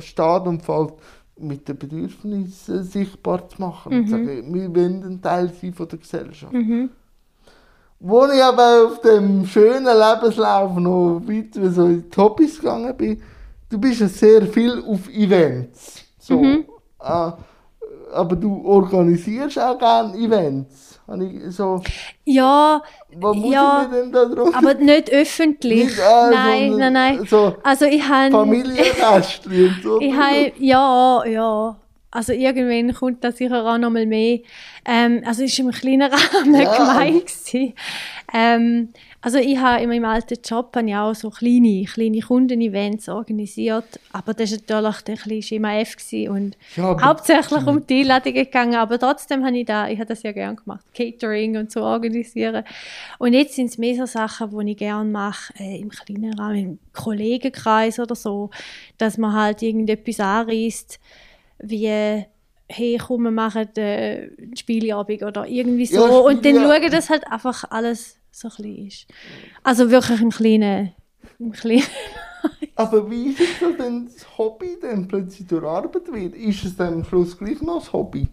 steht 0.00 0.46
und 0.46 0.62
fällt 0.62 0.94
mit 1.38 1.68
den 1.68 1.76
Bedürfnissen 1.76 2.82
sichtbar 2.84 3.48
zu 3.48 3.60
machen. 3.60 3.92
Und 3.92 4.02
Mhm. 4.02 4.08
sagen, 4.08 4.54
wir 4.54 4.74
wollen 4.74 5.02
ein 5.04 5.20
Teil 5.22 5.50
sein 5.60 5.74
von 5.74 5.88
der 5.88 5.98
Gesellschaft. 5.98 6.52
Mhm. 6.52 6.90
Wo 8.00 8.24
ich 8.26 8.42
aber 8.42 8.86
auf 8.86 9.00
dem 9.00 9.46
schönen 9.46 9.84
Lebenslauf 9.86 10.76
noch 10.76 11.20
weiter 11.26 11.70
so 11.70 11.84
in 11.86 12.08
die 12.10 12.16
Hobbys 12.16 12.58
gegangen 12.58 12.96
bin, 12.96 13.22
du 13.68 13.78
bist 13.78 14.00
ja 14.00 14.08
sehr 14.08 14.42
viel 14.46 14.82
auf 14.86 15.08
Events. 15.08 16.04
So. 16.18 16.40
Mhm. 16.42 16.64
Äh, 17.00 17.32
aber 18.12 18.36
du 18.36 18.64
organisierst 18.64 19.58
auch 19.58 19.78
gerne 19.78 20.14
Events. 20.16 20.91
Habe 21.12 21.24
ich 21.26 21.54
so, 21.54 21.82
Ja, 22.24 22.82
was 23.14 23.36
muss 23.36 23.52
Ja, 23.52 23.82
ich 23.84 23.90
denn 23.96 24.12
da 24.12 24.24
drauf? 24.24 24.54
aber 24.54 24.74
nicht 24.74 25.10
öffentlich. 25.12 25.84
Nicht, 25.84 25.98
äh, 25.98 26.30
nein, 26.30 26.76
nein, 26.78 26.92
nein. 26.92 27.26
So 27.28 27.54
Also 27.62 27.84
ich 27.84 28.08
habe... 28.08 28.30
Familienfestchen 28.30 29.52
und 29.76 29.82
so. 29.82 30.00
Ich 30.00 30.14
habe, 30.14 30.52
ja, 30.58 31.24
ja. 31.26 31.76
Also 32.10 32.32
irgendwann 32.32 32.94
kommt 32.94 33.24
da 33.24 33.32
sicher 33.32 33.64
auch 33.64 33.78
noch 33.78 33.90
mal 33.90 34.06
mehr. 34.06 34.40
Ähm, 34.86 35.22
also 35.26 35.42
es 35.44 35.58
war 35.58 35.66
im 35.66 35.72
kleinen 35.72 36.10
Rahmen 36.12 36.54
Ja. 36.54 36.76
gemein. 36.76 37.20
gewesen. 37.20 37.74
Ähm, 38.34 38.88
also 39.24 39.38
ich 39.38 39.56
habe 39.56 39.82
in 39.82 39.88
meinem 39.88 40.04
alten 40.04 40.36
Job 40.44 40.74
habe 40.74 40.88
ich 40.88 40.94
auch 40.96 41.14
so 41.14 41.30
kleine, 41.30 41.84
kleine 41.84 42.20
Kundenevents 42.20 43.08
organisiert. 43.08 43.84
Aber 44.12 44.34
das 44.34 44.50
war 44.68 44.82
natürlich 44.82 45.20
ein 45.20 45.28
bisschen 45.28 45.42
Schema 45.42 45.76
F 45.78 45.96
und 46.28 46.56
Ja, 46.76 47.00
hauptsächlich 47.00 47.64
um 47.66 47.86
die 47.86 48.00
Einladungen 48.00 48.44
gegangen. 48.44 48.74
Aber 48.74 48.98
trotzdem 48.98 49.44
habe 49.46 49.56
ich 49.58 49.66
da, 49.66 49.88
ich 49.88 49.96
habe 49.98 50.08
das 50.08 50.24
ja 50.24 50.32
gerne 50.32 50.56
gemacht. 50.56 50.84
Catering 50.92 51.56
und 51.56 51.70
so 51.70 51.82
organisieren. 51.82 52.64
Und 53.18 53.32
jetzt 53.32 53.54
sind 53.54 53.66
es 53.66 53.78
mehr 53.78 53.94
so 53.94 54.06
Sachen, 54.06 54.50
die 54.66 54.72
ich 54.72 54.76
gerne 54.76 55.08
mache, 55.08 55.54
äh, 55.58 55.78
im 55.80 55.90
kleinen 55.90 56.34
Rahmen, 56.34 56.58
im 56.58 56.78
Kollegenkreis 56.92 58.00
oder 58.00 58.16
so, 58.16 58.50
dass 58.98 59.18
man 59.18 59.32
halt 59.34 59.62
irgendetwas 59.62 60.18
anreißt, 60.18 60.98
wie 61.60 62.24
hey, 62.68 62.98
komm, 63.06 63.22
wir 63.24 63.30
machen 63.30 63.68
äh, 63.76 64.30
Spieleabend 64.56 65.22
oder 65.22 65.46
irgendwie 65.46 65.86
so. 65.86 65.94
Ja, 66.06 66.18
und 66.18 66.44
dann 66.44 66.56
Spiele- 66.56 66.80
schauen, 66.80 66.90
dass 66.90 67.10
halt 67.10 67.26
einfach 67.30 67.64
alles 67.70 68.16
so 68.32 68.48
klein 68.48 68.86
ist. 68.86 69.06
Also 69.62 69.90
wirklich 69.90 70.20
im 70.20 70.30
Kleinen. 70.30 70.92
Im 71.38 71.52
Kleinen. 71.52 71.84
Aber 72.74 73.08
wie 73.10 73.28
ist 73.28 73.40
es, 73.40 73.60
dass 73.60 73.76
denn 73.76 74.06
das 74.06 74.38
Hobby 74.38 74.76
dann 74.80 75.06
plötzlich 75.06 75.46
durch 75.46 75.64
Arbeit 75.64 76.12
wird? 76.12 76.34
Ist 76.34 76.64
es 76.64 76.76
dann 76.76 76.94
am 76.94 77.04
Schluss 77.04 77.38
gleich 77.38 77.60
noch 77.60 77.78
das 77.78 77.92
Hobby? 77.92 78.28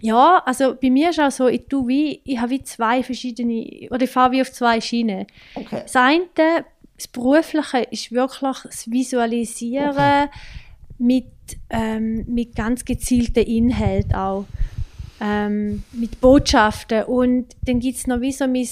Ja, 0.00 0.42
also 0.46 0.76
bei 0.80 0.88
mir 0.88 1.10
ist 1.10 1.20
auch 1.20 1.30
so, 1.30 1.48
ich 1.48 1.66
tue 1.66 1.88
wie, 1.88 2.20
ich 2.24 2.38
habe 2.38 2.50
wie 2.50 2.62
zwei 2.62 3.02
verschiedene, 3.02 3.88
oder 3.90 4.02
ich 4.04 4.10
fahre 4.10 4.32
wie 4.32 4.40
auf 4.40 4.52
zwei 4.52 4.80
Schienen. 4.80 5.26
Okay. 5.54 5.82
Das 5.82 5.96
eine, 5.96 6.26
das 6.96 7.08
Berufliche, 7.08 7.88
ist 7.90 8.12
wirklich 8.12 8.58
das 8.62 8.90
Visualisieren 8.90 10.28
mit, 10.98 11.26
ähm, 11.70 12.24
mit 12.28 12.54
ganz 12.54 12.84
gezielten 12.84 13.44
Inhalten 13.44 14.14
auch. 14.14 14.46
Ähm, 15.20 15.84
mit 15.92 16.20
Botschaften. 16.20 17.04
Und 17.04 17.54
dann 17.64 17.80
gibt 17.80 17.98
es 17.98 18.06
noch 18.06 18.20
wie 18.20 18.32
so 18.32 18.46
mein 18.46 18.68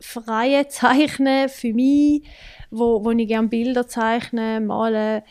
freie 0.00 0.68
Zeichnen 0.68 1.48
für 1.48 1.72
mich, 1.72 2.22
wo, 2.70 3.04
wo 3.04 3.10
ich 3.10 3.28
gerne 3.28 3.48
Bilder 3.48 3.86
zeichne, 3.86 4.60
male, 4.60 5.22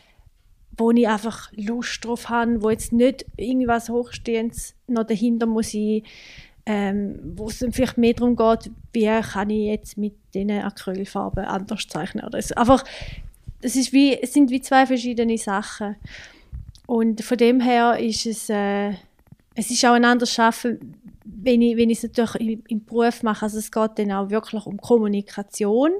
wo 0.77 0.91
ich 0.91 1.07
einfach 1.07 1.51
Lust 1.53 2.05
drauf 2.05 2.29
habe, 2.29 2.61
wo 2.61 2.69
jetzt 2.69 2.93
nicht 2.93 3.25
irgendwas 3.35 3.89
Hochstehendes 3.89 4.75
noch 4.87 5.05
dahinter 5.05 5.45
muss 5.45 5.71
sein, 5.71 6.03
ähm, 6.65 7.19
wo 7.35 7.47
es 7.47 7.65
vielleicht 7.71 7.97
mehr 7.97 8.13
darum 8.13 8.35
geht, 8.35 8.71
wie 8.93 9.05
kann 9.21 9.49
ich 9.49 9.67
jetzt 9.67 9.97
mit 9.97 10.15
diesen 10.33 10.51
Acrylfarben 10.51 11.45
anders 11.45 11.87
zeichnen. 11.87 12.25
Oder 12.25 12.37
es, 12.37 12.51
einfach, 12.51 12.83
das 13.61 13.75
ist 13.75 13.93
wie, 13.93 14.21
es 14.21 14.33
sind 14.33 14.51
wie 14.51 14.61
zwei 14.61 14.85
verschiedene 14.85 15.37
Sachen. 15.37 15.95
Und 16.85 17.23
von 17.23 17.37
dem 17.37 17.59
her 17.59 17.97
ist 17.99 18.25
es, 18.25 18.49
äh, 18.49 18.93
es 19.57 19.71
ist 19.71 19.83
auch 19.85 19.93
ein 19.93 20.05
anderes 20.05 20.37
Arbeiten, 20.37 20.93
wenn 21.25 21.61
ich, 21.63 21.75
wenn 21.77 21.89
ich 21.89 21.97
es 21.97 22.03
natürlich 22.03 22.59
im, 22.59 22.63
im 22.67 22.85
Beruf 22.85 23.23
mache. 23.23 23.43
Also 23.43 23.57
es 23.57 23.71
geht 23.71 23.91
dann 23.95 24.11
auch 24.11 24.29
wirklich 24.29 24.65
um 24.67 24.77
Kommunikation. 24.77 25.93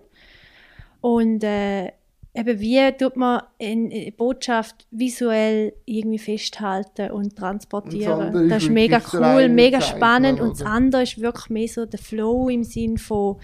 Und 1.02 1.44
äh, 1.44 1.88
eben 2.36 2.60
wie 2.60 2.92
tut 2.92 3.16
man 3.16 3.42
eine 3.60 4.14
Botschaft 4.16 4.86
visuell 4.92 5.74
irgendwie 5.86 6.20
festhalten 6.20 7.10
und 7.10 7.16
Und 7.16 7.28
das 7.34 7.40
transportieren. 7.40 8.22
andere 8.22 8.44
ist 8.44 8.52
Das 8.52 8.64
ist 8.64 8.70
mega 8.70 9.00
das 9.00 9.14
cool, 9.16 9.50
mega 9.50 9.80
Zeichnen, 9.80 9.98
spannend. 9.98 10.40
Und 10.40 10.52
das 10.52 10.62
andere 10.62 11.04
ist 11.04 11.20
wirklich 11.20 11.50
mehr 11.50 11.68
so 11.68 11.86
der 11.88 12.00
Flow 12.00 12.50
im 12.50 12.64
Sinn 12.64 13.00
von 13.00 13.38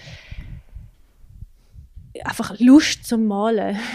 einfach 2.24 2.60
Lust 2.60 3.06
zum 3.06 3.26
Malen. 3.26 3.80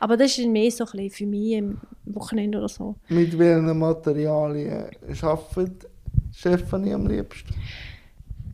Aber 0.00 0.16
das 0.16 0.38
ist 0.38 0.48
mehr 0.48 0.70
so 0.70 0.84
ein 0.84 0.90
bisschen 0.90 1.10
für 1.10 1.26
mich 1.26 1.58
am 1.58 1.80
Wochenende 2.06 2.58
oder 2.58 2.68
so. 2.68 2.96
Mit 3.08 3.38
welchen 3.38 3.78
Materialien 3.78 4.86
arbeitet 5.22 5.88
Stefanie 6.34 6.94
am 6.94 7.06
liebsten? 7.06 7.54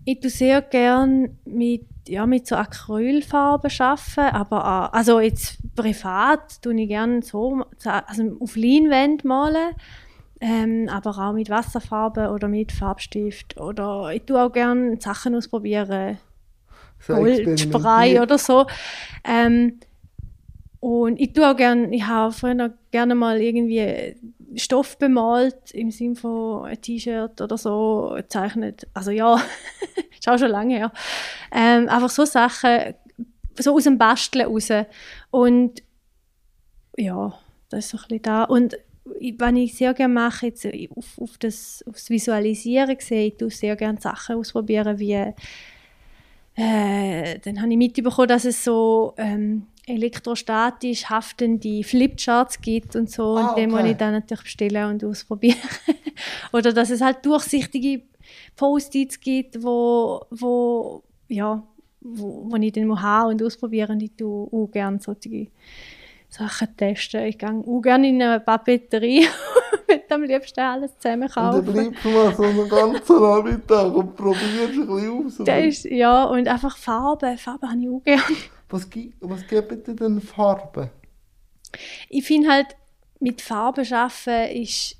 Ich 0.04 0.20
tue 0.20 0.30
sehr 0.30 0.62
gerne 0.62 1.30
mit, 1.44 1.84
ja, 2.08 2.26
mit 2.26 2.46
so 2.46 2.56
Acrylfarben 2.56 3.70
arbeiten, 3.78 4.36
aber 4.36 4.64
auch, 4.64 4.92
also 4.92 5.20
jetzt 5.20 5.58
privat 5.76 6.60
tue 6.60 6.80
ich 6.80 6.88
gerne 6.88 7.22
so, 7.22 7.64
also 7.84 8.36
auf 8.40 8.56
Leinwand 8.56 9.24
malen, 9.24 9.74
ähm, 10.40 10.88
aber 10.90 11.10
auch 11.10 11.32
mit 11.32 11.50
Wasserfarben 11.50 12.28
oder 12.28 12.48
mit 12.48 12.72
Farbstift 12.72 13.60
oder 13.60 14.10
ich 14.12 14.22
tue 14.22 14.42
auch 14.42 14.52
gerne 14.52 15.00
Sachen 15.00 15.36
ausprobieren, 15.36 16.18
So 16.98 17.14
Goldspray 17.14 18.18
oder 18.18 18.38
so. 18.38 18.66
Ähm, 19.24 19.78
und 20.82 21.20
ich 21.20 21.32
tue 21.32 21.48
auch 21.48 21.56
gerne, 21.56 21.94
ich 21.94 22.04
habe 22.04 22.32
früher 22.32 22.74
gerne 22.90 23.14
mal 23.14 23.40
irgendwie 23.40 24.16
Stoff 24.56 24.98
bemalt, 24.98 25.70
im 25.70 25.92
Sinne 25.92 26.16
von 26.16 26.64
ein 26.64 26.80
T-Shirt 26.80 27.40
oder 27.40 27.56
so 27.56 28.14
gezeichnet. 28.16 28.88
Also 28.92 29.12
ja, 29.12 29.36
ist 30.18 30.28
auch 30.28 30.38
schon 30.40 30.50
lange 30.50 30.74
her. 30.74 30.92
Ähm, 31.52 31.88
einfach 31.88 32.10
so 32.10 32.24
Sachen, 32.24 32.94
so 33.60 33.76
aus 33.76 33.84
dem 33.84 33.96
Basteln 33.96 34.44
raus. 34.44 34.70
Und 35.30 35.84
ja, 36.96 37.32
das 37.68 37.84
ist 37.84 37.90
so 37.90 37.98
ein 37.98 38.02
bisschen 38.08 38.22
da. 38.22 38.42
Und 38.42 38.76
was 39.04 39.52
ich 39.52 39.76
sehr 39.76 39.94
gerne 39.94 40.14
mache, 40.14 40.46
jetzt 40.46 40.66
auf, 40.96 41.16
auf, 41.20 41.38
das, 41.38 41.84
auf 41.86 41.94
Visualisieren 42.10 42.96
gesehen, 42.96 43.28
ich 43.28 43.36
tue 43.36 43.50
sehr 43.50 43.76
gerne 43.76 44.00
Sachen 44.00 44.34
ausprobieren, 44.34 44.98
wie 44.98 45.32
äh, 46.54 47.38
dann 47.38 47.62
habe 47.62 47.70
ich 47.70 47.78
mitbekommen, 47.78 48.26
dass 48.26 48.44
es 48.44 48.64
so 48.64 49.14
ähm, 49.16 49.68
elektrostatisch 49.86 51.06
haftende 51.06 51.82
Flipcharts 51.82 52.60
gibt 52.60 52.94
und 52.96 53.10
so. 53.10 53.36
Ah, 53.36 53.48
und 53.48 53.58
den 53.58 53.70
muss 53.70 53.80
okay. 53.80 53.90
ich 53.92 53.96
dann 53.96 54.12
natürlich 54.12 54.44
bestellen 54.44 54.90
und 54.90 55.04
ausprobieren. 55.04 55.56
Oder 56.52 56.72
dass 56.72 56.90
es 56.90 57.00
halt 57.00 57.24
durchsichtige 57.24 58.02
Post-its 58.56 59.18
gibt, 59.18 59.62
wo, 59.62 60.24
wo, 60.30 61.02
ja, 61.28 61.62
wo, 62.00 62.46
wo 62.48 62.56
ich 62.56 62.72
dann 62.72 62.86
muss 62.86 63.00
haben 63.00 63.30
und 63.30 63.42
ausprobieren. 63.42 63.92
Und 63.92 64.02
ich 64.02 64.12
tue 64.16 64.48
auch 64.52 64.70
gerne 64.70 65.00
solche 65.00 65.48
Sachen 66.28 66.76
testen. 66.76 67.24
Ich 67.24 67.38
gehe 67.38 67.50
auch 67.50 67.80
gerne 67.80 68.08
in 68.08 68.22
eine 68.22 68.40
Papeterie 68.40 69.26
möchte 69.92 70.14
am 70.14 70.22
liebsten 70.22 70.60
alles 70.60 70.98
zusammen 70.98 71.22
Und 71.22 71.36
dann 71.36 71.52
kaufen. 71.52 71.72
bleibst 71.72 72.04
du 72.04 72.08
mal 72.08 72.34
so 72.34 72.42
einen 72.42 72.68
ganzen 72.68 73.20
Nachmittag 73.20 73.94
und 73.94 74.16
probierst 74.16 74.74
ein 74.74 74.86
bisschen 74.86 75.26
aus. 75.26 75.36
Das 75.38 75.64
ist, 75.64 75.84
ja, 75.84 76.24
und 76.24 76.48
einfach 76.48 76.76
Farben. 76.76 77.38
Farben 77.38 77.70
habe 77.70 77.80
ich 77.80 77.88
auch 77.88 78.02
gerne. 78.02 78.22
Was, 78.72 78.88
was 79.20 79.46
geben 79.46 79.84
dir 79.84 79.94
denn 79.94 80.20
Farben? 80.22 80.88
Ich 82.08 82.24
finde 82.26 82.48
halt, 82.50 82.68
mit 83.20 83.42
Farben 83.42 83.84
arbeiten 83.92 84.62
ist 84.62 84.96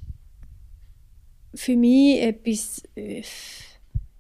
für 1.55 1.75
mich 1.77 2.21
etwas. 2.21 2.83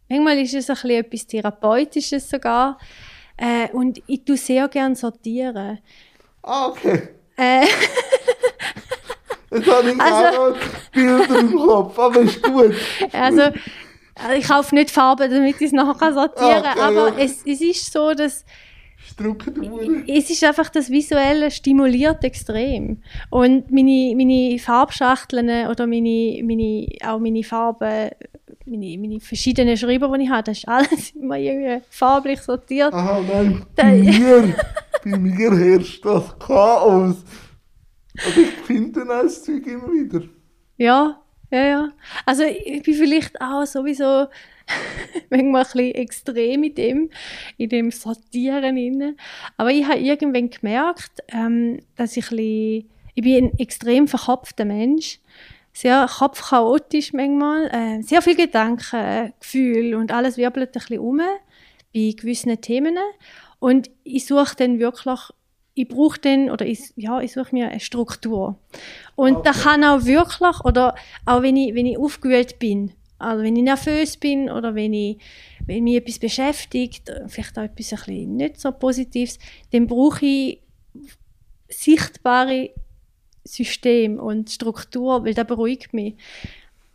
Manchmal 0.09 0.38
ist 0.38 0.55
es 0.55 0.70
ein 0.70 0.76
bisschen 0.76 0.90
etwas 1.05 1.26
Therapeutisches 1.26 2.30
sogar. 2.30 2.78
Äh, 3.36 3.68
und 3.72 4.03
ich 4.07 4.24
tue 4.24 4.38
sehr 4.38 4.68
gerne 4.68 4.96
sortieren. 4.96 5.78
Ah, 6.42 6.68
okay. 6.68 7.09
Äh, 7.36 7.66
Jetzt 9.50 9.70
habe 9.70 9.90
ich 9.90 10.00
Also- 10.00 10.57
Bilder 10.92 11.38
im 11.40 11.57
Kopf, 11.57 11.98
aber 11.98 12.20
ist 12.20 12.42
gut. 12.42 12.74
also, 13.12 13.50
ich 14.34 14.48
kaufe 14.48 14.74
nicht 14.74 14.90
Farben, 14.90 15.30
damit 15.30 15.57
ich 15.57 15.66
es 15.66 15.72
nachher 15.72 16.14
sortieren 16.14 16.62
kann. 16.62 16.72
Okay, 16.72 16.80
aber 16.80 17.07
okay. 17.09 17.24
es, 17.24 17.44
es 17.44 17.61
ist 17.61 17.92
so, 17.92 18.14
dass 18.14 18.44
Es 20.06 20.30
ist 20.30 20.44
einfach 20.44 20.68
das 20.70 20.90
Visuelle 20.90 21.50
stimuliert 21.50 22.22
extrem. 22.24 23.02
Und 23.30 23.70
meine, 23.70 24.14
meine 24.16 24.58
Farbschachteln 24.58 25.68
oder 25.68 25.86
meine, 25.86 26.40
meine, 26.44 26.86
auch 27.04 27.18
meine 27.18 27.42
Farben, 27.42 28.10
meine, 28.66 28.98
meine 28.98 29.20
verschiedenen 29.20 29.76
Schreiber, 29.76 30.16
die 30.16 30.24
ich 30.24 30.30
habe, 30.30 30.42
das 30.44 30.58
ist 30.58 30.68
alles 30.68 31.10
immer 31.14 31.36
irgendwie 31.38 31.84
farblich 31.90 32.40
sortiert. 32.40 32.92
Aha, 32.92 33.20
nein, 33.26 33.64
Da- 33.74 33.82
bei 33.84 33.92
mir, 33.98 34.54
bei 35.04 35.18
mir 35.18 35.50
herrscht 35.58 36.04
das 36.04 36.38
Chaos. 36.38 37.16
Aber 38.26 38.36
ich 38.40 38.48
finde 38.66 39.04
das 39.06 39.42
Zeug 39.42 39.66
immer 39.66 39.88
wieder. 39.92 40.22
Ja, 40.76 41.18
ja, 41.50 41.64
ja. 41.64 41.88
Also 42.26 42.42
ich 42.44 42.82
bin 42.82 42.94
vielleicht 42.94 43.40
auch 43.40 43.64
sowieso 43.64 44.26
manchmal 45.30 45.62
ein 45.62 45.66
bisschen 45.66 45.94
extrem 45.94 46.62
in 46.64 46.74
dem, 46.74 47.10
in 47.56 47.68
dem 47.68 47.90
Sortieren. 47.90 48.76
Inne. 48.76 49.16
Aber 49.56 49.70
ich 49.70 49.84
habe 49.86 49.98
irgendwann 50.00 50.50
gemerkt, 50.50 51.22
ähm, 51.28 51.80
dass 51.96 52.16
ich 52.16 52.30
ein 52.30 52.36
bisschen, 52.36 52.90
ich 53.14 53.22
bin 53.22 53.44
ein 53.46 53.58
extrem 53.58 54.08
verkopfter 54.08 54.64
Mensch. 54.64 55.20
Sehr 55.74 56.06
kopfchaotisch 56.06 57.12
manchmal. 57.12 57.66
Äh, 57.72 58.02
sehr 58.02 58.20
viele 58.22 58.36
Gedanken, 58.36 58.96
äh, 58.96 59.30
Gefühle 59.40 59.96
und 59.96 60.12
alles 60.12 60.36
wirbelt 60.36 60.70
ein 60.70 60.72
bisschen 60.72 60.98
um 60.98 61.18
bei 61.18 62.14
gewissen 62.16 62.60
Themen. 62.60 62.96
Und 63.58 63.90
ich 64.04 64.26
suche 64.26 64.56
dann 64.56 64.78
wirklich, 64.78 65.20
ich 65.74 65.88
brauche 65.88 66.18
dann, 66.20 66.50
oder 66.50 66.66
ich, 66.66 66.92
ja, 66.96 67.20
ich 67.20 67.32
suche 67.32 67.54
mir 67.54 67.68
eine 67.70 67.80
Struktur. 67.80 68.58
Und 69.14 69.46
das 69.46 69.58
Okay. 69.58 69.68
kann 69.68 69.84
auch 69.84 70.04
wirklich, 70.04 70.60
oder 70.64 70.94
auch 71.24 71.42
wenn 71.42 71.56
ich, 71.56 71.74
wenn 71.74 71.86
ich 71.86 71.96
aufgewühlt 71.98 72.58
bin, 72.58 72.92
also 73.23 73.43
wenn 73.45 73.57
ich 73.57 73.62
nervös 73.62 74.16
bin 74.16 74.51
oder 74.51 74.75
wenn, 74.75 74.93
ich, 74.93 75.18
wenn 75.66 75.85
mich 75.85 75.97
etwas 75.97 76.18
beschäftigt, 76.18 77.11
vielleicht 77.29 77.59
auch 77.59 77.62
etwas 77.62 77.93
ein 77.93 77.99
bisschen 77.99 78.37
nicht 78.37 78.61
so 78.61 78.73
Positives, 78.73 79.39
dann 79.73 79.87
brauche 79.87 80.25
ich 80.27 80.59
sichtbare 81.68 82.70
System 83.45 84.18
und 84.18 84.51
Struktur, 84.51 85.25
weil 85.25 85.35
das 85.35 85.47
beruhigt 85.47 85.93
mich. 85.95 86.14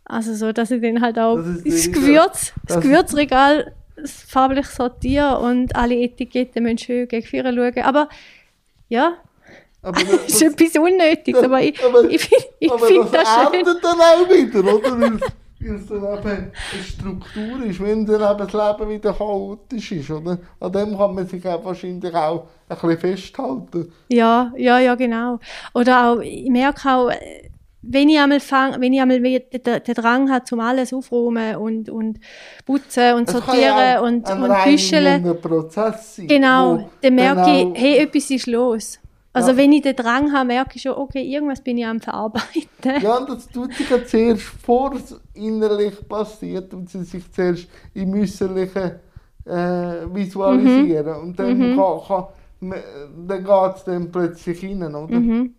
Also 0.04 0.34
so, 0.34 0.52
dass 0.52 0.70
ich 0.70 0.80
dann 0.80 1.00
halt 1.02 1.18
auch 1.18 1.36
Das 1.36 1.62
das 1.64 1.92
Gewürz, 1.92 2.52
das 2.66 2.76
das- 2.76 2.80
Gewürzregal 2.82 3.74
farblich 4.04 4.66
sortiere 4.66 5.38
und 5.40 5.74
alle 5.76 5.96
Etiketten 5.96 6.62
müssen 6.62 6.78
schön 6.78 7.08
gegen 7.08 7.26
vorne 7.26 7.52
schauen. 7.54 7.84
Aber 7.84 8.08
ja, 8.88 9.18
Aber 9.82 10.00
das 10.02 10.28
ist 10.28 10.42
etwas 10.42 10.76
Unnötiges, 10.76 11.42
aber 11.42 11.60
ich, 11.62 11.82
aber- 11.84 12.04
ich, 12.08 12.30
ich 12.60 12.70
aber 12.72 12.86
finde 12.86 13.08
das 13.12 13.24
das 13.24 13.34
schön. 13.50 13.60
endet 13.60 13.84
dann 13.84 14.00
auch 14.00 14.28
wieder, 14.30 14.74
oder? 14.74 15.18
Es 15.60 15.86
dann 15.86 15.98
eben 15.98 16.26
eine 16.28 16.52
Struktur 16.86 17.64
ist, 17.64 17.80
wenn 17.82 18.06
dann 18.06 18.20
eben 18.36 18.46
das 18.46 18.52
Leben 18.52 18.90
wieder 18.90 19.12
chaotisch 19.12 19.92
ist, 19.92 20.10
oder? 20.10 20.38
An 20.60 20.72
dem 20.72 20.96
kann 20.96 21.14
man 21.14 21.26
sich 21.26 21.44
auch 21.46 21.64
wahrscheinlich 21.64 22.14
auch 22.14 22.46
ein 22.68 22.76
bisschen 22.76 22.98
festhalten. 22.98 23.92
Ja, 24.08 24.52
ja, 24.56 24.78
ja, 24.78 24.94
genau. 24.94 25.40
Oder 25.74 26.06
auch, 26.12 26.20
ich 26.20 26.48
merke 26.48 26.88
auch, 26.88 27.10
wenn 27.82 28.08
ich 28.08 28.18
einmal 28.20 28.40
fang, 28.40 28.80
wenn 28.80 28.92
ich 28.92 29.00
einmal 29.00 29.20
den, 29.20 29.40
den 29.52 29.94
Drang 29.94 30.30
habe, 30.30 30.44
zum 30.44 30.60
alles 30.60 30.92
aufräumen 30.92 31.56
und, 31.56 31.88
und 31.90 32.20
putzen 32.66 33.14
und 33.14 33.28
Es 33.28 33.34
kann 33.34 33.42
sortieren 33.42 33.62
ja 33.76 33.98
auch 34.00 34.04
und, 34.04 34.26
ein 34.30 34.42
und 34.42 34.64
büscheln, 34.64 35.40
Prozess 35.40 36.16
sein. 36.16 36.26
genau, 36.28 36.88
dann 37.00 37.14
merke 37.14 37.40
auch- 37.42 37.74
ich, 37.74 37.80
hey, 37.80 37.98
etwas 37.98 38.30
ist 38.30 38.46
los. 38.46 38.98
Also 39.32 39.50
Ja. 39.50 39.56
wenn 39.58 39.72
ich 39.72 39.82
den 39.82 39.94
Drang 39.94 40.32
habe, 40.32 40.46
merke 40.46 40.72
ich 40.76 40.82
schon, 40.82 40.92
okay, 40.92 41.22
irgendwas 41.22 41.60
bin 41.60 41.78
ich 41.78 41.86
am 41.86 42.00
Verarbeiten. 42.00 43.00
Ja, 43.02 43.20
das 43.24 43.48
tut 43.48 43.74
sich 43.74 43.88
ja 43.90 44.04
zuerst 44.04 44.42
vor 44.42 44.94
es 44.94 45.20
innerlich 45.34 46.08
passiert 46.08 46.72
und 46.74 46.88
sie 46.90 47.04
sich 47.04 47.30
zuerst 47.32 47.68
im 47.94 48.14
Äußerlichen 48.14 48.92
äh, 49.44 50.06
visualisieren. 50.12 51.14
Mhm. 51.16 51.22
Und 51.28 51.38
dann, 51.38 51.76
kann, 51.76 52.00
kann, 52.06 52.24
man- 52.60 52.78
dann 53.26 53.44
geht 53.44 53.76
es 53.76 53.84
dann 53.84 54.10
plötzlich 54.10 54.62
rein, 54.64 54.82
oder? 54.94 55.20
Mhm. 55.20 55.54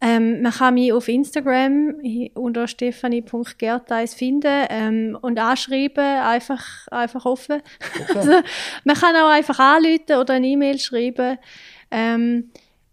Ähm, 0.02 0.40
man 0.40 0.52
kann 0.52 0.74
mich 0.74 0.92
auf 0.94 1.08
Instagram 1.08 1.96
unter 2.32 2.66
stefanie.gerteis 2.66 4.14
finden 4.14 4.66
ähm, 4.70 5.18
und 5.20 5.38
anschreiben, 5.38 6.02
einfach, 6.04 6.88
einfach 6.90 7.26
offen. 7.26 7.60
Also, 8.14 8.40
man 8.84 8.96
kann 8.96 9.14
auch 9.16 9.28
einfach 9.28 9.58
anrufen 9.58 10.16
oder 10.18 10.34
eine 10.34 10.46
E-Mail 10.46 10.78
schreiben. 10.78 11.36
Ähm, 11.90 12.50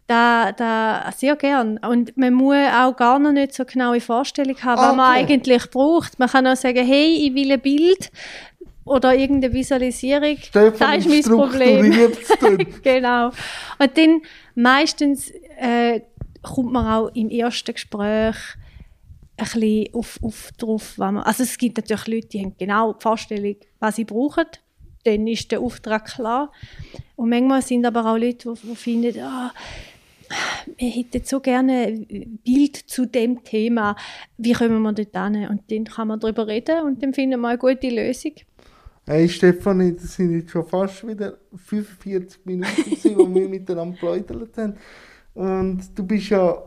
da, 0.07 0.51
da 0.53 1.09
sehr 1.15 1.35
gern. 1.35 1.77
Und 1.79 2.15
man 2.17 2.33
muss 2.33 2.55
auch 2.73 2.95
gar 2.95 3.19
noch 3.19 3.33
nicht 3.33 3.53
so 3.53 3.65
genaue 3.65 3.99
Vorstellung 4.01 4.55
haben, 4.63 4.81
was 4.81 4.95
man 4.95 5.11
Okay. 5.23 5.33
eigentlich 5.33 5.69
braucht. 5.69 6.17
Man 6.19 6.29
kann 6.29 6.47
auch 6.47 6.55
sagen, 6.55 6.85
hey, 6.85 7.25
ich 7.27 7.33
will 7.33 7.51
ein 7.51 7.59
Bild 7.61 8.09
oder 8.87 9.15
irgendeine 9.15 9.53
Visualisierung. 9.53 10.37
Stefan, 10.37 10.95
das 10.95 11.05
ist 11.05 11.29
mein 11.29 11.37
Problem. 11.37 12.11
genau. 12.83 13.27
Und 13.79 13.97
dann 13.97 14.21
meistens 14.55 15.31
äh, 15.59 16.01
kommt 16.41 16.71
man 16.71 16.85
auch 16.87 17.07
im 17.15 17.29
ersten 17.29 17.73
Gespräch 17.73 18.35
ein 19.37 19.45
bisschen 19.45 19.93
auf, 19.93 20.19
auf 20.23 20.51
drauf, 20.57 20.93
was 20.97 21.11
man, 21.11 21.23
also 21.23 21.43
es 21.43 21.57
gibt 21.57 21.77
natürlich 21.77 22.07
Leute, 22.07 22.27
die 22.27 22.39
haben 22.41 22.55
genau 22.57 22.93
die 22.93 23.01
Vorstellung, 23.01 23.55
was 23.79 23.95
sie 23.97 24.05
brauchen. 24.05 24.45
Dann 25.03 25.27
ist 25.27 25.51
der 25.51 25.61
Auftrag 25.61 26.05
klar. 26.05 26.51
Und 27.15 27.29
manchmal 27.29 27.61
sind 27.61 27.85
aber 27.85 28.05
auch 28.05 28.17
Leute, 28.17 28.53
die, 28.53 28.67
die 28.67 28.75
finden, 28.75 29.19
ah, 29.21 29.53
wir 30.77 30.89
hätten 30.89 31.23
so 31.23 31.39
gerne 31.39 31.87
ein 31.87 32.39
Bild 32.43 32.75
zu 32.75 33.05
dem 33.05 33.43
Thema. 33.43 33.95
Wie 34.37 34.53
kommen 34.53 34.81
wir 34.81 34.93
dort 34.93 35.13
hin? 35.13 35.47
Und 35.47 35.71
dann 35.71 35.85
kann 35.85 36.09
man 36.09 36.19
darüber 36.19 36.47
reden 36.47 36.83
und 36.83 37.01
dann 37.01 37.13
finden 37.13 37.39
wir 37.39 37.47
eine 37.49 37.57
gute 37.57 37.89
Lösung. 37.89 38.33
Hey 39.07 39.29
Stefanie, 39.29 39.93
das 39.95 40.15
sind 40.15 40.33
jetzt 40.33 40.51
schon 40.51 40.65
fast 40.67 41.07
wieder 41.07 41.37
45 41.55 42.45
Minuten, 42.45 42.83
gewesen, 42.83 43.17
wo 43.17 43.33
wir 43.33 43.47
miteinander 43.49 43.93
geplaudert 43.93 44.57
haben. 44.57 44.75
Und 45.33 45.81
du 45.97 46.05
bist 46.05 46.29
ja 46.29 46.61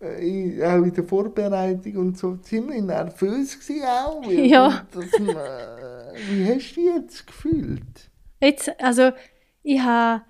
äh, 0.00 0.28
in- 0.28 0.62
auch 0.62 0.82
in 0.82 0.92
der 0.92 1.04
Vorbereitung 1.04 1.96
und 1.96 2.18
so 2.18 2.36
ziemlich 2.36 2.82
nervös 2.82 3.58
gewesen 3.58 3.84
auch. 3.84 4.22
Ja. 4.30 4.86
Das, 4.92 5.04
äh, 5.04 6.20
wie 6.28 6.44
hast 6.54 6.74
du 6.76 6.80
dich 6.80 6.94
jetzt 6.96 7.26
gefühlt? 7.26 8.10
Jetzt, 8.42 8.70
also 8.80 9.12
ich 9.62 9.80
habe, 9.80 10.22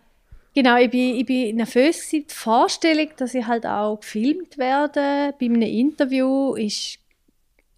genau, 0.54 0.76
ich 0.76 0.90
bin, 0.90 1.16
ich 1.16 1.26
bin 1.26 1.56
nervös 1.56 2.06
gewesen. 2.06 2.26
Die 2.28 2.34
Vorstellung, 2.34 3.08
dass 3.16 3.34
ich 3.34 3.46
halt 3.46 3.66
auch 3.66 3.98
gefilmt 4.00 4.56
werde 4.58 5.34
bei 5.40 5.46
einem 5.46 5.62
Interview, 5.62 6.54
ist 6.54 6.98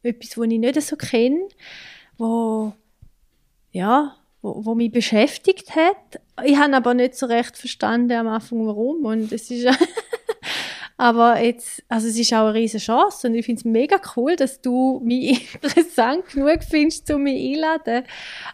etwas, 0.03 0.31
das 0.31 0.45
ich 0.45 0.59
nicht 0.59 0.83
so 0.83 0.97
kenne, 0.97 1.49
wo, 2.19 2.73
ja, 3.73 4.15
wo, 4.43 4.65
wo 4.65 4.75
mich 4.75 4.93
beschäftigt 4.93 5.75
hat. 5.75 6.21
Ich 6.45 6.57
habe 6.57 6.77
aber 6.77 6.95
nicht 6.95 7.17
so 7.17 7.27
recht 7.27 7.57
verstanden 7.57 8.13
am 8.13 8.29
Anfang, 8.29 8.67
warum. 8.67 9.05
Und 9.05 9.33
es 9.33 9.51
ist 9.51 9.67
aber 10.97 11.41
jetzt, 11.41 11.83
also 11.89 12.07
es 12.07 12.19
ist 12.19 12.33
auch 12.33 12.47
eine 12.47 12.55
riesige 12.55 12.85
Chance 12.85 13.27
und 13.27 13.35
ich 13.35 13.47
finde 13.47 13.61
es 13.61 13.65
mega 13.65 13.97
cool, 14.17 14.37
dass 14.37 14.61
du 14.61 15.01
mich 15.05 15.55
interessant 15.63 16.29
genug 16.29 16.63
findest, 16.69 17.11
um 17.11 17.23
mich 17.23 17.57
einzuladen. 17.57 18.05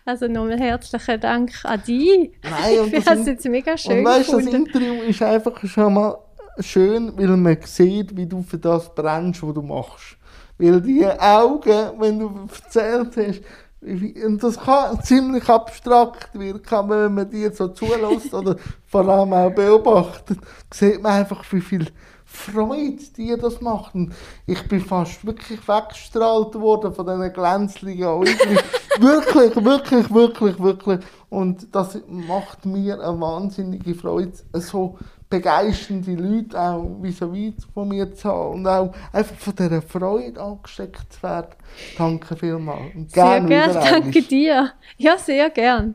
Also 0.04 0.28
nochmal 0.28 0.58
herzlichen 0.58 1.20
Dank 1.20 1.52
an 1.64 1.82
dich. 1.86 2.32
Nein, 2.42 2.78
und 2.80 2.94
ich 2.94 3.04
das 3.04 3.14
finde 3.14 3.20
es 3.20 3.26
jetzt 3.26 3.48
mega 3.48 3.76
schön 3.76 3.98
Und 3.98 4.04
weißt 4.04 4.32
das. 4.32 4.46
Interview 4.46 5.02
ist 5.02 5.22
einfach 5.22 5.62
schon 5.66 5.94
mal 5.94 6.18
schön, 6.60 7.12
weil 7.16 7.36
man 7.36 7.58
sieht, 7.64 8.16
wie 8.16 8.26
du 8.26 8.42
für 8.42 8.58
das 8.58 8.94
brennst, 8.94 9.42
was 9.42 9.54
du 9.54 9.62
machst. 9.62 10.16
Weil 10.58 10.80
die 10.80 11.06
Augen, 11.06 12.00
wenn 12.00 12.18
du 12.18 12.48
erzählt 12.52 13.16
hast, 13.16 13.42
und 13.80 14.42
das 14.42 14.58
kann 14.58 15.00
ziemlich 15.02 15.48
abstrakt 15.48 16.36
wirken, 16.36 16.74
aber 16.74 17.04
wenn 17.04 17.14
man 17.14 17.30
dir 17.30 17.52
so 17.52 17.68
zulässt 17.68 18.34
oder 18.34 18.56
vor 18.86 19.08
allem 19.08 19.32
auch 19.32 19.50
beobachtet, 19.50 20.38
sieht 20.72 21.00
man 21.00 21.12
einfach, 21.12 21.44
wie 21.52 21.60
viel 21.60 21.86
Freude 22.24 23.02
dir 23.16 23.38
das 23.38 23.60
macht. 23.60 23.94
Und 23.94 24.12
ich 24.46 24.66
bin 24.68 24.80
fast 24.80 25.24
wirklich 25.24 25.66
weggestrahlt 25.66 26.54
worden 26.56 26.92
von 26.92 27.06
diesen 27.06 27.32
glänzlichen 27.32 28.04
Augen. 28.04 28.26
wirklich, 28.98 29.64
wirklich, 29.64 30.12
wirklich, 30.12 30.58
wirklich. 30.58 31.00
Und 31.30 31.74
das 31.74 31.98
macht 32.06 32.66
mir 32.66 33.00
eine 33.00 33.18
wahnsinnige 33.20 33.94
Freude, 33.94 34.32
so 34.54 34.98
begeisternde 35.30 36.14
Leute 36.14 36.58
auch 36.58 37.02
vis-à-vis 37.02 37.66
von 37.74 37.88
mir 37.88 38.14
zu 38.14 38.28
haben 38.28 38.54
und 38.54 38.66
auch 38.66 38.94
einfach 39.12 39.36
von 39.36 39.54
dieser 39.54 39.82
Freude 39.82 40.40
angesteckt 40.40 41.12
zu 41.12 41.22
werden. 41.22 41.54
Danke 41.96 42.36
vielmals. 42.36 42.94
Und 42.94 43.10
Sehr 43.10 43.24
gerne 43.24 43.48
gern, 43.48 43.74
danke 43.74 44.22
dir. 44.22 44.72
Ja, 44.96 45.18
sehr 45.18 45.50
gern. 45.50 45.94